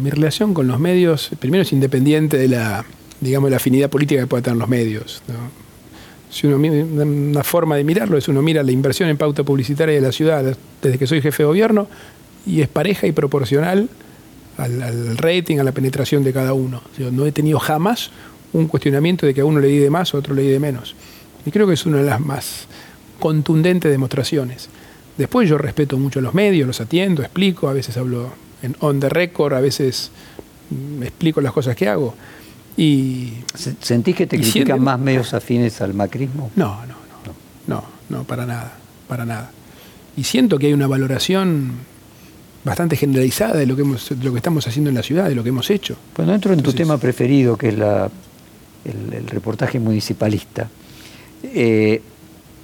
mi 0.00 0.10
relación 0.10 0.54
con 0.54 0.66
los 0.66 0.80
medios, 0.80 1.30
primero 1.38 1.62
es 1.62 1.72
independiente 1.72 2.36
de 2.36 2.48
la, 2.48 2.84
digamos, 3.20 3.50
la 3.50 3.56
afinidad 3.56 3.88
política 3.88 4.20
que 4.22 4.26
puedan 4.26 4.42
tener 4.42 4.58
los 4.58 4.68
medios. 4.68 5.22
Si 6.30 6.46
una 6.46 7.42
forma 7.42 7.76
de 7.76 7.84
mirarlo 7.84 8.18
es 8.18 8.28
uno 8.28 8.42
mira 8.42 8.62
la 8.62 8.72
inversión 8.72 9.08
en 9.08 9.16
pauta 9.16 9.44
publicitaria 9.44 9.94
de 9.94 10.00
la 10.00 10.12
ciudad 10.12 10.56
desde 10.82 10.98
que 10.98 11.06
soy 11.06 11.22
jefe 11.22 11.42
de 11.42 11.46
gobierno 11.46 11.88
y 12.44 12.60
es 12.60 12.68
pareja 12.68 13.06
y 13.06 13.12
proporcional 13.12 13.88
al, 14.58 15.16
rating, 15.16 15.58
a 15.58 15.64
la 15.64 15.72
penetración 15.72 16.24
de 16.24 16.32
cada 16.32 16.52
uno. 16.52 16.82
no 17.12 17.24
he 17.24 17.32
tenido 17.32 17.58
jamás 17.58 18.10
un 18.52 18.66
cuestionamiento 18.66 19.26
de 19.26 19.34
que 19.34 19.42
a 19.42 19.44
uno 19.44 19.60
le 19.60 19.68
di 19.68 19.78
de 19.78 19.90
más 19.90 20.12
a 20.14 20.18
otro 20.18 20.34
le 20.34 20.42
di 20.42 20.48
de 20.48 20.60
menos. 20.60 20.94
Y 21.48 21.50
creo 21.50 21.66
que 21.66 21.72
es 21.72 21.86
una 21.86 21.96
de 21.96 22.04
las 22.04 22.20
más 22.20 22.66
contundentes 23.18 23.90
demostraciones. 23.90 24.68
Después 25.16 25.48
yo 25.48 25.56
respeto 25.56 25.96
mucho 25.96 26.18
a 26.18 26.22
los 26.22 26.34
medios, 26.34 26.66
los 26.66 26.78
atiendo, 26.82 27.22
explico, 27.22 27.68
a 27.68 27.72
veces 27.72 27.96
hablo 27.96 28.30
en 28.62 28.76
on 28.80 29.00
the 29.00 29.08
record, 29.08 29.54
a 29.54 29.60
veces 29.60 30.10
me 30.70 31.06
explico 31.06 31.40
las 31.40 31.54
cosas 31.54 31.74
que 31.74 31.88
hago. 31.88 32.14
Y, 32.76 33.32
¿Sentís 33.80 34.14
que 34.14 34.26
te 34.26 34.36
critican 34.38 34.82
más 34.82 35.00
medios 35.00 35.32
afines 35.32 35.80
al 35.80 35.94
macrismo? 35.94 36.50
No, 36.54 36.84
no, 36.84 36.94
no, 37.24 37.34
no, 37.66 37.84
no, 38.10 38.24
para 38.24 38.44
nada, 38.44 38.76
para 39.08 39.24
nada. 39.24 39.50
Y 40.18 40.24
siento 40.24 40.58
que 40.58 40.66
hay 40.66 40.74
una 40.74 40.86
valoración 40.86 41.72
bastante 42.62 42.94
generalizada 42.94 43.56
de 43.56 43.64
lo 43.64 43.74
que, 43.74 43.82
hemos, 43.82 44.10
lo 44.10 44.32
que 44.32 44.36
estamos 44.36 44.66
haciendo 44.66 44.90
en 44.90 44.96
la 44.96 45.02
ciudad, 45.02 45.30
de 45.30 45.34
lo 45.34 45.42
que 45.42 45.48
hemos 45.48 45.70
hecho. 45.70 45.96
Bueno, 46.14 46.34
entro 46.34 46.52
en 46.52 46.62
tu 46.62 46.74
tema 46.74 46.98
preferido, 46.98 47.56
que 47.56 47.68
es 47.68 47.78
la, 47.78 48.10
el, 48.84 49.26
reportaje 49.26 49.78
municipalista. 49.78 50.68
Eh, 51.42 52.02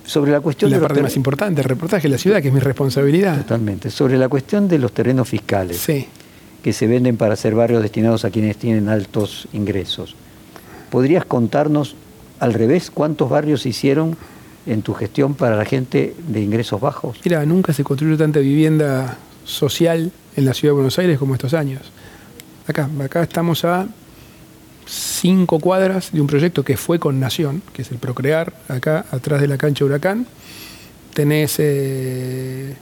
sobre 0.05 0.33
la 0.33 0.41
cuestión 0.41 0.71
la 0.71 0.81
parte 0.81 1.03
más 1.03 1.17
importante, 1.17 1.63
el 1.63 1.69
reportaje 1.69 2.03
de 2.03 2.11
la 2.11 2.19
ciudad, 2.19 2.43
que 2.43 2.49
es 2.49 2.55
mi 2.55 2.61
responsabilidad. 2.61 3.39
Totalmente. 3.39 3.91
Sobre 3.91 4.19
la 4.19 4.29
cuestión 4.29 4.69
de 4.69 4.79
los 4.79 4.93
terrenos 4.93 5.29
fiscales 5.29 5.87
que 6.63 6.73
se 6.73 6.87
venden 6.87 7.17
para 7.17 7.37
ser 7.37 7.55
barrios 7.55 7.83
destinados 7.83 8.25
a 8.25 8.31
quienes 8.31 8.57
tienen 8.57 8.89
altos 8.89 9.49
ingresos. 9.53 10.15
¿Podrías 10.91 11.25
contarnos 11.25 11.97
al 12.41 12.55
revés 12.55 12.91
cuántos 12.91 13.31
barrios 13.31 13.63
se 13.63 13.71
hicieron 13.71 14.17
en 14.67 14.83
tu 14.83 14.95
gestión 14.95 15.35
para 15.35 15.57
la 15.57 15.65
gente 15.65 16.15
de 16.27 16.41
ingresos 16.41 16.81
bajos? 16.81 17.19
Mira, 17.25 17.45
nunca 17.45 17.73
se 17.73 17.85
construyó 17.85 18.17
tanta 18.17 18.41
vivienda 18.41 19.19
social 19.45 20.11
en 20.37 20.45
la 20.45 20.55
ciudad 20.55 20.73
de 20.73 20.77
Buenos 20.77 20.99
Aires 20.99 21.19
como 21.19 21.35
estos 21.35 21.55
años. 21.55 21.83
Acá, 22.67 22.89
acá 23.03 23.23
estamos 23.23 23.65
a 23.65 23.87
cinco 24.87 25.59
cuadras 25.59 26.13
de 26.13 26.21
un 26.21 26.27
proyecto 26.27 26.65
que 26.65 26.77
fue 26.77 26.99
con 26.99 27.21
Nación, 27.21 27.63
que 27.73 27.83
es 27.83 27.91
el 27.91 27.99
Procrear, 27.99 28.53
acá 28.69 29.07
atrás 29.11 29.41
de 29.41 29.49
la 29.49 29.59
cancha 29.59 29.85
Huracán. 29.85 30.27
Tenés 31.15 31.57
eh, 31.59 32.75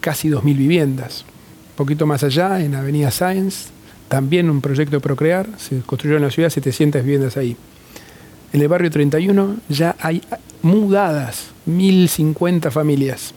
casi 0.00 0.28
2.000 0.28 0.42
viviendas. 0.56 1.24
Un 1.70 1.76
poquito 1.76 2.06
más 2.06 2.22
allá, 2.22 2.60
en 2.60 2.74
Avenida 2.74 3.10
Sáenz, 3.10 3.68
también 4.08 4.50
un 4.50 4.60
proyecto 4.60 5.00
Procrear, 5.00 5.48
se 5.56 5.80
construyeron 5.80 6.22
en 6.22 6.28
la 6.28 6.32
ciudad 6.32 6.50
700 6.50 7.02
viviendas 7.02 7.36
ahí. 7.36 7.56
En 8.52 8.60
el 8.60 8.68
barrio 8.68 8.90
31 8.90 9.56
ya 9.68 9.96
hay 10.00 10.22
mudadas 10.62 11.50
1.050 11.66 12.70
familias 12.70 13.34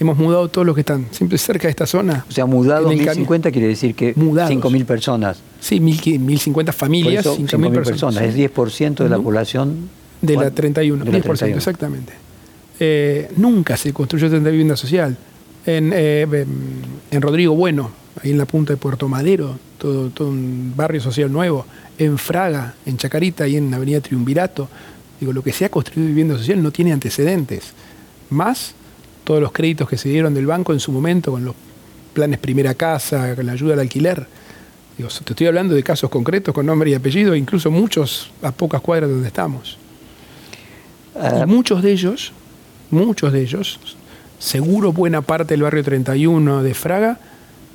hemos 0.00 0.18
mudado 0.18 0.48
todos 0.48 0.66
los 0.66 0.74
que 0.74 0.80
están 0.80 1.06
siempre 1.10 1.38
cerca 1.38 1.68
de 1.68 1.70
esta 1.70 1.86
zona. 1.86 2.24
O 2.28 2.32
sea, 2.32 2.46
mudado 2.46 2.88
1050 2.88 3.50
quiere 3.50 3.68
decir 3.68 3.94
que 3.94 4.14
5.000 4.14 4.84
personas. 4.84 5.40
Sí, 5.60 5.80
1.050 5.80 6.72
familias, 6.72 7.26
5.000 7.26 7.72
personas. 7.72 8.22
Es 8.22 8.36
10% 8.36 9.02
de 9.02 9.08
la 9.08 9.18
población. 9.18 9.88
De 10.20 10.36
la 10.36 10.50
31, 10.50 11.04
10%, 11.04 11.56
exactamente. 11.56 12.12
Eh, 12.78 13.30
nunca 13.36 13.76
se 13.76 13.92
construyó 13.92 14.30
tanta 14.30 14.50
vivienda 14.50 14.76
social. 14.76 15.16
En, 15.64 15.92
eh, 15.94 16.46
en, 17.10 17.22
Rodrigo 17.22 17.54
Bueno, 17.54 17.90
ahí 18.22 18.30
en 18.30 18.38
la 18.38 18.46
punta 18.46 18.72
de 18.72 18.76
Puerto 18.76 19.08
Madero, 19.08 19.56
todo, 19.78 20.10
todo 20.10 20.28
un 20.28 20.72
barrio 20.76 21.00
social 21.00 21.30
nuevo. 21.30 21.66
En 21.98 22.18
Fraga, 22.18 22.74
en 22.86 22.96
Chacarita, 22.96 23.44
ahí 23.44 23.56
en 23.56 23.72
Avenida 23.72 24.00
Triunvirato. 24.00 24.68
Digo, 25.20 25.32
lo 25.32 25.42
que 25.42 25.52
se 25.52 25.64
ha 25.64 25.68
construido 25.68 26.08
vivienda 26.08 26.36
social 26.36 26.60
no 26.62 26.72
tiene 26.72 26.92
antecedentes. 26.92 27.72
Más 28.30 28.74
todos 29.24 29.40
los 29.40 29.52
créditos 29.52 29.88
que 29.88 29.96
se 29.96 30.08
dieron 30.08 30.34
del 30.34 30.46
banco 30.46 30.72
en 30.72 30.80
su 30.80 30.92
momento 30.92 31.32
con 31.32 31.44
los 31.44 31.54
planes 32.12 32.38
primera 32.38 32.74
casa, 32.74 33.34
con 33.34 33.46
la 33.46 33.52
ayuda 33.52 33.74
al 33.74 33.80
alquiler. 33.80 34.26
te 34.96 35.32
estoy 35.32 35.46
hablando 35.46 35.74
de 35.74 35.82
casos 35.82 36.10
concretos 36.10 36.54
con 36.54 36.66
nombre 36.66 36.90
y 36.90 36.94
apellido, 36.94 37.34
incluso 37.34 37.70
muchos 37.70 38.30
a 38.42 38.52
pocas 38.52 38.80
cuadras 38.80 39.10
donde 39.10 39.28
estamos. 39.28 39.78
y 41.14 41.46
muchos 41.46 41.82
de 41.82 41.92
ellos, 41.92 42.32
muchos 42.90 43.32
de 43.32 43.42
ellos, 43.42 43.78
seguro 44.38 44.92
buena 44.92 45.22
parte 45.22 45.54
del 45.54 45.62
barrio 45.62 45.84
31 45.84 46.62
de 46.62 46.74
Fraga, 46.74 47.18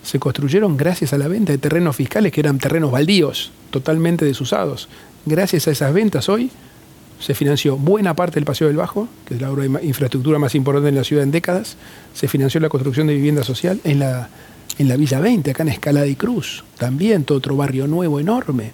se 0.03 0.19
construyeron 0.19 0.77
gracias 0.77 1.11
a 1.13 1.17
la 1.17 1.27
venta 1.27 1.51
de 1.51 1.57
terrenos 1.57 1.95
fiscales 1.95 2.31
que 2.31 2.39
eran 2.39 2.59
terrenos 2.59 2.91
baldíos, 2.91 3.51
totalmente 3.71 4.23
desusados. 4.23 4.87
Gracias 5.25 5.67
a 5.67 5.71
esas 5.71 5.93
ventas 5.93 6.29
hoy 6.29 6.49
se 7.19 7.33
financió 7.33 7.77
buena 7.77 8.13
parte 8.15 8.35
del 8.35 8.45
Paseo 8.45 8.67
del 8.67 8.77
Bajo, 8.77 9.07
que 9.25 9.35
es 9.35 9.41
la 9.41 9.51
obra 9.51 9.63
de 9.63 9.85
infraestructura 9.85 10.39
más 10.39 10.55
importante 10.55 10.89
en 10.89 10.95
la 10.95 11.03
ciudad 11.03 11.23
en 11.23 11.31
décadas. 11.31 11.77
Se 12.13 12.27
financió 12.27 12.59
la 12.59 12.69
construcción 12.69 13.07
de 13.07 13.15
vivienda 13.15 13.43
social 13.43 13.79
en 13.83 13.99
la, 13.99 14.29
en 14.77 14.87
la 14.87 14.97
Villa 14.97 15.19
20, 15.19 15.51
acá 15.51 15.63
en 15.63 15.69
Escalada 15.69 16.07
y 16.07 16.15
Cruz. 16.15 16.63
También 16.77 17.23
todo 17.23 17.39
otro 17.39 17.55
barrio 17.55 17.87
nuevo 17.87 18.19
enorme. 18.19 18.71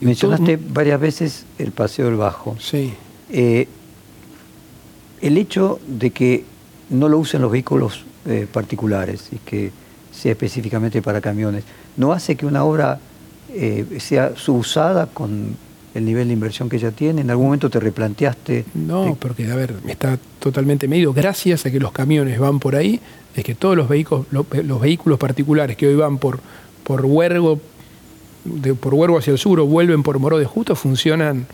Mencionaste 0.00 0.58
varias 0.72 1.00
veces 1.00 1.44
el 1.58 1.72
Paseo 1.72 2.06
del 2.06 2.16
Bajo. 2.16 2.56
Sí. 2.58 2.94
Eh, 3.30 3.68
el 5.20 5.38
hecho 5.38 5.80
de 5.86 6.10
que 6.10 6.44
no 6.90 7.08
lo 7.08 7.18
usen 7.18 7.42
los 7.42 7.52
vehículos 7.52 8.04
eh, 8.26 8.46
particulares 8.50 9.28
y 9.32 9.36
que 9.36 9.70
sea 10.12 10.32
específicamente 10.32 11.02
para 11.02 11.20
camiones, 11.20 11.64
¿no 11.96 12.12
hace 12.12 12.36
que 12.36 12.46
una 12.46 12.64
obra 12.64 12.98
eh, 13.50 13.98
sea 14.00 14.36
subusada 14.36 15.06
con 15.06 15.56
el 15.94 16.04
nivel 16.04 16.28
de 16.28 16.34
inversión 16.34 16.68
que 16.68 16.78
ya 16.78 16.90
tiene? 16.90 17.22
¿En 17.22 17.30
algún 17.30 17.46
momento 17.46 17.70
te 17.70 17.80
replanteaste? 17.80 18.64
No, 18.74 19.16
porque, 19.18 19.50
a 19.50 19.56
ver, 19.56 19.74
está 19.88 20.18
totalmente 20.38 20.88
medido. 20.88 21.12
Gracias 21.12 21.66
a 21.66 21.70
que 21.70 21.80
los 21.80 21.92
camiones 21.92 22.38
van 22.38 22.60
por 22.60 22.76
ahí, 22.76 23.00
es 23.34 23.44
que 23.44 23.54
todos 23.54 23.76
los 23.76 23.88
vehículos, 23.88 24.26
los 24.30 24.80
vehículos 24.80 25.18
particulares 25.18 25.76
que 25.76 25.88
hoy 25.88 25.96
van 25.96 26.18
por, 26.18 26.40
por 26.84 27.04
Huergo, 27.04 27.60
de, 28.44 28.74
por 28.74 28.94
Huergo 28.94 29.18
hacia 29.18 29.32
el 29.32 29.38
sur 29.38 29.60
o 29.60 29.66
vuelven 29.66 30.02
por 30.02 30.18
Moró 30.18 30.38
de 30.38 30.46
Justo, 30.46 30.74
funcionan 30.74 31.46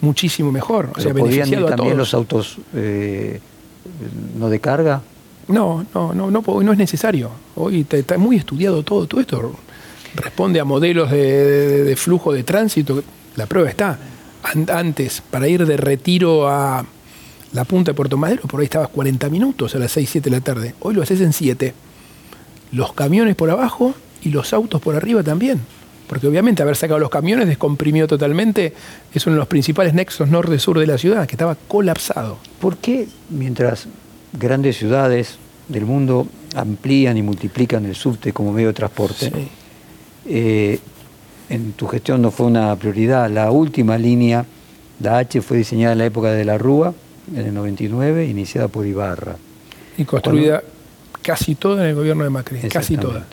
muchísimo 0.00 0.52
mejor. 0.52 0.90
O 0.96 1.00
sea, 1.00 1.12
¿Podrían 1.12 1.48
ir 1.48 1.64
también 1.66 1.96
los 1.96 2.14
autos 2.14 2.58
eh, 2.74 3.40
no 4.38 4.48
de 4.48 4.60
carga? 4.60 5.02
No, 5.48 5.86
no, 5.94 6.12
no, 6.12 6.30
no, 6.30 6.42
no 6.42 6.72
es 6.72 6.78
necesario. 6.78 7.30
Hoy 7.56 7.86
está 7.90 8.18
muy 8.18 8.36
estudiado 8.36 8.82
todo, 8.82 9.06
todo 9.06 9.20
esto 9.20 9.54
responde 10.14 10.60
a 10.60 10.64
modelos 10.64 11.10
de, 11.10 11.94
flujo 11.96 12.32
de 12.32 12.42
tránsito. 12.42 13.02
La 13.38 13.46
prueba 13.46 13.70
está. 13.70 13.96
Antes, 14.42 15.22
para 15.30 15.46
ir 15.46 15.64
de 15.64 15.76
retiro 15.76 16.48
a 16.48 16.84
la 17.52 17.64
punta 17.64 17.92
de 17.92 17.94
Puerto 17.94 18.16
Madero, 18.16 18.42
por 18.42 18.58
ahí 18.58 18.64
estabas 18.64 18.88
40 18.88 19.30
minutos 19.30 19.76
a 19.76 19.78
las 19.78 19.92
6, 19.92 20.10
7 20.10 20.28
de 20.28 20.36
la 20.36 20.42
tarde. 20.42 20.74
Hoy 20.80 20.94
lo 20.94 21.02
haces 21.02 21.20
en 21.20 21.32
7. 21.32 21.72
Los 22.72 22.92
camiones 22.94 23.36
por 23.36 23.48
abajo 23.48 23.94
y 24.22 24.30
los 24.30 24.52
autos 24.52 24.82
por 24.82 24.96
arriba 24.96 25.22
también. 25.22 25.60
Porque 26.08 26.26
obviamente 26.26 26.62
haber 26.62 26.74
sacado 26.74 26.98
los 26.98 27.10
camiones 27.10 27.46
descomprimió 27.46 28.08
totalmente, 28.08 28.74
es 29.14 29.24
uno 29.26 29.34
de 29.34 29.40
los 29.40 29.48
principales 29.48 29.94
nexos 29.94 30.28
norte-sur 30.28 30.76
de 30.76 30.88
la 30.88 30.98
ciudad, 30.98 31.24
que 31.28 31.36
estaba 31.36 31.54
colapsado. 31.54 32.38
¿Por 32.60 32.78
qué 32.78 33.06
mientras 33.30 33.86
grandes 34.32 34.78
ciudades 34.78 35.38
del 35.68 35.86
mundo 35.86 36.26
amplían 36.56 37.16
y 37.16 37.22
multiplican 37.22 37.86
el 37.86 37.94
subte 37.94 38.32
como 38.32 38.52
medio 38.52 38.68
de 38.68 38.74
transporte, 38.74 39.30
eh, 40.26 40.80
en 41.48 41.72
tu 41.72 41.86
gestión 41.86 42.22
no 42.22 42.30
fue 42.30 42.46
una 42.46 42.74
prioridad? 42.76 43.30
La 43.30 43.50
última 43.50 43.98
línea, 43.98 44.44
la 45.00 45.18
H, 45.18 45.40
fue 45.42 45.58
diseñada 45.58 45.92
en 45.92 45.98
la 45.98 46.06
época 46.06 46.30
de 46.32 46.44
la 46.44 46.58
Rúa, 46.58 46.94
en 47.34 47.46
el 47.46 47.54
99, 47.54 48.26
iniciada 48.26 48.68
por 48.68 48.86
Ibarra. 48.86 49.36
Y 49.96 50.04
construida 50.04 50.62
casi 51.22 51.54
toda 51.54 51.82
en 51.84 51.90
el 51.90 51.94
gobierno 51.94 52.24
de 52.24 52.30
Macri, 52.30 52.60
casi 52.68 52.96
toda. 52.96 53.26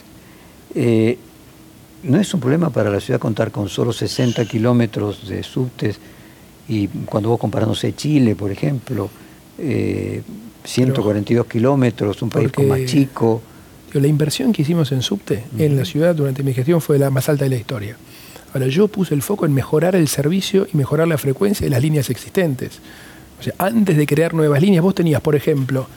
Eh, 0.73 1.17
¿No 2.03 2.19
es 2.19 2.33
un 2.33 2.39
problema 2.39 2.69
para 2.69 2.89
la 2.89 2.99
ciudad 2.99 3.19
contar 3.19 3.51
con 3.51 3.67
solo 3.67 3.91
60 3.91 4.45
kilómetros 4.45 5.27
de 5.27 5.41
subtes 5.41 5.99
y 6.67 6.87
cuando 6.87 7.29
vos 7.29 7.39
comparándose 7.39 7.95
Chile, 7.95 8.35
por 8.35 8.51
ejemplo, 8.51 9.09
142 9.57 11.45
eh, 11.45 11.49
kilómetros, 11.49 12.21
un 12.21 12.29
país 12.29 12.51
más 12.67 12.85
chico? 12.85 13.41
La 14.01 14.07
inversión 14.07 14.51
que 14.51 14.63
hicimos 14.63 14.91
en 14.91 15.01
subte 15.01 15.45
en 15.57 15.77
la 15.77 15.85
ciudad 15.85 16.13
durante 16.13 16.43
mi 16.43 16.53
gestión 16.53 16.81
fue 16.81 16.99
la 16.99 17.09
más 17.09 17.29
alta 17.29 17.45
de 17.45 17.49
la 17.49 17.55
historia. 17.55 17.95
Ahora, 18.53 18.67
yo 18.67 18.89
puse 18.89 19.13
el 19.13 19.21
foco 19.21 19.45
en 19.45 19.53
mejorar 19.53 19.95
el 19.95 20.09
servicio 20.09 20.67
y 20.71 20.75
mejorar 20.75 21.07
la 21.07 21.17
frecuencia 21.17 21.65
de 21.65 21.71
las 21.71 21.81
líneas 21.81 22.09
existentes. 22.09 22.79
O 23.39 23.43
sea, 23.43 23.53
antes 23.57 23.95
de 23.95 24.05
crear 24.05 24.33
nuevas 24.33 24.61
líneas, 24.61 24.83
vos 24.83 24.95
tenías, 24.95 25.21
por 25.21 25.33
ejemplo, 25.33 25.87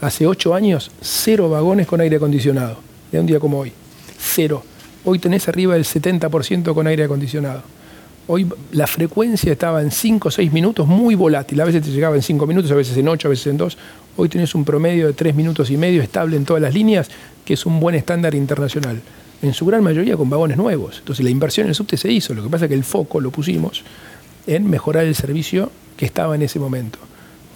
hace 0.00 0.24
ocho 0.24 0.54
años, 0.54 0.92
cero 1.00 1.50
vagones 1.50 1.88
con 1.88 2.00
aire 2.00 2.18
acondicionado, 2.18 2.78
de 3.10 3.18
un 3.18 3.26
día 3.26 3.40
como 3.40 3.58
hoy. 3.58 3.72
Cero. 4.16 4.62
Hoy 5.04 5.18
tenés 5.18 5.48
arriba 5.48 5.74
del 5.74 5.84
70% 5.84 6.72
con 6.74 6.86
aire 6.86 7.04
acondicionado. 7.04 7.62
Hoy 8.30 8.46
la 8.72 8.86
frecuencia 8.86 9.52
estaba 9.52 9.80
en 9.80 9.90
5 9.90 10.28
o 10.28 10.30
6 10.30 10.52
minutos, 10.52 10.86
muy 10.86 11.14
volátil. 11.14 11.58
A 11.62 11.64
veces 11.64 11.82
te 11.82 11.90
llegaba 11.90 12.14
en 12.14 12.20
5 12.20 12.46
minutos, 12.46 12.70
a 12.70 12.74
veces 12.74 12.94
en 12.98 13.08
8, 13.08 13.26
a 13.26 13.30
veces 13.30 13.46
en 13.46 13.56
2. 13.56 13.78
Hoy 14.18 14.28
tenés 14.28 14.54
un 14.54 14.66
promedio 14.66 15.06
de 15.06 15.14
3 15.14 15.34
minutos 15.34 15.70
y 15.70 15.78
medio 15.78 16.02
estable 16.02 16.36
en 16.36 16.44
todas 16.44 16.60
las 16.60 16.74
líneas, 16.74 17.08
que 17.46 17.54
es 17.54 17.64
un 17.64 17.80
buen 17.80 17.94
estándar 17.94 18.34
internacional. 18.34 19.00
En 19.40 19.54
su 19.54 19.64
gran 19.64 19.82
mayoría 19.82 20.14
con 20.18 20.28
vagones 20.28 20.58
nuevos. 20.58 20.98
Entonces 20.98 21.24
la 21.24 21.30
inversión 21.30 21.64
en 21.64 21.68
el 21.70 21.74
subte 21.74 21.96
se 21.96 22.12
hizo. 22.12 22.34
Lo 22.34 22.42
que 22.42 22.50
pasa 22.50 22.66
es 22.66 22.68
que 22.68 22.74
el 22.74 22.84
foco 22.84 23.18
lo 23.18 23.30
pusimos 23.30 23.82
en 24.46 24.68
mejorar 24.68 25.06
el 25.06 25.14
servicio 25.14 25.72
que 25.96 26.04
estaba 26.04 26.34
en 26.34 26.42
ese 26.42 26.58
momento. 26.58 26.98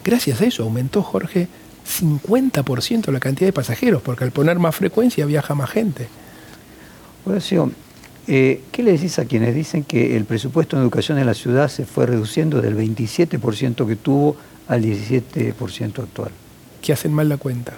Gracias 0.03 0.41
a 0.41 0.47
eso 0.47 0.63
aumentó, 0.63 1.03
Jorge, 1.03 1.49
50% 1.87 3.13
la 3.13 3.21
cantidad 3.21 3.49
de 3.49 3.53
pasajeros, 3.53 4.01
porque 4.01 4.25
al 4.25 4.31
poner 4.31 4.59
más 4.59 4.75
frecuencia 4.75 5.27
viaja 5.27 5.55
más 5.55 5.69
gente. 5.69 6.09
Horacio, 7.27 7.71
eh, 8.27 8.63
¿qué 8.71 8.83
le 8.83 8.93
decís 8.93 9.19
a 9.19 9.25
quienes 9.25 9.55
dicen 9.55 9.85
que 9.85 10.17
el 10.17 10.25
presupuesto 10.25 10.77
en 10.77 10.83
educación 10.83 11.19
en 11.19 11.27
la 11.27 11.35
ciudad 11.35 11.69
se 11.69 11.85
fue 11.85 12.07
reduciendo 12.07 12.61
del 12.61 12.77
27% 12.77 13.87
que 13.87 13.97
tuvo 13.97 14.37
al 14.69 14.83
17% 14.83 15.99
actual? 15.99 16.31
Que 16.81 16.93
hacen 16.93 17.13
mal 17.13 17.29
la 17.29 17.37
cuenta. 17.37 17.75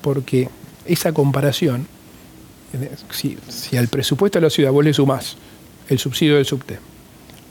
Porque 0.00 0.48
esa 0.86 1.12
comparación, 1.12 1.86
si, 3.10 3.36
si 3.48 3.76
al 3.76 3.88
presupuesto 3.88 4.38
de 4.38 4.44
la 4.44 4.50
ciudad 4.50 4.72
vos 4.72 4.84
le 4.84 4.94
sumás 4.94 5.36
el 5.88 5.98
subsidio 5.98 6.36
del 6.36 6.46
subte, 6.46 6.78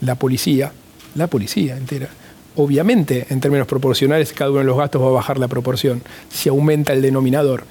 la 0.00 0.16
policía, 0.16 0.72
la 1.14 1.28
policía 1.28 1.76
entera, 1.76 2.08
obviamente 2.56 3.26
en 3.30 3.40
términos 3.40 3.68
proporcionales 3.68 4.32
cada 4.32 4.50
uno 4.50 4.60
de 4.60 4.64
los 4.64 4.76
gastos 4.76 5.02
va 5.02 5.08
a 5.08 5.10
bajar 5.10 5.38
la 5.38 5.46
proporción. 5.46 6.02
Si 6.30 6.48
aumenta 6.48 6.92
el 6.92 7.02
denominador, 7.02 7.64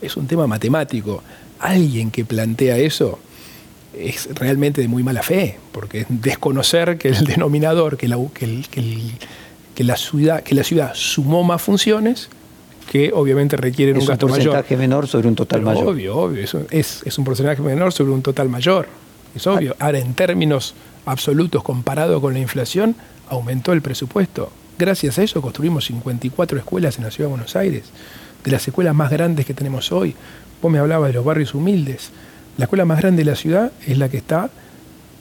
es 0.00 0.16
un 0.16 0.26
tema 0.26 0.46
matemático 0.46 1.22
alguien 1.62 2.10
que 2.10 2.24
plantea 2.24 2.76
eso 2.76 3.18
es 3.98 4.28
realmente 4.34 4.80
de 4.80 4.88
muy 4.88 5.02
mala 5.02 5.22
fe, 5.22 5.58
porque 5.72 6.00
es 6.00 6.06
desconocer 6.08 6.98
que 6.98 7.08
el 7.08 7.24
denominador, 7.26 7.96
que 7.96 8.08
la, 8.08 8.18
que, 8.34 9.84
la, 9.84 9.96
ciudad, 9.96 10.42
que 10.42 10.54
la 10.54 10.64
ciudad 10.64 10.92
sumó 10.94 11.44
más 11.44 11.62
funciones 11.62 12.28
que 12.90 13.12
obviamente 13.14 13.56
requieren 13.56 13.96
un 13.98 14.06
gasto 14.06 14.26
mayor. 14.26 14.40
Es 14.40 14.46
un 14.46 14.52
porcentaje 14.52 14.76
menor 14.76 15.06
sobre 15.06 15.28
un 15.28 15.34
total 15.34 15.62
mayor. 15.62 15.86
Obvio, 15.86 16.16
obvio, 16.16 16.44
es, 16.70 17.02
es, 17.04 17.18
un 17.18 17.24
porcentaje 17.24 17.62
menor 17.62 17.92
sobre 17.92 18.12
un 18.12 18.22
total 18.22 18.48
mayor, 18.48 18.88
es 19.34 19.46
obvio. 19.46 19.76
Ahora, 19.78 19.98
en 19.98 20.14
términos 20.14 20.74
absolutos, 21.06 21.62
comparado 21.62 22.20
con 22.20 22.34
la 22.34 22.40
inflación, 22.40 22.96
aumentó 23.28 23.72
el 23.72 23.82
presupuesto. 23.82 24.52
Gracias 24.78 25.18
a 25.18 25.22
eso 25.22 25.40
construimos 25.42 25.84
54 25.86 26.58
escuelas 26.58 26.98
en 26.98 27.04
la 27.04 27.10
Ciudad 27.10 27.28
de 27.28 27.34
Buenos 27.36 27.56
Aires, 27.56 27.84
de 28.44 28.50
las 28.50 28.66
escuelas 28.66 28.94
más 28.94 29.10
grandes 29.10 29.46
que 29.46 29.54
tenemos 29.54 29.92
hoy. 29.92 30.14
Vos 30.60 30.70
me 30.70 30.78
hablabas 30.78 31.08
de 31.08 31.14
los 31.14 31.24
barrios 31.24 31.54
humildes. 31.54 32.10
La 32.58 32.64
escuela 32.64 32.84
más 32.84 33.00
grande 33.00 33.24
de 33.24 33.30
la 33.30 33.36
ciudad 33.36 33.72
es 33.86 33.98
la 33.98 34.08
que 34.08 34.18
está 34.18 34.50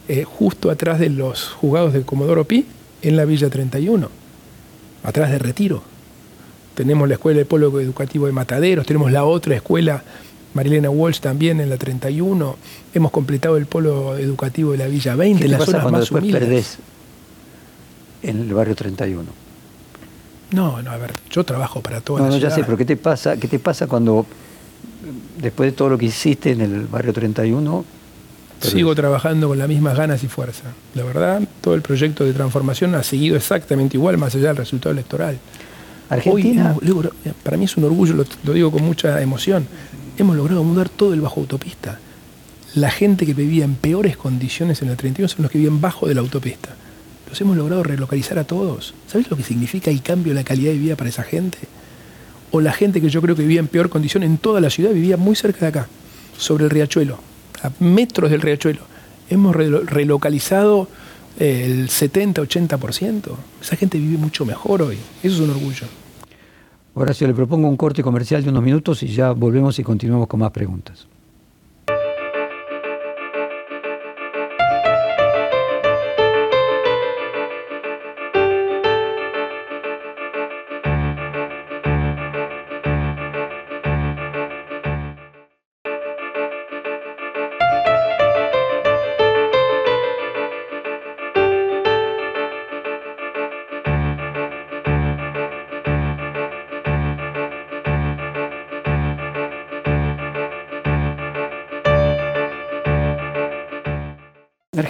eh, 0.07 0.23
justo 0.23 0.69
atrás 0.69 0.99
de 0.99 1.09
los 1.09 1.49
juzgados 1.49 1.93
de 1.93 2.01
Comodoro 2.03 2.45
Pi, 2.45 2.65
en 3.01 3.17
la 3.17 3.25
Villa 3.25 3.49
31, 3.49 4.09
atrás 5.03 5.31
de 5.31 5.39
Retiro. 5.39 5.83
Tenemos 6.75 7.07
la 7.07 7.15
escuela 7.15 7.39
de 7.39 7.45
polo 7.45 7.79
educativo 7.79 8.25
de 8.25 8.31
Mataderos, 8.31 8.85
tenemos 8.85 9.11
la 9.11 9.23
otra 9.25 9.55
escuela, 9.55 10.03
Marilena 10.53 10.89
Walsh 10.89 11.19
también 11.19 11.61
en 11.61 11.69
la 11.69 11.77
31. 11.77 12.57
Hemos 12.93 13.11
completado 13.11 13.57
el 13.57 13.65
polo 13.65 14.17
educativo 14.17 14.73
de 14.73 14.77
la 14.79 14.87
Villa 14.87 15.15
20, 15.15 15.45
en 15.45 15.51
las 15.51 15.65
zonas 15.65 15.91
más 15.91 16.01
después 16.01 16.25
perdés 16.31 16.77
en 18.23 18.39
el 18.41 18.53
barrio 18.53 18.75
31? 18.75 19.25
No, 20.51 20.81
no, 20.81 20.91
a 20.91 20.97
ver, 20.97 21.13
yo 21.29 21.43
trabajo 21.43 21.81
para 21.81 22.01
toda 22.01 22.19
no, 22.19 22.25
la 22.25 22.31
no, 22.31 22.37
ya 22.37 22.49
sé, 22.49 22.63
pero 22.63 22.77
¿qué 22.77 22.85
te 22.85 22.97
pasa, 22.97 23.37
qué 23.37 23.47
te 23.47 23.59
pasa 23.59 23.87
cuando 23.87 24.25
después 25.41 25.71
de 25.71 25.75
todo 25.75 25.89
lo 25.89 25.97
que 25.97 26.05
hiciste 26.05 26.51
en 26.51 26.61
el 26.61 26.87
barrio 26.87 27.13
31. 27.13 27.85
Sigo 28.61 28.93
trabajando 28.93 29.47
con 29.47 29.57
las 29.57 29.67
mismas 29.67 29.97
ganas 29.97 30.23
y 30.23 30.27
fuerza. 30.27 30.65
La 30.93 31.03
verdad, 31.03 31.41
todo 31.61 31.73
el 31.73 31.81
proyecto 31.81 32.23
de 32.23 32.33
transformación 32.33 32.93
ha 32.93 33.01
seguido 33.01 33.35
exactamente 33.35 33.97
igual, 33.97 34.17
más 34.17 34.35
allá 34.35 34.49
del 34.49 34.57
resultado 34.57 34.93
electoral. 34.93 35.39
Argentina. 36.09 36.75
para 37.41 37.57
mí 37.57 37.65
es 37.65 37.77
un 37.77 37.85
orgullo, 37.85 38.13
lo, 38.43 38.53
digo 38.53 38.71
con 38.71 38.83
mucha 38.83 39.21
emoción. 39.21 39.65
Hemos 40.17 40.35
logrado 40.35 40.63
mudar 40.63 40.89
todo 40.89 41.13
el 41.13 41.21
bajo 41.21 41.39
autopista. 41.39 41.99
La 42.75 42.91
gente 42.91 43.25
que 43.25 43.33
vivía 43.33 43.65
en 43.65 43.75
peores 43.75 44.15
condiciones 44.17 44.81
en 44.81 44.89
el 44.89 44.97
31 44.97 45.27
son 45.27 45.43
los 45.43 45.51
que 45.51 45.57
viven 45.57 45.81
bajo 45.81 46.07
de 46.07 46.15
la 46.15 46.21
autopista. 46.21 46.69
Los 47.29 47.39
hemos 47.41 47.57
logrado 47.57 47.83
relocalizar 47.83 48.37
a 48.37 48.43
todos. 48.43 48.93
¿Sabes 49.07 49.29
lo 49.31 49.37
que 49.37 49.43
significa 49.43 49.89
el 49.89 50.01
cambio 50.01 50.33
en 50.33 50.35
la 50.35 50.43
calidad 50.43 50.71
de 50.71 50.77
vida 50.77 50.95
para 50.95 51.09
esa 51.09 51.23
gente? 51.23 51.57
O 52.51 52.61
la 52.61 52.73
gente 52.73 53.01
que 53.01 53.09
yo 53.09 53.21
creo 53.21 53.35
que 53.35 53.41
vivía 53.41 53.59
en 53.59 53.67
peor 53.67 53.89
condición 53.89 54.23
en 54.23 54.37
toda 54.37 54.61
la 54.61 54.69
ciudad 54.69 54.91
vivía 54.91 55.17
muy 55.17 55.35
cerca 55.35 55.59
de 55.61 55.67
acá, 55.67 55.87
sobre 56.37 56.65
el 56.65 56.69
riachuelo, 56.69 57.17
a 57.63 57.71
metros 57.79 58.29
del 58.29 58.41
riachuelo. 58.41 58.81
Hemos 59.29 59.55
relocalizado 59.55 60.87
eh, 61.39 61.65
el 61.65 61.87
70-80%. 61.87 63.31
Esa 63.61 63.75
gente 63.77 63.97
vive 63.97 64.17
mucho 64.17 64.45
mejor 64.45 64.81
hoy. 64.81 64.97
Eso 65.23 65.35
es 65.35 65.39
un 65.39 65.51
orgullo. 65.51 65.87
Horacio, 66.93 67.25
le 67.25 67.33
propongo 67.33 67.69
un 67.69 67.77
corte 67.77 68.03
comercial 68.03 68.43
de 68.43 68.49
unos 68.49 68.63
minutos 68.63 69.01
y 69.03 69.07
ya 69.07 69.31
volvemos 69.31 69.79
y 69.79 69.83
continuamos 69.83 70.27
con 70.27 70.41
más 70.41 70.51
preguntas. 70.51 71.07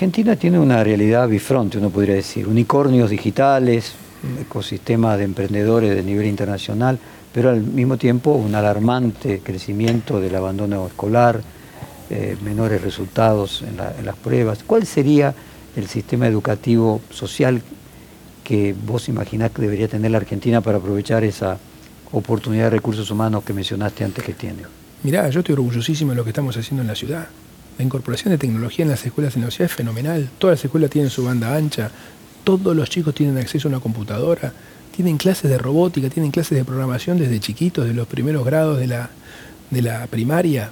Argentina 0.02 0.36
tiene 0.36 0.58
una 0.58 0.84
realidad 0.84 1.28
bifronte, 1.28 1.78
uno 1.78 1.92
podría 1.92 2.16
decir, 2.16 2.48
unicornios 2.48 3.12
digitales, 3.12 3.94
un 4.24 4.42
ecosistema 4.42 5.16
de 5.16 5.26
emprendedores 5.26 5.96
de 5.96 6.02
nivel 6.02 6.26
internacional, 6.26 6.98
pero 7.32 7.52
al 7.52 7.62
mismo 7.62 7.98
tiempo 7.98 8.32
un 8.32 8.56
alarmante 8.56 9.42
crecimiento 9.44 10.20
del 10.20 10.36
abandono 10.36 10.88
escolar, 10.88 11.42
eh, 12.10 12.36
menores 12.44 12.82
resultados 12.82 13.62
en, 13.62 13.78
las 13.78 14.16
pruebas. 14.16 14.64
¿Cuál 14.66 14.88
sería 14.88 15.36
el 15.76 15.86
sistema 15.86 16.26
educativo 16.26 17.00
social 17.12 17.62
que 18.44 18.74
vos 18.74 19.08
imaginás 19.08 19.52
que 19.52 19.62
debería 19.62 19.88
tener 19.88 20.10
la 20.10 20.18
Argentina 20.18 20.62
para 20.62 20.80
aprovechar 20.80 21.24
esa 21.24 21.60
oportunidad 22.12 22.64
de 22.64 22.70
recursos 22.72 23.12
humanos 23.12 23.44
que 23.44 23.54
mencionaste 23.54 24.04
antes 24.04 24.24
que 24.24 24.34
tiene? 24.34 24.64
Mirá, 25.04 25.30
yo 25.30 25.42
estoy 25.42 25.54
orgullosísimo 25.54 26.14
de 26.14 26.16
lo 26.16 26.24
que 26.24 26.32
estamos 26.32 26.58
haciendo 26.58 26.82
en 26.82 26.88
la 26.88 26.96
ciudad. 26.96 27.28
La 27.78 27.86
incorporación 27.86 28.32
de 28.32 28.38
tecnología 28.38 28.84
en 28.84 28.92
las 28.92 29.06
escuelas 29.06 29.36
en 29.36 29.44
la 29.44 29.52
ciudad 29.52 29.72
es 29.72 29.76
fenomenal. 29.76 30.30
Todas 30.38 30.58
las 30.60 30.66
escuelas 30.66 30.90
tienen 30.90 31.10
su 31.10 31.24
banda 31.24 31.56
ancha, 31.56 31.92
todos 32.44 32.76
los 32.76 32.90
chicos 32.90 33.14
tienen 33.16 33.38
acceso 33.38 33.68
a 33.68 33.70
una 33.70 33.80
computadora, 33.80 34.54
tienen 34.96 35.18
clases 35.18 35.50
de 35.50 35.58
robótica, 35.58 36.10
tienen 36.10 36.32
clases 36.32 36.58
de 36.58 36.66
programación 36.66 37.18
desde 37.18 37.40
chiquitos, 37.40 37.86
de 37.86 37.94
los 37.94 38.08
primeros 38.08 38.46
grados 38.46 38.80
de 38.80 38.88
la, 38.88 39.10
de 39.70 39.82
la 39.82 40.08
primaria. 40.08 40.72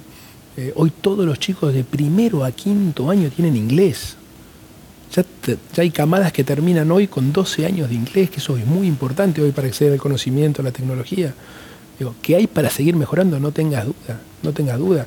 Eh, 0.56 0.72
hoy 0.76 0.90
todos 0.90 1.24
los 1.24 1.38
chicos 1.38 1.72
de 1.72 1.84
primero 1.84 2.44
a 2.44 2.52
quinto 2.52 3.10
año 3.10 3.30
tienen 3.30 3.56
inglés. 3.56 4.16
Ya, 5.14 5.24
ya, 5.46 5.82
hay 5.82 5.90
camadas 5.90 6.32
que 6.32 6.44
terminan 6.44 6.90
hoy 6.92 7.08
con 7.08 7.32
12 7.32 7.66
años 7.66 7.88
de 7.88 7.96
inglés, 7.96 8.30
que 8.30 8.36
eso 8.36 8.56
es 8.56 8.66
muy 8.66 8.86
importante 8.86 9.42
hoy 9.42 9.50
para 9.50 9.68
acceder 9.68 9.92
al 9.92 9.98
conocimiento, 9.98 10.62
a 10.62 10.64
la 10.64 10.70
tecnología. 10.70 11.34
Digo, 11.98 12.14
¿qué 12.22 12.36
hay 12.36 12.46
para 12.46 12.70
seguir 12.70 12.96
mejorando? 12.96 13.40
No 13.40 13.52
tengas 13.52 13.86
duda, 13.86 14.20
no 14.42 14.52
tengas 14.52 14.78
duda. 14.78 15.06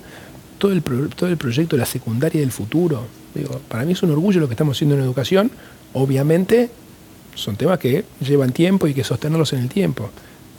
Todo 0.58 0.72
el, 0.72 0.82
todo 0.82 1.30
el 1.30 1.38
proyecto 1.38 1.76
de 1.76 1.82
la 1.82 1.86
secundaria 1.86 2.42
del 2.42 2.52
futuro. 2.52 3.06
Digo, 3.34 3.60
para 3.68 3.84
mí 3.84 3.94
es 3.94 4.04
un 4.04 4.12
orgullo 4.12 4.40
lo 4.40 4.48
que 4.48 4.54
estamos 4.54 4.78
haciendo 4.78 4.96
en 4.96 5.02
educación. 5.02 5.52
Obviamente 5.94 6.70
son 7.36 7.56
temas 7.56 7.80
que 7.80 8.06
llevan 8.22 8.52
tiempo 8.52 8.88
y 8.88 8.94
que 8.94 9.04
sostenerlos 9.04 9.54
en 9.54 9.60
el 9.60 9.70
tiempo. 9.70 10.10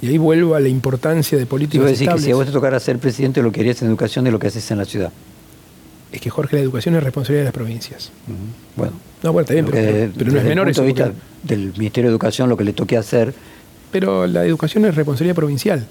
Y 0.02 0.08
ahí 0.08 0.18
vuelvo 0.18 0.54
a 0.54 0.60
la 0.60 0.68
importancia 0.68 1.38
de 1.38 1.46
políticas 1.46 1.86
decir 1.86 2.08
que 2.08 2.18
si 2.18 2.30
a 2.30 2.34
vos 2.34 2.46
te 2.46 2.52
tocara 2.52 2.78
ser 2.80 2.98
presidente, 2.98 3.42
lo 3.42 3.52
que 3.52 3.60
harías 3.60 3.80
en 3.82 3.88
educación 3.88 4.24
de 4.24 4.32
lo 4.32 4.38
que 4.38 4.48
haces 4.48 4.70
en 4.70 4.78
la 4.78 4.84
ciudad. 4.84 5.12
Es 6.12 6.20
que, 6.20 6.30
Jorge, 6.30 6.56
la 6.56 6.62
educación 6.62 6.94
es 6.94 7.02
responsabilidad 7.02 7.40
de 7.40 7.44
las 7.46 7.54
provincias. 7.54 8.10
Bueno. 8.76 8.92
No, 9.22 9.32
bueno, 9.32 9.44
está 9.44 9.54
bien, 9.54 9.66
pero, 9.66 10.30
no 10.30 10.38
es 10.38 10.44
menor. 10.44 10.66
Punto 10.66 10.82
de 10.82 10.86
vista 10.86 11.12
del 11.42 11.72
Ministerio 11.76 12.10
de 12.10 12.12
Educación, 12.12 12.48
lo 12.48 12.56
que 12.56 12.64
le 12.64 12.72
toque 12.72 12.96
hacer. 12.96 13.34
Pero 13.90 14.26
la 14.26 14.44
educación 14.44 14.84
es 14.84 14.94
responsabilidad 14.94 15.34
provincial. 15.34 15.86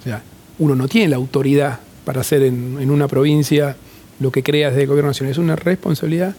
O 0.00 0.04
sea, 0.04 0.22
uno 0.58 0.76
no 0.76 0.86
tiene 0.86 1.08
la 1.08 1.16
autoridad 1.16 1.80
para 2.04 2.20
hacer 2.20 2.42
en, 2.42 2.90
una 2.90 3.08
provincia 3.08 3.76
lo 4.20 4.30
que 4.30 4.42
creas 4.42 4.74
de 4.74 4.86
gobierno 4.86 5.10
nacional. 5.10 5.32
Es 5.32 5.38
una 5.38 5.56
responsabilidad 5.56 6.34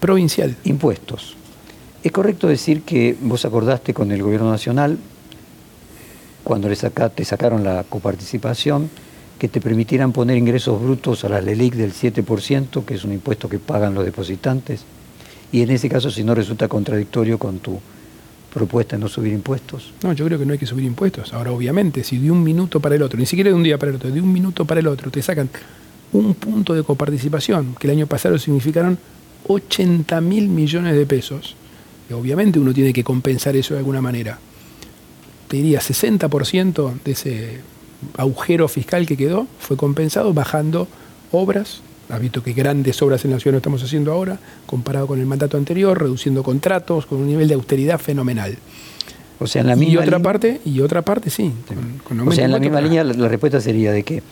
provincial. 0.00 0.56
Impuestos. 0.64 1.36
¿Es 2.02 2.12
correcto 2.12 2.46
decir 2.48 2.82
que 2.82 3.16
vos 3.20 3.44
acordaste 3.44 3.92
con 3.92 4.12
el 4.12 4.22
gobierno 4.22 4.50
nacional, 4.50 4.98
cuando 6.44 6.68
te 6.68 7.24
sacaron 7.24 7.64
la 7.64 7.84
coparticipación, 7.88 8.88
que 9.38 9.48
te 9.48 9.60
permitieran 9.60 10.12
poner 10.12 10.36
ingresos 10.36 10.80
brutos 10.82 11.24
a 11.24 11.28
la 11.28 11.40
LELIC 11.40 11.74
del 11.74 11.92
7%, 11.92 12.84
que 12.84 12.94
es 12.94 13.04
un 13.04 13.12
impuesto 13.12 13.48
que 13.48 13.58
pagan 13.58 13.94
los 13.94 14.04
depositantes? 14.04 14.84
Y 15.52 15.62
en 15.62 15.70
ese 15.70 15.88
caso, 15.88 16.10
si 16.10 16.24
no 16.24 16.34
resulta 16.34 16.68
contradictorio 16.68 17.38
con 17.38 17.58
tu 17.58 17.80
propuesta 18.58 18.96
de 18.96 19.00
no 19.00 19.08
subir 19.08 19.32
impuestos. 19.32 19.92
No, 20.02 20.12
yo 20.12 20.24
creo 20.26 20.38
que 20.38 20.44
no 20.44 20.52
hay 20.52 20.58
que 20.58 20.66
subir 20.66 20.84
impuestos. 20.84 21.32
Ahora, 21.32 21.52
obviamente, 21.52 22.02
si 22.02 22.18
de 22.18 22.30
un 22.30 22.42
minuto 22.42 22.80
para 22.80 22.96
el 22.96 23.02
otro, 23.02 23.18
ni 23.18 23.26
siquiera 23.26 23.50
de 23.50 23.54
un 23.54 23.62
día 23.62 23.78
para 23.78 23.90
el 23.90 23.96
otro, 23.96 24.10
de 24.10 24.20
un 24.20 24.32
minuto 24.32 24.64
para 24.64 24.80
el 24.80 24.86
otro, 24.86 25.10
te 25.10 25.22
sacan 25.22 25.48
un 26.12 26.34
punto 26.34 26.74
de 26.74 26.82
coparticipación, 26.82 27.74
que 27.78 27.86
el 27.86 27.92
año 27.92 28.06
pasado 28.06 28.38
significaron 28.38 28.98
80 29.46 30.20
mil 30.20 30.48
millones 30.48 30.96
de 30.96 31.06
pesos, 31.06 31.54
obviamente 32.12 32.58
uno 32.58 32.72
tiene 32.72 32.92
que 32.92 33.04
compensar 33.04 33.56
eso 33.56 33.74
de 33.74 33.78
alguna 33.80 34.00
manera. 34.00 34.38
Te 35.48 35.58
diría 35.58 35.80
60% 35.80 37.02
de 37.04 37.12
ese 37.12 37.60
agujero 38.16 38.68
fiscal 38.68 39.06
que 39.06 39.16
quedó 39.16 39.46
fue 39.58 39.76
compensado 39.76 40.32
bajando 40.32 40.88
obras. 41.32 41.82
Has 42.08 42.20
visto 42.20 42.42
que 42.42 42.52
grandes 42.52 43.00
obras 43.02 43.24
en 43.24 43.32
la 43.32 43.38
ciudad 43.38 43.52
no 43.52 43.58
estamos 43.58 43.82
haciendo 43.82 44.12
ahora, 44.12 44.38
comparado 44.66 45.06
con 45.06 45.20
el 45.20 45.26
mandato 45.26 45.56
anterior, 45.56 46.00
reduciendo 46.00 46.42
contratos, 46.42 47.06
con 47.06 47.18
un 47.18 47.26
nivel 47.26 47.48
de 47.48 47.54
austeridad 47.54 47.98
fenomenal. 47.98 48.56
O 49.40 49.46
sea, 49.46 49.60
en 49.60 49.68
la 49.68 49.76
misma 49.76 49.94
y 49.94 49.96
otra 49.98 50.18
parte, 50.18 50.60
y 50.64 50.80
otra 50.80 51.02
parte 51.02 51.30
sí. 51.30 51.52
o 52.26 52.32
sea, 52.32 52.44
en 52.46 52.50
la 52.50 52.58
misma 52.58 52.80
línea 52.80 53.04
la, 53.04 53.28
respuesta 53.28 53.60
sería 53.60 53.92
de 53.92 54.02
que 54.02 54.22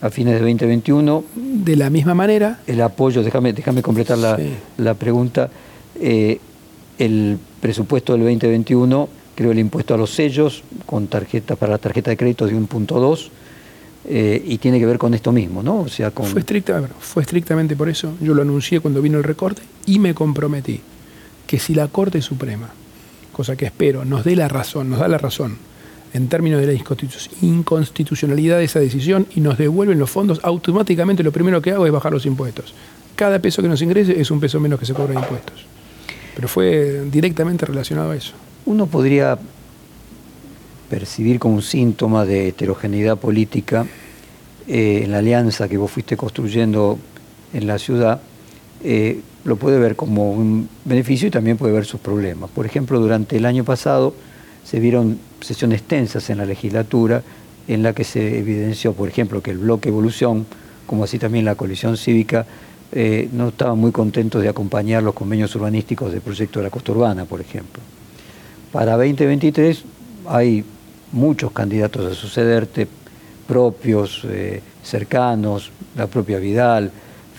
a 0.00 0.10
fines 0.10 0.34
de 0.34 0.40
2021... 0.40 1.24
De 1.34 1.76
la 1.76 1.90
misma 1.90 2.14
manera... 2.14 2.60
El 2.66 2.80
apoyo, 2.80 3.22
déjame, 3.22 3.52
déjame 3.52 3.82
completar 3.82 4.18
la, 4.18 4.38
la 4.76 4.94
pregunta, 4.94 5.48
eh, 6.00 6.38
el 6.98 7.38
presupuesto 7.60 8.12
del 8.12 8.22
2021 8.22 9.08
creo 9.34 9.52
el 9.52 9.58
impuesto 9.58 9.94
a 9.94 9.96
los 9.96 10.10
sellos 10.10 10.62
con 10.86 11.06
tarjeta 11.06 11.56
para 11.56 11.72
la 11.72 11.78
tarjeta 11.78 12.10
de 12.10 12.16
crédito 12.16 12.46
de 12.46 12.54
1.2 12.54 13.30
eh, 14.08 14.42
y 14.44 14.58
tiene 14.58 14.78
que 14.78 14.86
ver 14.86 14.98
con 14.98 15.14
esto 15.14 15.32
mismo, 15.32 15.62
¿no? 15.62 15.80
O 15.80 15.88
sea, 15.88 16.10
con... 16.10 16.26
fue, 16.26 16.40
estricta, 16.40 16.82
fue 17.00 17.22
estrictamente 17.22 17.76
por 17.76 17.88
eso. 17.88 18.14
Yo 18.20 18.34
lo 18.34 18.42
anuncié 18.42 18.80
cuando 18.80 19.00
vino 19.02 19.18
el 19.18 19.24
recorte 19.24 19.62
y 19.86 19.98
me 19.98 20.14
comprometí 20.14 20.80
que 21.46 21.58
si 21.58 21.74
la 21.74 21.88
Corte 21.88 22.22
Suprema, 22.22 22.70
cosa 23.32 23.56
que 23.56 23.66
espero, 23.66 24.04
nos 24.04 24.24
dé 24.24 24.36
la 24.36 24.48
razón, 24.48 24.90
nos 24.90 25.00
da 25.00 25.08
la 25.08 25.18
razón 25.18 25.56
en 26.14 26.28
términos 26.28 26.60
de 26.60 26.66
la 26.66 26.82
inconstitucionalidad 27.40 28.58
de 28.58 28.64
esa 28.64 28.80
decisión 28.80 29.26
y 29.34 29.40
nos 29.40 29.56
devuelven 29.56 29.98
los 29.98 30.10
fondos, 30.10 30.40
automáticamente 30.42 31.22
lo 31.22 31.32
primero 31.32 31.62
que 31.62 31.72
hago 31.72 31.86
es 31.86 31.92
bajar 31.92 32.12
los 32.12 32.26
impuestos. 32.26 32.74
Cada 33.16 33.38
peso 33.38 33.62
que 33.62 33.68
nos 33.68 33.80
ingrese 33.80 34.20
es 34.20 34.30
un 34.30 34.40
peso 34.40 34.60
menos 34.60 34.78
que 34.78 34.86
se 34.86 34.92
cobra 34.92 35.14
de 35.14 35.20
impuestos 35.20 35.72
pero 36.34 36.48
fue 36.48 37.04
directamente 37.10 37.66
relacionado 37.66 38.12
a 38.12 38.16
eso. 38.16 38.32
Uno 38.66 38.86
podría 38.86 39.38
percibir 40.92 41.38
como 41.38 41.54
un 41.54 41.62
síntoma 41.62 42.26
de 42.26 42.48
heterogeneidad 42.48 43.16
política 43.16 43.86
eh, 44.68 45.00
en 45.04 45.10
la 45.10 45.18
alianza 45.18 45.66
que 45.66 45.78
vos 45.78 45.90
fuiste 45.90 46.18
construyendo 46.18 46.98
en 47.54 47.66
la 47.66 47.78
ciudad, 47.78 48.20
eh, 48.84 49.20
lo 49.46 49.56
puede 49.56 49.78
ver 49.78 49.96
como 49.96 50.32
un 50.32 50.68
beneficio 50.84 51.28
y 51.28 51.30
también 51.30 51.56
puede 51.56 51.72
ver 51.72 51.86
sus 51.86 51.98
problemas. 51.98 52.50
Por 52.50 52.66
ejemplo, 52.66 53.00
durante 53.00 53.38
el 53.38 53.46
año 53.46 53.64
pasado 53.64 54.14
se 54.64 54.80
vieron 54.80 55.18
sesiones 55.40 55.82
tensas 55.82 56.28
en 56.28 56.36
la 56.36 56.44
legislatura 56.44 57.22
en 57.68 57.82
la 57.82 57.94
que 57.94 58.04
se 58.04 58.38
evidenció, 58.38 58.92
por 58.92 59.08
ejemplo, 59.08 59.40
que 59.42 59.52
el 59.52 59.58
bloque 59.58 59.88
Evolución, 59.88 60.44
como 60.86 61.04
así 61.04 61.18
también 61.18 61.46
la 61.46 61.54
coalición 61.54 61.96
cívica, 61.96 62.44
eh, 62.92 63.30
no 63.32 63.48
estaban 63.48 63.78
muy 63.78 63.92
contentos 63.92 64.42
de 64.42 64.50
acompañar 64.50 65.02
los 65.02 65.14
convenios 65.14 65.54
urbanísticos 65.54 66.12
del 66.12 66.20
proyecto 66.20 66.58
de 66.58 66.64
la 66.64 66.70
costa 66.70 66.92
urbana, 66.92 67.24
por 67.24 67.40
ejemplo. 67.40 67.82
Para 68.70 68.92
2023 68.98 69.84
hay 70.28 70.64
muchos 71.12 71.52
candidatos 71.52 72.10
a 72.10 72.14
sucederte, 72.14 72.88
propios, 73.46 74.22
eh, 74.24 74.62
cercanos, 74.82 75.70
la 75.96 76.06
propia 76.06 76.38
Vidal, 76.38 76.90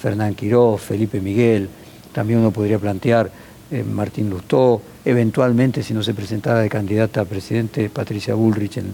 Fernán 0.01 0.36
Quiró, 0.36 0.78
Felipe 0.78 1.19
Miguel, 1.19 1.69
también 2.11 2.39
uno 2.39 2.51
podría 2.51 2.80
plantear 2.80 3.32
eh, 3.71 3.84
Martín 3.84 4.30
Lustó, 4.30 4.82
eventualmente 5.03 5.84
si 5.84 5.93
no 5.93 6.03
se 6.03 6.13
presentara 6.13 6.59
de 6.59 6.69
candidata 6.69 7.21
a 7.21 7.26
presidente 7.26 7.89
Patricia 7.89 8.36
Bullrich 8.36 8.78
en, 8.78 8.93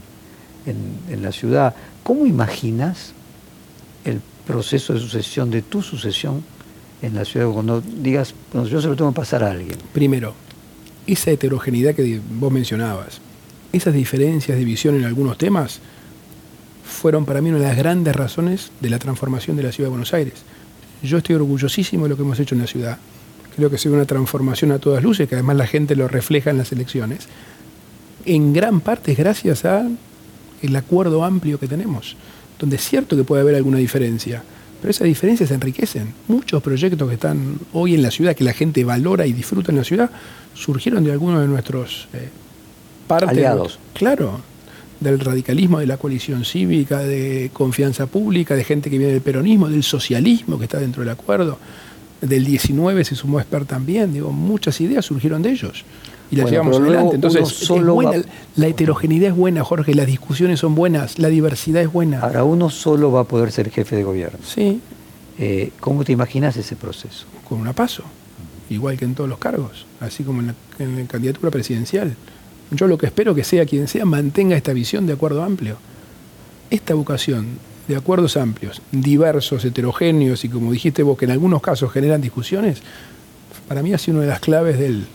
en 0.66 1.22
la 1.22 1.32
ciudad. 1.32 1.76
¿Cómo 2.04 2.26
imaginas 2.26 3.14
el 4.06 4.22
proceso 4.46 4.94
de 4.94 5.00
sucesión, 5.00 5.52
de 5.52 5.62
tu 5.62 5.82
sucesión 5.82 6.44
en 7.02 7.16
la 7.16 7.26
ciudad, 7.26 7.50
cuando 7.52 7.82
digas, 7.82 8.34
cuando 8.52 8.70
yo 8.70 8.82
se 8.82 8.88
lo 8.88 8.96
tengo 8.96 9.12
que 9.12 9.16
pasar 9.16 9.44
a 9.44 9.52
alguien. 9.52 9.78
Primero, 9.94 10.34
esa 11.08 11.32
heterogeneidad 11.32 11.96
que 11.96 12.20
vos 12.32 12.52
mencionabas, 12.52 13.22
esas 13.74 13.94
diferencias 13.94 14.58
de 14.58 14.66
visión 14.66 14.96
en 14.96 15.06
algunos 15.06 15.38
temas, 15.38 15.80
fueron 16.84 17.26
para 17.26 17.42
mí 17.42 17.50
una 17.50 17.60
de 17.60 17.66
las 17.66 17.78
grandes 17.78 18.16
razones 18.16 18.72
de 18.80 18.90
la 18.90 19.00
transformación 19.00 19.56
de 19.58 19.64
la 19.64 19.72
ciudad 19.72 19.88
de 19.88 19.92
Buenos 19.92 20.14
Aires. 20.14 20.34
Yo 21.04 21.20
estoy 21.20 21.36
orgullosísimo 21.36 22.04
de 22.04 22.10
lo 22.10 22.16
que 22.16 22.24
hemos 22.24 22.40
hecho 22.40 22.56
en 22.56 22.62
la 22.62 22.68
ciudad. 22.68 22.98
Creo 23.56 23.70
que 23.70 23.76
ha 23.76 23.92
una 23.92 24.06
transformación 24.06 24.72
a 24.72 24.80
todas 24.80 25.04
luces, 25.04 25.28
que 25.28 25.36
además 25.36 25.58
la 25.58 25.68
gente 25.68 25.96
lo 25.96 26.08
refleja 26.08 26.50
en 26.50 26.58
las 26.58 26.72
elecciones. 26.72 27.28
En 28.26 28.54
gran 28.54 28.82
parte 28.82 29.12
es 29.12 29.18
gracias 29.18 29.66
al 29.66 29.98
acuerdo 30.76 31.24
amplio 31.24 31.60
que 31.60 31.68
tenemos 31.68 32.16
donde 32.60 32.76
es 32.76 32.84
cierto 32.84 33.16
que 33.16 33.24
puede 33.24 33.42
haber 33.42 33.56
alguna 33.56 33.78
diferencia, 33.78 34.44
pero 34.82 34.92
esas 34.92 35.06
diferencias 35.06 35.50
se 35.50 35.56
enriquecen. 35.56 36.14
Muchos 36.28 36.62
proyectos 36.62 37.08
que 37.08 37.16
están 37.16 37.58
hoy 37.74 37.96
en 37.96 38.02
la 38.02 38.12
ciudad, 38.12 38.36
que 38.36 38.44
la 38.44 38.54
gente 38.54 38.84
valora 38.84 39.26
y 39.26 39.34
disfruta 39.34 39.72
en 39.72 39.78
la 39.78 39.84
ciudad, 39.84 40.12
surgieron 40.54 41.04
de 41.04 41.14
algunos 41.14 41.42
de 41.42 41.48
nuestros 41.48 42.08
eh, 42.14 42.30
aliados. 43.10 43.80
claro, 43.94 44.42
del 45.00 45.20
radicalismo, 45.20 45.80
de 45.80 45.88
la 45.88 45.98
coalición 45.98 46.44
cívica, 46.44 47.00
de 47.00 47.52
confianza 47.54 48.08
pública, 48.08 48.56
de 48.56 48.64
gente 48.64 48.90
que 48.90 48.98
viene 48.98 49.14
del 49.14 49.22
peronismo, 49.22 49.70
del 49.70 49.84
socialismo 49.84 50.58
que 50.58 50.66
está 50.66 50.80
dentro 50.80 51.02
del 51.02 51.10
acuerdo. 51.10 51.58
Del 52.22 52.44
19 52.44 53.06
se 53.06 53.16
sumó 53.16 53.40
Esper 53.40 53.64
también, 53.64 54.12
digo, 54.14 54.32
muchas 54.32 54.82
ideas 54.82 55.06
surgieron 55.06 55.42
de 55.42 55.52
ellos 55.52 55.86
y 56.32 56.36
la 56.36 56.46
llevamos 56.46 56.78
adelante. 56.80 57.16
Entonces, 57.16 57.70
la 58.56 58.68
heterogeneidad 58.68 59.30
es 59.30 59.36
buena, 59.36 59.64
Jorge, 59.64 59.96
las 59.96 60.06
discusiones 60.06 60.60
son 60.60 60.76
buenas, 60.76 61.18
la 61.18 61.30
diversidad 61.30 61.82
es 61.82 61.92
buena. 61.92 62.20
Ahora, 62.20 62.44
uno 62.44 62.70
solo 62.70 63.12
va 63.12 63.22
a 63.22 63.24
poder 63.24 63.52
ser 63.52 63.70
jefe 63.72 63.96
de 63.96 64.04
gobierno. 64.04 64.40
Sí. 64.46 64.82
Eh, 65.38 65.72
¿Cómo 65.80 66.04
te 66.04 66.12
imaginas 66.12 66.58
ese 66.58 66.76
proceso? 66.76 67.26
Con 67.48 67.62
una 67.62 67.74
paso. 67.74 68.04
igual 68.70 68.98
que 68.98 69.06
en 69.06 69.16
todos 69.16 69.30
los 69.30 69.40
cargos, 69.40 69.86
así 70.02 70.24
como 70.24 70.42
en 70.42 70.48
la, 70.48 70.56
en 70.78 70.98
la 70.98 71.06
candidatura 71.06 71.50
presidencial. 71.50 72.16
Yo 72.72 72.88
lo 72.88 72.98
que 72.98 73.08
espero 73.08 73.34
que 73.34 73.44
sea 73.44 73.66
quien 73.66 73.88
sea 73.88 74.06
mantenga 74.06 74.56
esta 74.56 74.74
visión 74.74 75.08
de 75.08 75.14
acuerdo 75.14 75.44
amplio. 75.44 75.78
Esta 76.70 76.94
vocación 76.94 77.58
de 77.88 77.96
acuerdos 77.96 78.38
amplios, 78.38 78.84
diversos, 78.92 79.66
heterogéneos 79.66 80.46
y 80.46 80.50
como 80.50 80.72
dijiste 80.72 81.02
vos, 81.02 81.18
que 81.18 81.26
en 81.26 81.32
algunos 81.32 81.60
casos 81.60 81.92
generan 81.92 82.22
discusiones, 82.22 82.84
para 83.68 83.82
mí 83.82 83.94
ha 83.94 83.98
sido 83.98 84.18
una 84.18 84.26
de 84.26 84.30
las 84.30 84.40
claves 84.40 84.78
del, 84.78 85.08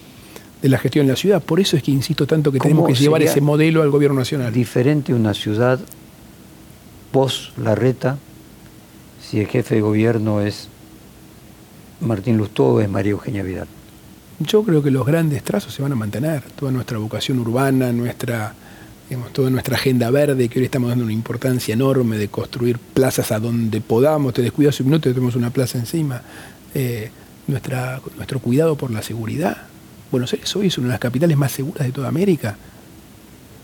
de 0.60 0.68
la 0.68 0.78
gestión 0.78 1.04
en 1.04 1.10
la 1.10 1.16
ciudad. 1.16 1.40
Por 1.40 1.60
eso 1.60 1.76
es 1.76 1.84
que 1.84 1.92
insisto 1.92 2.26
tanto 2.26 2.50
que 2.50 2.58
tenemos 2.58 2.88
que 2.88 2.94
llevar 2.94 3.22
ese 3.22 3.40
modelo 3.40 3.82
al 3.82 3.90
gobierno 3.90 4.18
nacional. 4.18 4.52
Diferente 4.52 5.14
una 5.14 5.34
ciudad 5.34 5.78
post 7.12 7.56
Larreta, 7.58 8.18
si 9.22 9.38
el 9.38 9.46
jefe 9.46 9.76
de 9.76 9.80
gobierno 9.80 10.40
es 10.40 10.68
Martín 12.00 12.36
Lustó 12.36 12.66
o 12.66 12.80
es 12.80 12.88
María 12.88 13.12
Eugenia 13.12 13.44
Vidal. 13.44 13.68
Yo 14.40 14.64
creo 14.64 14.82
que 14.82 14.90
los 14.90 15.06
grandes 15.06 15.42
trazos 15.44 15.72
se 15.72 15.82
van 15.82 15.92
a 15.92 15.94
mantener. 15.94 16.42
Toda 16.56 16.72
nuestra 16.72 16.98
vocación 16.98 17.38
urbana, 17.38 17.92
nuestra 17.92 18.54
digamos, 19.08 19.32
toda 19.32 19.50
nuestra 19.50 19.76
agenda 19.76 20.10
verde, 20.10 20.48
que 20.48 20.58
hoy 20.58 20.64
estamos 20.64 20.88
dando 20.88 21.04
una 21.04 21.12
importancia 21.12 21.72
enorme 21.72 22.16
de 22.16 22.28
construir 22.28 22.78
plazas 22.78 23.32
a 23.32 23.38
donde 23.38 23.80
podamos, 23.80 24.32
te 24.32 24.42
descuidas 24.42 24.80
un 24.80 24.86
minuto 24.86 25.08
y 25.08 25.12
tenemos 25.12 25.36
una 25.36 25.50
plaza 25.50 25.78
encima, 25.78 26.22
eh, 26.74 27.10
nuestra, 27.46 28.00
nuestro 28.16 28.40
cuidado 28.40 28.76
por 28.76 28.90
la 28.90 29.02
seguridad. 29.02 29.58
Buenos 30.10 30.32
Aires 30.32 30.54
hoy 30.56 30.68
es 30.68 30.78
una 30.78 30.88
de 30.88 30.92
las 30.92 31.00
capitales 31.00 31.36
más 31.36 31.52
seguras 31.52 31.86
de 31.86 31.92
toda 31.92 32.08
América. 32.08 32.56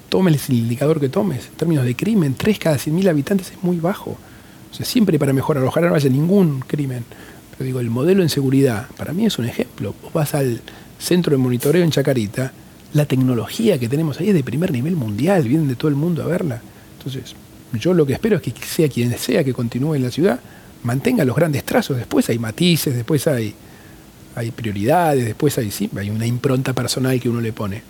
Tomes 0.09 0.49
el 0.51 0.57
indicador 0.57 1.01
que 1.01 1.09
tomes, 1.09 1.47
en 1.47 1.55
términos 1.55 1.85
de 1.85 1.97
crimen, 1.97 2.35
3 2.35 2.59
cada 2.59 2.77
100.000 2.77 3.09
habitantes 3.09 3.53
es 3.53 3.63
muy 3.63 3.79
bajo. 3.79 4.19
O 4.71 4.75
sea, 4.75 4.85
siempre 4.85 5.19
para 5.19 5.33
mejorar, 5.33 5.65
ojalá 5.65 5.89
no 5.89 5.95
haya 5.95 6.11
ningún 6.11 6.61
crimen. 6.61 7.05
Pero 7.53 7.65
digo, 7.65 7.81
el 7.81 7.91
modelo 7.91 8.23
en 8.23 8.29
seguridad, 8.29 8.89
para 8.97 9.13
mí 9.13 9.27
es 9.27 9.39
un 9.39 9.47
ejemplo. 9.47 9.70
Vos 9.89 10.13
vas 10.13 10.35
al 10.35 10.61
centro 10.99 11.33
de 11.33 11.39
monitoreo 11.39 11.83
en 11.83 11.91
Chacarita, 11.91 12.53
la 12.93 13.07
tecnología 13.07 13.79
que 13.79 13.89
tenemos 13.89 14.21
ahí 14.21 14.29
es 14.29 14.35
de 14.35 14.43
primer 14.43 14.73
nivel 14.73 14.97
mundial, 14.97 15.45
vienen 15.45 15.69
de 15.69 15.77
todo 15.77 15.89
el 15.89 15.95
mundo 15.95 16.23
a 16.23 16.27
verla. 16.27 16.61
Entonces, 16.99 17.35
yo 17.73 17.95
lo 17.95 18.05
que 18.05 18.15
espero 18.15 18.37
es 18.37 18.43
que 18.43 18.53
sea 18.65 18.89
quien 18.89 19.17
sea 19.17 19.45
que 19.45 19.53
continúe 19.53 19.95
en 19.95 20.03
la 20.03 20.11
ciudad, 20.11 20.41
mantenga 20.83 21.25
los 21.25 21.37
grandes 21.37 21.65
trazos. 21.65 21.97
Después 21.97 22.29
hay 22.29 22.39
matices, 22.39 22.95
después 22.95 23.27
hay, 23.27 23.55
hay 24.35 24.51
prioridades, 24.51 25.25
después 25.25 25.57
hay, 25.59 25.71
sí, 25.71 25.89
hay 25.97 26.11
una 26.11 26.27
impronta 26.27 26.73
personal 26.73 27.21
que 27.21 27.29
uno 27.29 27.41
le 27.41 27.53
pone. 27.53 27.83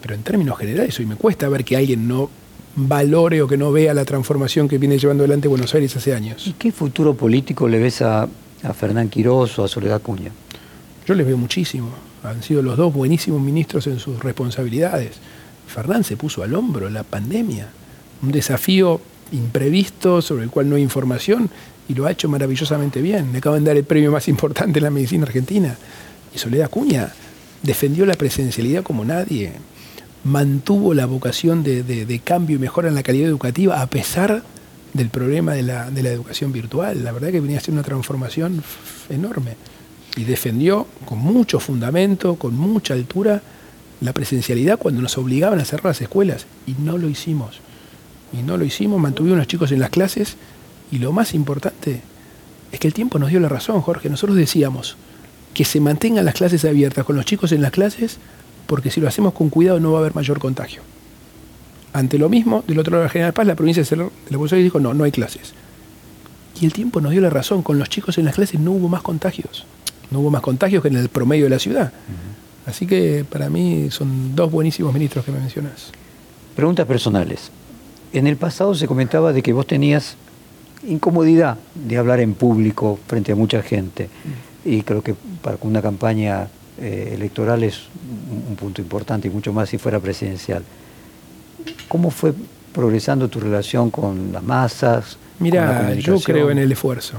Pero 0.00 0.14
en 0.14 0.22
términos 0.22 0.58
generales, 0.58 0.98
hoy 0.98 1.06
me 1.06 1.16
cuesta 1.16 1.48
ver 1.48 1.64
que 1.64 1.76
alguien 1.76 2.08
no 2.08 2.30
valore 2.76 3.42
o 3.42 3.48
que 3.48 3.56
no 3.56 3.72
vea 3.72 3.92
la 3.92 4.04
transformación 4.04 4.68
que 4.68 4.78
viene 4.78 4.98
llevando 4.98 5.24
adelante 5.24 5.48
Buenos 5.48 5.74
Aires 5.74 5.94
hace 5.96 6.14
años. 6.14 6.46
¿Y 6.46 6.52
qué 6.52 6.72
futuro 6.72 7.14
político 7.14 7.68
le 7.68 7.78
ves 7.78 8.02
a, 8.02 8.22
a 8.22 8.72
Fernán 8.72 9.08
Quirós 9.08 9.58
o 9.58 9.64
a 9.64 9.68
Soledad 9.68 10.00
Cuña? 10.00 10.30
Yo 11.08 11.14
les 11.14 11.26
veo 11.26 11.38
muchísimo 11.38 11.88
han 12.22 12.42
sido 12.42 12.60
los 12.60 12.76
dos 12.76 12.92
buenísimos 12.92 13.40
ministros 13.40 13.86
en 13.86 13.98
sus 13.98 14.22
responsabilidades. 14.22 15.12
Fernán 15.66 16.04
se 16.04 16.18
puso 16.18 16.42
al 16.42 16.54
hombro 16.54 16.90
la 16.90 17.02
pandemia, 17.02 17.68
un 18.22 18.30
desafío 18.30 19.00
imprevisto 19.32 20.20
sobre 20.20 20.44
el 20.44 20.50
cual 20.50 20.68
no 20.68 20.76
hay 20.76 20.82
información 20.82 21.48
y 21.88 21.94
lo 21.94 22.04
ha 22.04 22.10
hecho 22.10 22.28
maravillosamente 22.28 23.00
bien. 23.00 23.32
Le 23.32 23.38
acaban 23.38 23.64
de 23.64 23.70
dar 23.70 23.78
el 23.78 23.84
premio 23.84 24.12
más 24.12 24.28
importante 24.28 24.80
en 24.80 24.84
la 24.84 24.90
medicina 24.90 25.24
argentina. 25.24 25.78
Y 26.34 26.38
Soledad 26.38 26.68
Cuña 26.68 27.10
defendió 27.62 28.04
la 28.04 28.12
presencialidad 28.12 28.82
como 28.82 29.02
nadie, 29.04 29.52
mantuvo 30.24 30.92
la 30.92 31.06
vocación 31.06 31.62
de, 31.62 32.20
cambio 32.22 32.56
y 32.56 32.58
mejora 32.58 32.88
en 32.88 32.94
la 32.94 33.02
calidad 33.02 33.28
educativa 33.28 33.80
a 33.80 33.86
pesar 33.86 34.42
del 34.92 35.08
problema 35.08 35.54
de 35.54 35.62
la, 35.62 35.90
de 35.90 36.02
la 36.02 36.10
educación 36.10 36.52
virtual. 36.52 37.02
La 37.02 37.12
verdad 37.12 37.30
que 37.30 37.40
venía 37.40 37.56
a 37.56 37.60
ser 37.60 37.72
una 37.72 37.82
transformación 37.82 38.62
enorme 39.08 39.56
y 40.18 40.24
defendió 40.24 40.88
con 41.04 41.18
mucho 41.18 41.60
fundamento, 41.60 42.34
con 42.34 42.56
mucha 42.56 42.92
altura, 42.92 43.40
la 44.00 44.12
presencialidad 44.12 44.76
cuando 44.76 45.00
nos 45.00 45.16
obligaban 45.16 45.60
a 45.60 45.64
cerrar 45.64 45.84
las 45.86 46.00
escuelas 46.00 46.46
y 46.66 46.72
no 46.72 46.98
lo 46.98 47.08
hicimos. 47.08 47.60
Y 48.32 48.42
no 48.42 48.56
lo 48.56 48.64
hicimos, 48.64 49.00
mantuvimos 49.00 49.36
a 49.36 49.38
los 49.38 49.46
chicos 49.46 49.70
en 49.70 49.78
las 49.78 49.90
clases 49.90 50.36
y 50.90 50.98
lo 50.98 51.12
más 51.12 51.34
importante 51.34 52.00
es 52.72 52.80
que 52.80 52.88
el 52.88 52.94
tiempo 52.94 53.20
nos 53.20 53.30
dio 53.30 53.38
la 53.38 53.48
razón, 53.48 53.80
Jorge. 53.80 54.10
Nosotros 54.10 54.36
decíamos 54.36 54.96
que 55.54 55.64
se 55.64 55.78
mantengan 55.78 56.24
las 56.24 56.34
clases 56.34 56.64
abiertas 56.64 57.04
con 57.04 57.14
los 57.14 57.24
chicos 57.24 57.52
en 57.52 57.62
las 57.62 57.70
clases 57.70 58.18
porque 58.66 58.90
si 58.90 59.00
lo 59.00 59.06
hacemos 59.06 59.34
con 59.34 59.50
cuidado 59.50 59.78
no 59.78 59.92
va 59.92 59.98
a 59.98 60.00
haber 60.00 60.16
mayor 60.16 60.40
contagio. 60.40 60.82
Ante 61.92 62.18
lo 62.18 62.28
mismo, 62.28 62.64
del 62.66 62.80
otro 62.80 62.90
lado 62.90 63.02
de 63.02 63.06
la 63.06 63.12
General 63.12 63.32
Paz, 63.32 63.46
la 63.46 63.54
provincia 63.54 63.84
de 63.84 63.96
la 63.96 64.10
Buenos 64.30 64.52
Aires 64.52 64.64
dijo 64.64 64.80
no, 64.80 64.94
no 64.94 65.04
hay 65.04 65.12
clases. 65.12 65.54
Y 66.60 66.66
el 66.66 66.72
tiempo 66.72 67.00
nos 67.00 67.12
dio 67.12 67.20
la 67.20 67.30
razón, 67.30 67.62
con 67.62 67.78
los 67.78 67.88
chicos 67.88 68.18
en 68.18 68.24
las 68.24 68.34
clases 68.34 68.58
no 68.58 68.72
hubo 68.72 68.88
más 68.88 69.02
contagios 69.02 69.64
no 70.10 70.20
hubo 70.20 70.30
más 70.30 70.42
contagios 70.42 70.82
que 70.82 70.88
en 70.88 70.96
el 70.96 71.08
promedio 71.08 71.44
de 71.44 71.50
la 71.50 71.58
ciudad. 71.58 71.92
Así 72.66 72.86
que 72.86 73.24
para 73.28 73.48
mí 73.48 73.88
son 73.90 74.34
dos 74.36 74.50
buenísimos 74.50 74.92
ministros 74.92 75.24
que 75.24 75.32
me 75.32 75.40
mencionas. 75.40 75.90
Preguntas 76.54 76.86
personales. 76.86 77.50
En 78.12 78.26
el 78.26 78.36
pasado 78.36 78.74
se 78.74 78.86
comentaba 78.86 79.32
de 79.32 79.42
que 79.42 79.52
vos 79.52 79.66
tenías 79.66 80.16
incomodidad 80.86 81.58
de 81.74 81.96
hablar 81.96 82.20
en 82.20 82.34
público 82.34 82.98
frente 83.06 83.32
a 83.32 83.36
mucha 83.36 83.62
gente. 83.62 84.08
Y 84.64 84.82
creo 84.82 85.02
que 85.02 85.14
para 85.42 85.56
una 85.62 85.80
campaña 85.80 86.48
eh, 86.80 87.12
electoral 87.14 87.64
es 87.64 87.80
un 88.48 88.56
punto 88.56 88.80
importante 88.80 89.28
y 89.28 89.30
mucho 89.30 89.52
más 89.52 89.68
si 89.68 89.78
fuera 89.78 89.98
presidencial. 89.98 90.62
¿Cómo 91.88 92.10
fue 92.10 92.34
progresando 92.72 93.28
tu 93.28 93.40
relación 93.40 93.90
con 93.90 94.32
las 94.32 94.42
masas? 94.42 95.16
Mira, 95.38 95.94
yo 95.94 96.20
creo 96.20 96.50
en 96.50 96.58
el 96.58 96.72
esfuerzo. 96.72 97.16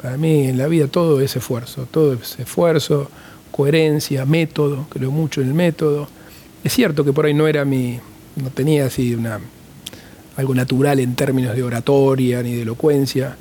Para 0.00 0.16
mí 0.16 0.46
en 0.46 0.58
la 0.58 0.68
vida 0.68 0.86
todo 0.86 1.20
es 1.20 1.34
esfuerzo, 1.36 1.86
todo 1.90 2.14
es 2.14 2.38
esfuerzo, 2.38 3.10
coherencia, 3.50 4.24
método, 4.24 4.86
creo 4.88 5.10
mucho 5.10 5.40
en 5.40 5.48
el 5.48 5.54
método. 5.54 6.08
Es 6.62 6.72
cierto 6.72 7.04
que 7.04 7.12
por 7.12 7.26
ahí 7.26 7.34
no 7.34 7.48
era 7.48 7.64
mi, 7.64 7.98
no 8.36 8.50
tenía 8.50 8.86
así 8.86 9.14
una, 9.14 9.40
algo 10.36 10.54
natural 10.54 11.00
en 11.00 11.16
términos 11.16 11.56
de 11.56 11.62
oratoria 11.62 12.42
ni 12.42 12.54
de 12.54 12.62
elocuencia, 12.62 13.36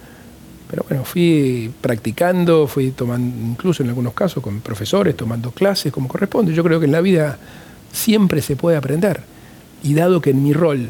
pero 0.70 0.84
bueno, 0.90 1.06
fui 1.06 1.72
practicando, 1.80 2.68
fui 2.68 2.92
tomando, 2.92 3.48
incluso 3.48 3.84
en 3.84 3.90
algunos 3.90 4.14
casos 4.14 4.44
con 4.44 4.60
profesores, 4.60 5.16
tomando 5.16 5.52
clases 5.52 5.94
como 5.94 6.08
corresponde. 6.08 6.54
Yo 6.54 6.64
creo 6.64 6.80
que 6.80 6.88
en 6.88 6.92
la 6.92 7.02
vida 7.02 7.38
siempre 7.92 8.42
se 8.42 8.56
puede 8.56 8.78
aprender. 8.78 9.22
Y 9.84 9.94
dado 9.94 10.22
que 10.22 10.32
en 10.32 10.44
mi 10.44 10.54
rol 10.54 10.90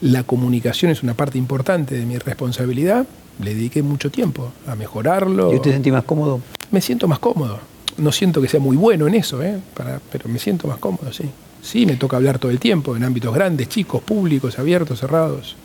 la 0.00 0.24
comunicación 0.24 0.90
es 0.90 1.02
una 1.02 1.14
parte 1.14 1.38
importante 1.38 1.94
de 1.94 2.04
mi 2.04 2.18
responsabilidad, 2.18 3.06
le 3.38 3.54
dediqué 3.54 3.82
mucho 3.82 4.10
tiempo 4.10 4.52
a 4.66 4.74
mejorarlo. 4.74 5.52
¿Y 5.52 5.56
usted 5.56 5.70
se 5.70 5.74
siente 5.76 5.92
más 5.92 6.04
cómodo? 6.04 6.40
Me 6.70 6.80
siento 6.80 7.08
más 7.08 7.18
cómodo. 7.18 7.58
No 7.98 8.12
siento 8.12 8.40
que 8.40 8.48
sea 8.48 8.60
muy 8.60 8.76
bueno 8.76 9.06
en 9.06 9.14
eso, 9.14 9.42
¿eh? 9.42 9.60
pero 10.10 10.28
me 10.28 10.38
siento 10.38 10.66
más 10.68 10.78
cómodo, 10.78 11.12
sí. 11.12 11.24
Sí, 11.62 11.86
me 11.86 11.96
toca 11.96 12.16
hablar 12.16 12.38
todo 12.38 12.50
el 12.50 12.58
tiempo, 12.58 12.96
en 12.96 13.04
ámbitos 13.04 13.32
grandes, 13.34 13.68
chicos, 13.68 14.02
públicos, 14.02 14.58
abiertos, 14.58 15.00
cerrados. 15.00 15.56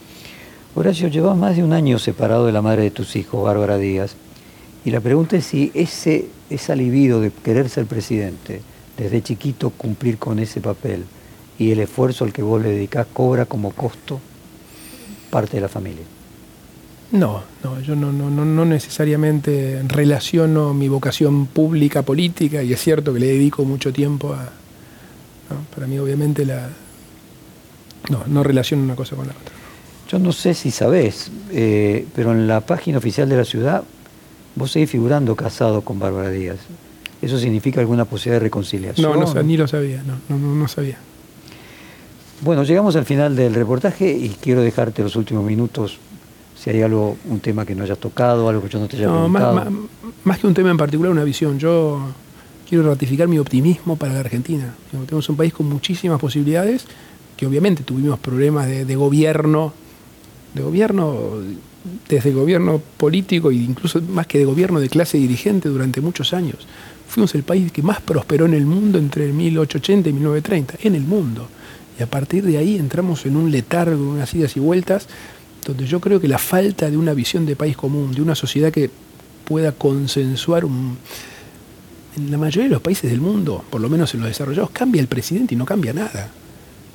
Horacio, 0.76 1.08
llevas 1.08 1.36
más 1.36 1.56
de 1.56 1.64
un 1.64 1.74
año 1.74 1.98
separado 1.98 2.46
de 2.46 2.52
la 2.52 2.62
madre 2.62 2.84
de 2.84 2.92
tus 2.92 3.16
hijos, 3.16 3.44
Bárbara 3.44 3.78
Díaz. 3.78 4.16
Y 4.86 4.92
la 4.92 5.00
pregunta 5.00 5.38
es 5.38 5.46
si 5.46 5.72
ese, 5.74 6.28
ese 6.50 6.72
alivido 6.72 7.20
de 7.20 7.32
querer 7.32 7.70
ser 7.70 7.88
presidente, 7.88 8.62
desde 8.98 9.24
chiquito 9.24 9.72
cumplir 9.72 10.18
con 10.18 10.40
ese 10.40 10.62
papel 10.62 11.06
y 11.58 11.72
el 11.72 11.80
esfuerzo 11.80 12.26
al 12.26 12.34
que 12.34 12.44
vos 12.44 12.62
le 12.62 12.70
dedicás 12.70 13.08
cobra 13.12 13.46
como 13.46 13.72
costo 13.72 14.20
parte 15.30 15.58
de 15.58 15.62
la 15.62 15.70
familia. 15.70 16.04
No, 17.12 17.42
no, 17.64 17.80
yo 17.80 17.96
no, 17.96 18.12
no, 18.12 18.30
no, 18.30 18.66
necesariamente 18.66 19.82
relaciono 19.88 20.74
mi 20.74 20.90
vocación 20.90 21.48
pública, 21.48 22.02
política, 22.02 22.62
y 22.64 22.74
es 22.74 22.82
cierto 22.82 23.14
que 23.14 23.20
le 23.20 23.28
dedico 23.28 23.64
mucho 23.64 23.94
tiempo 23.94 24.34
a... 24.34 24.50
Para 25.74 25.88
mí 25.88 25.98
obviamente 25.98 26.46
la... 26.46 26.70
No, 28.10 28.24
no 28.28 28.44
relaciono 28.44 28.84
una 28.84 28.96
cosa 28.96 29.16
con 29.16 29.28
la 29.28 29.34
otra. 29.34 29.54
Yo 30.10 30.20
no 30.20 30.34
sé 30.34 30.54
si 30.54 30.72
sabés, 30.72 31.32
eh, 31.52 32.06
pero 32.14 32.32
en 32.32 32.48
la 32.48 32.62
página 32.62 32.98
oficial 32.98 33.30
de 33.30 33.38
la 33.38 33.46
ciudad 33.46 33.84
vos 34.56 34.72
seguís 34.72 34.90
figurando 34.90 35.36
casado 35.36 35.82
con 35.82 36.00
Bárbara 36.00 36.30
Díaz. 36.30 36.58
¿Eso 37.22 37.40
significa 37.40 37.80
alguna 37.80 38.06
posibilidad 38.06 38.40
de 38.40 38.46
reconciliación? 38.46 39.20
No, 39.20 39.34
no, 39.34 39.44
ni 39.44 39.58
lo 39.58 39.68
sabía, 39.68 40.04
no, 40.04 40.38
no, 40.38 40.56
no 40.56 40.68
sabía. 40.68 40.98
Bueno, 42.42 42.64
llegamos 42.64 42.96
al 42.96 43.06
final 43.06 43.36
del 43.36 43.54
reportaje 43.56 44.12
y 44.12 44.30
quiero 44.42 44.62
dejarte 44.62 45.02
los 45.02 45.16
últimos 45.16 45.44
minutos 45.44 46.00
si 46.60 46.70
hay 46.72 46.82
algo, 46.82 47.18
un 47.30 47.40
tema 47.40 47.66
que 47.66 47.76
no 47.76 47.84
hayas 47.84 48.00
tocado, 48.00 48.50
algo 48.50 48.64
que 48.64 48.70
yo 48.70 48.80
no 48.80 48.88
te 48.88 48.98
haya 48.98 49.08
no, 49.08 49.30
Más, 49.30 49.68
más, 50.24 50.40
que 50.40 50.48
un 50.48 50.54
tema 50.54 50.72
en 50.72 50.78
particular, 50.78 51.12
una 51.12 51.24
visión. 51.24 51.60
Yo 51.60 52.02
quiero 52.68 52.84
ratificar 52.88 53.28
mi 53.28 53.38
optimismo 53.38 53.96
para 53.96 54.14
la 54.14 54.22
Argentina. 54.22 54.74
Tenemos 54.92 55.30
un 55.30 55.38
país 55.38 55.54
con 55.54 55.70
muchísimas 55.70 56.20
posibilidades, 56.20 56.86
que 57.36 57.46
obviamente 57.46 57.84
tuvimos 57.84 58.18
problemas 58.20 58.68
de, 58.68 58.96
gobierno, 58.96 59.72
de 60.56 60.64
gobierno, 60.64 61.34
desde 62.10 62.34
gobierno 62.34 62.82
político 62.98 63.52
e 63.52 63.56
incluso 63.56 64.02
más 64.02 64.26
que 64.26 64.40
de 64.40 64.46
gobierno 64.46 64.80
de 64.80 64.90
clase 64.90 65.20
dirigente 65.20 65.70
durante 65.70 66.02
muchos 66.02 66.34
años. 66.34 66.68
Fuimos 67.08 67.36
el 67.36 67.44
país 67.44 67.72
que 67.72 67.84
más 67.84 68.02
prosperó 68.02 68.48
en 68.48 68.56
el 68.56 68.66
mundo 68.66 68.98
entre 68.98 69.32
1880 69.32 70.10
y 70.10 70.14
1930, 70.14 70.88
en 70.88 70.96
el 70.96 71.04
mundo. 71.04 71.48
Y 72.00 72.04
a 72.04 72.08
partir 72.08 72.44
de 72.44 72.58
ahí 72.58 72.78
entramos 72.78 73.26
en 73.26 73.38
un 73.38 73.50
letargo, 73.50 74.12
unas 74.12 74.34
idas 74.34 74.58
y 74.58 74.60
vueltas, 74.60 75.08
donde 75.68 75.86
yo 75.86 76.00
creo 76.00 76.20
que 76.22 76.28
la 76.28 76.38
falta 76.38 76.90
de 76.90 76.98
una 76.98 77.14
visión 77.14 77.46
de 77.46 77.56
país 77.56 77.76
común, 77.76 78.14
de 78.14 78.22
una 78.22 78.36
sociedad 78.36 78.72
que 78.72 78.90
pueda 79.46 79.72
consensuar 79.72 80.64
En 80.64 82.32
la 82.32 82.38
mayoría 82.38 82.64
de 82.64 82.74
los 82.74 82.82
países 82.82 83.12
del 83.12 83.22
mundo, 83.22 83.64
por 83.70 83.82
lo 83.82 83.90
menos 83.90 84.14
en 84.14 84.22
los 84.22 84.30
desarrollados, 84.30 84.72
cambia 84.72 85.02
el 85.02 85.08
presidente 85.08 85.54
y 85.54 85.58
no 85.58 85.66
cambia 85.66 85.94
nada. 85.94 86.32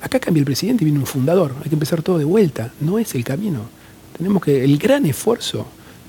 Acá 0.01 0.19
cambia 0.19 0.41
el 0.41 0.47
presidente 0.47 0.83
y 0.83 0.87
viene 0.87 0.99
un 0.99 1.07
fundador. 1.07 1.55
Hay 1.63 1.69
que 1.69 1.77
empezar 1.77 2.03
todo 2.03 2.19
de 2.19 2.25
vuelta. 2.25 2.73
No 2.81 2.99
es 2.99 3.15
el 3.15 3.23
camino. 3.23 3.61
Tenemos 4.17 4.43
que, 4.43 4.65
el 4.65 4.79
gran 4.79 5.07
esfuerzo, 5.07 5.67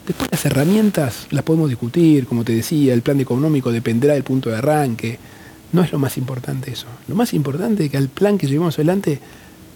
después 0.08 0.32
las 0.32 0.44
herramientas 0.46 1.28
las 1.30 1.44
podemos 1.44 1.70
discutir, 1.70 2.26
como 2.26 2.44
te 2.44 2.54
decía, 2.54 2.94
el 2.94 3.04
plan 3.04 3.20
económico 3.20 3.72
dependerá 3.72 4.16
del 4.16 4.24
punto 4.24 4.50
de 4.50 4.58
arranque. 4.58 5.20
No 5.74 5.84
es 5.84 5.92
lo 5.92 6.00
más 6.00 6.18
importante 6.18 6.72
eso. 6.72 6.88
Lo 7.08 7.16
más 7.16 7.34
importante 7.34 7.86
es 7.86 7.92
que 7.92 7.98
al 7.98 8.10
plan 8.10 8.38
que 8.38 8.48
llevemos 8.48 8.76
adelante 8.76 9.20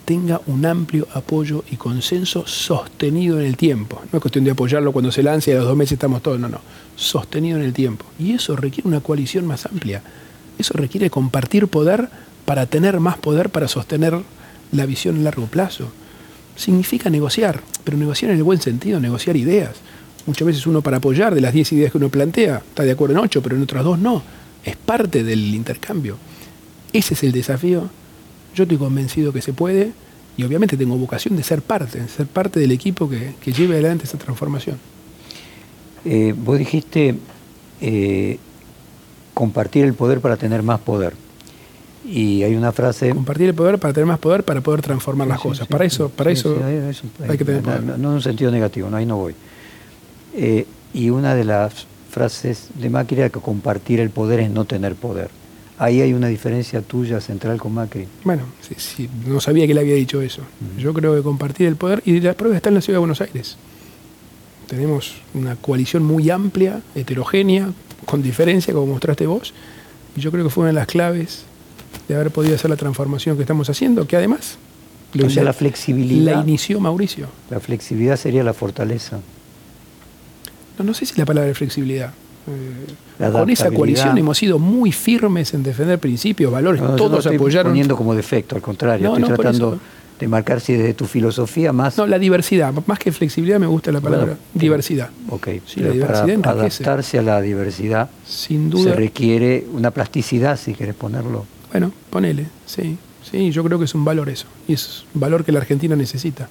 tenga 0.08 0.39
un 0.47 0.66
amplio 0.66 1.05
apoyo 1.16 1.66
y 1.70 1.76
consenso 1.76 2.47
sostenido 2.47 3.41
en 3.41 3.45
el 3.45 3.58
tiempo. 3.58 4.01
No 4.14 4.20
es 4.20 4.22
cuestión 4.22 4.45
de 4.45 4.51
apoyarlo 4.51 4.93
cuando 4.93 5.12
se 5.12 5.22
lance 5.22 5.51
y 5.51 5.53
a 5.53 5.58
los 5.58 5.68
dos 5.68 5.76
meses 5.76 5.91
estamos 5.91 6.22
todos, 6.22 6.39
no, 6.39 6.47
no, 6.47 6.62
sostenido 6.95 7.58
en 7.58 7.66
el 7.66 7.74
tiempo. 7.74 8.05
Y 8.18 8.32
eso 8.32 8.55
requiere 8.55 8.88
una 8.88 9.01
coalición 9.01 9.45
más 9.45 9.66
amplia. 9.66 10.01
Eso 10.58 10.74
requiere 10.76 11.10
compartir 11.10 11.68
poder 11.68 12.08
para 12.45 12.68
tener 12.68 13.01
más 13.01 13.18
poder 13.18 13.49
para 13.49 13.68
sostener 13.68 14.18
la 14.72 14.86
visión 14.86 15.18
a 15.18 15.24
largo 15.24 15.47
plazo. 15.47 15.89
Significa 16.55 17.10
negociar, 17.10 17.60
pero 17.84 17.97
negociar 17.97 18.32
en 18.32 18.38
el 18.38 18.43
buen 18.43 18.62
sentido, 18.62 19.01
negociar 19.01 19.36
ideas. 19.36 19.72
Muchas 20.26 20.45
veces 20.45 20.66
uno 20.68 20.82
para 20.82 20.97
apoyar 20.97 21.36
de 21.36 21.41
las 21.41 21.51
10 21.51 21.74
ideas 21.74 21.91
que 21.91 21.97
uno 21.97 22.08
plantea 22.08 22.60
está 22.60 22.84
de 22.84 22.91
acuerdo 22.91 23.16
en 23.16 23.26
8, 23.26 23.41
pero 23.43 23.58
en 23.58 23.64
otras 23.64 23.84
dos 23.84 23.99
no. 23.99 24.24
Es 24.64 24.78
parte 24.78 25.26
del 25.26 25.53
intercambio. 25.53 26.16
Ese 26.93 27.14
es 27.14 27.24
el 27.24 27.34
desafío. 27.34 27.89
Yo 28.58 28.64
estoy 28.64 28.80
convencido 28.80 29.32
que 29.32 29.43
se 29.43 29.53
puede 29.53 29.91
y 30.36 30.43
obviamente 30.43 30.76
tengo 30.76 30.97
vocación 30.97 31.38
de 31.38 31.43
ser 31.43 31.62
parte, 31.62 32.08
ser 32.08 32.26
parte 32.26 32.60
del 32.60 32.72
equipo 32.72 33.08
que, 33.08 33.36
lleve 33.51 33.76
adelante 33.76 34.05
esa 34.05 34.18
transformación. 34.18 34.80
Eh, 36.03 36.34
vos 36.36 36.58
dijiste 36.58 37.14
eh, 37.82 38.39
compartir 39.36 39.86
el 39.86 39.93
poder 39.93 40.22
para 40.22 40.38
tener 40.38 40.64
más 40.64 40.80
poder. 40.80 41.14
Y 42.03 42.41
hay 42.41 42.55
una 42.55 42.72
frase... 42.72 43.12
Compartir 43.12 43.49
el 43.49 43.53
poder 43.53 43.78
para 43.78 43.93
tener 43.93 44.08
más 44.08 44.18
poder, 44.18 44.43
para 44.43 44.62
poder 44.62 44.82
transformar 44.82 45.28
las 45.28 45.39
cosas. 45.39 45.68
para 45.68 45.86
eso, 45.86 46.10
para 46.10 46.32
eso 46.32 46.58
hay, 47.30 47.38
que 47.38 47.45
tener 47.45 47.62
poder. 47.62 47.84
No, 47.84 47.93
en 47.93 48.05
un 48.08 48.22
sentido 48.24 48.49
negativo, 48.49 48.89
no, 48.89 48.97
ahí 48.97 49.05
no 49.05 49.18
voy. 49.18 49.36
Eh, 50.34 50.66
y 50.95 51.12
una 51.12 51.36
de 51.36 51.45
las 51.45 51.86
frases 52.10 52.70
de 52.74 52.89
Macri 52.89 53.20
era 53.20 53.30
que 53.30 53.39
compartir 53.39 53.99
el 53.99 54.10
poder 54.10 54.39
es 54.39 54.49
no 54.49 54.66
tener 54.66 54.95
poder. 54.95 55.30
Ahí 55.80 56.02
hay 56.02 56.14
una 56.14 56.28
diferencia 56.28 56.82
tuya 56.82 57.22
central 57.22 57.60
con 57.60 57.74
Macri. 57.74 58.08
Bueno, 58.24 58.44
sí, 58.78 59.08
no 59.28 59.40
sabía 59.40 59.68
que 59.68 59.76
le 59.76 59.82
había 59.82 59.96
dicho 59.96 60.22
eso. 60.22 60.42
Yo 60.78 60.94
creo 60.94 61.16
que 61.16 61.22
compartir 61.22 61.68
el 61.68 61.76
poder, 61.76 62.02
y 62.06 62.20
la 62.20 62.34
prueba 62.34 62.56
está 62.56 62.70
en 62.70 62.76
la 62.76 62.82
ciudad 62.82 62.96
de 62.96 63.00
Buenos 63.00 63.22
Aires. 63.22 63.58
Tenemos 64.68 65.16
una 65.34 65.56
coalición 65.56 66.04
muy 66.04 66.30
amplia, 66.30 66.82
heterogénea, 66.96 67.70
con 68.06 68.24
diferencia, 68.24 68.74
como 68.74 68.88
mostraste 68.88 69.28
vos, 69.28 69.54
y 70.16 70.22
yo 70.22 70.32
creo 70.32 70.44
que 70.44 70.50
fue 70.50 70.64
una 70.64 70.70
de 70.70 70.76
las 70.76 70.88
claves 70.88 71.44
de 72.08 72.16
haber 72.16 72.32
podido 72.32 72.56
hacer 72.56 72.70
la 72.70 72.76
transformación 72.76 73.36
que 73.36 73.44
estamos 73.44 73.70
haciendo, 73.70 74.08
que 74.08 74.16
además 74.16 74.58
o 75.26 75.30
sea, 75.30 75.44
la 75.44 75.54
flexibilidad. 75.54 76.36
La 76.36 76.42
inició 76.42 76.80
Mauricio. 76.80 77.28
La 77.50 77.60
flexibilidad 77.60 78.18
sería 78.18 78.44
la 78.44 78.54
fortaleza. 78.54 79.20
No, 80.78 80.86
no 80.86 80.94
sé 80.94 81.06
si 81.06 81.18
la 81.18 81.26
palabra 81.26 81.50
es 81.50 81.58
flexibilidad. 81.58 82.14
Con 83.32 83.50
esa 83.50 83.72
coalición 83.72 84.18
hemos 84.18 84.38
sido 84.38 84.60
muy 84.60 84.91
firmes 84.91 85.54
en 85.54 85.64
defender 85.64 86.00
principios, 86.00 86.52
valores, 86.52 86.82
todos 86.95 87.26
no 87.26 87.32
apoyaron. 87.32 87.72
poniendo 87.72 87.95
como 87.95 88.16
defecto, 88.16 88.56
al 88.56 88.62
contrario, 88.62 89.16
estoy 89.16 89.36
tratando 89.36 89.80
de 90.20 90.28
marcar 90.28 90.62
si 90.62 90.74
desde 90.74 90.93
tu 90.93 91.06
filosofía 91.06 91.74
más. 91.74 91.98
No, 91.98 92.08
la 92.08 92.18
diversidad, 92.18 92.74
más 92.86 93.00
que 93.00 93.12
flexibilidad 93.12 93.60
me 93.60 93.68
gusta 93.68 93.91
la 93.91 94.02
palabra 94.02 94.38
diversidad. 94.54 95.10
Ok, 95.30 95.48
sí, 95.66 95.82
la 95.82 95.91
diversidad 95.91 96.39
para 96.39 96.62
adaptarse 96.62 97.20
a 97.20 97.22
la 97.22 97.41
diversidad 97.41 98.10
Sin 98.26 98.70
duda. 98.70 98.91
se 98.91 98.95
requiere 98.95 99.66
una 99.74 99.91
plasticidad, 99.91 100.58
si 100.58 100.74
quieres 100.74 100.95
ponerlo. 100.95 101.45
Bueno, 101.72 101.91
ponele, 102.10 102.45
sí, 102.66 102.98
sí, 103.30 103.52
yo 103.52 103.64
creo 103.64 103.78
que 103.78 103.86
es 103.86 103.93
un 103.93 104.06
valor 104.06 104.30
eso, 104.30 104.48
y 104.68 104.74
es 104.74 105.06
un 105.14 105.22
valor 105.22 105.43
que 105.43 105.52
la 105.52 105.60
Argentina 105.60 105.95
necesita. 105.95 106.50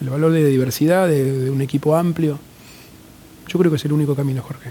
El 0.00 0.10
valor 0.10 0.32
de 0.32 0.44
diversidad, 0.44 1.08
de, 1.08 1.50
un 1.50 1.60
equipo 1.60 1.96
amplio. 1.96 2.38
Yo 3.48 3.58
creo 3.58 3.70
que 3.70 3.76
es 3.76 3.84
el 3.84 3.92
único 3.92 4.14
camino, 4.14 4.42
Jorge. 4.42 4.70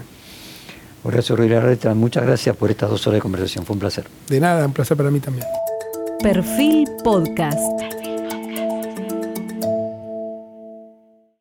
Horacio 1.04 1.36
Rodríguez 1.36 1.84
muchas 1.94 2.24
gracias 2.24 2.56
por 2.56 2.70
estas 2.70 2.90
dos 2.90 3.06
horas 3.06 3.18
de 3.18 3.22
conversación. 3.22 3.64
Fue 3.64 3.74
un 3.74 3.80
placer. 3.80 4.06
De 4.28 4.40
nada, 4.40 4.66
un 4.66 4.72
placer 4.72 4.96
para 4.96 5.10
mí 5.10 5.20
también. 5.20 5.46
Perfil 6.22 6.88
Podcast. 7.04 8.07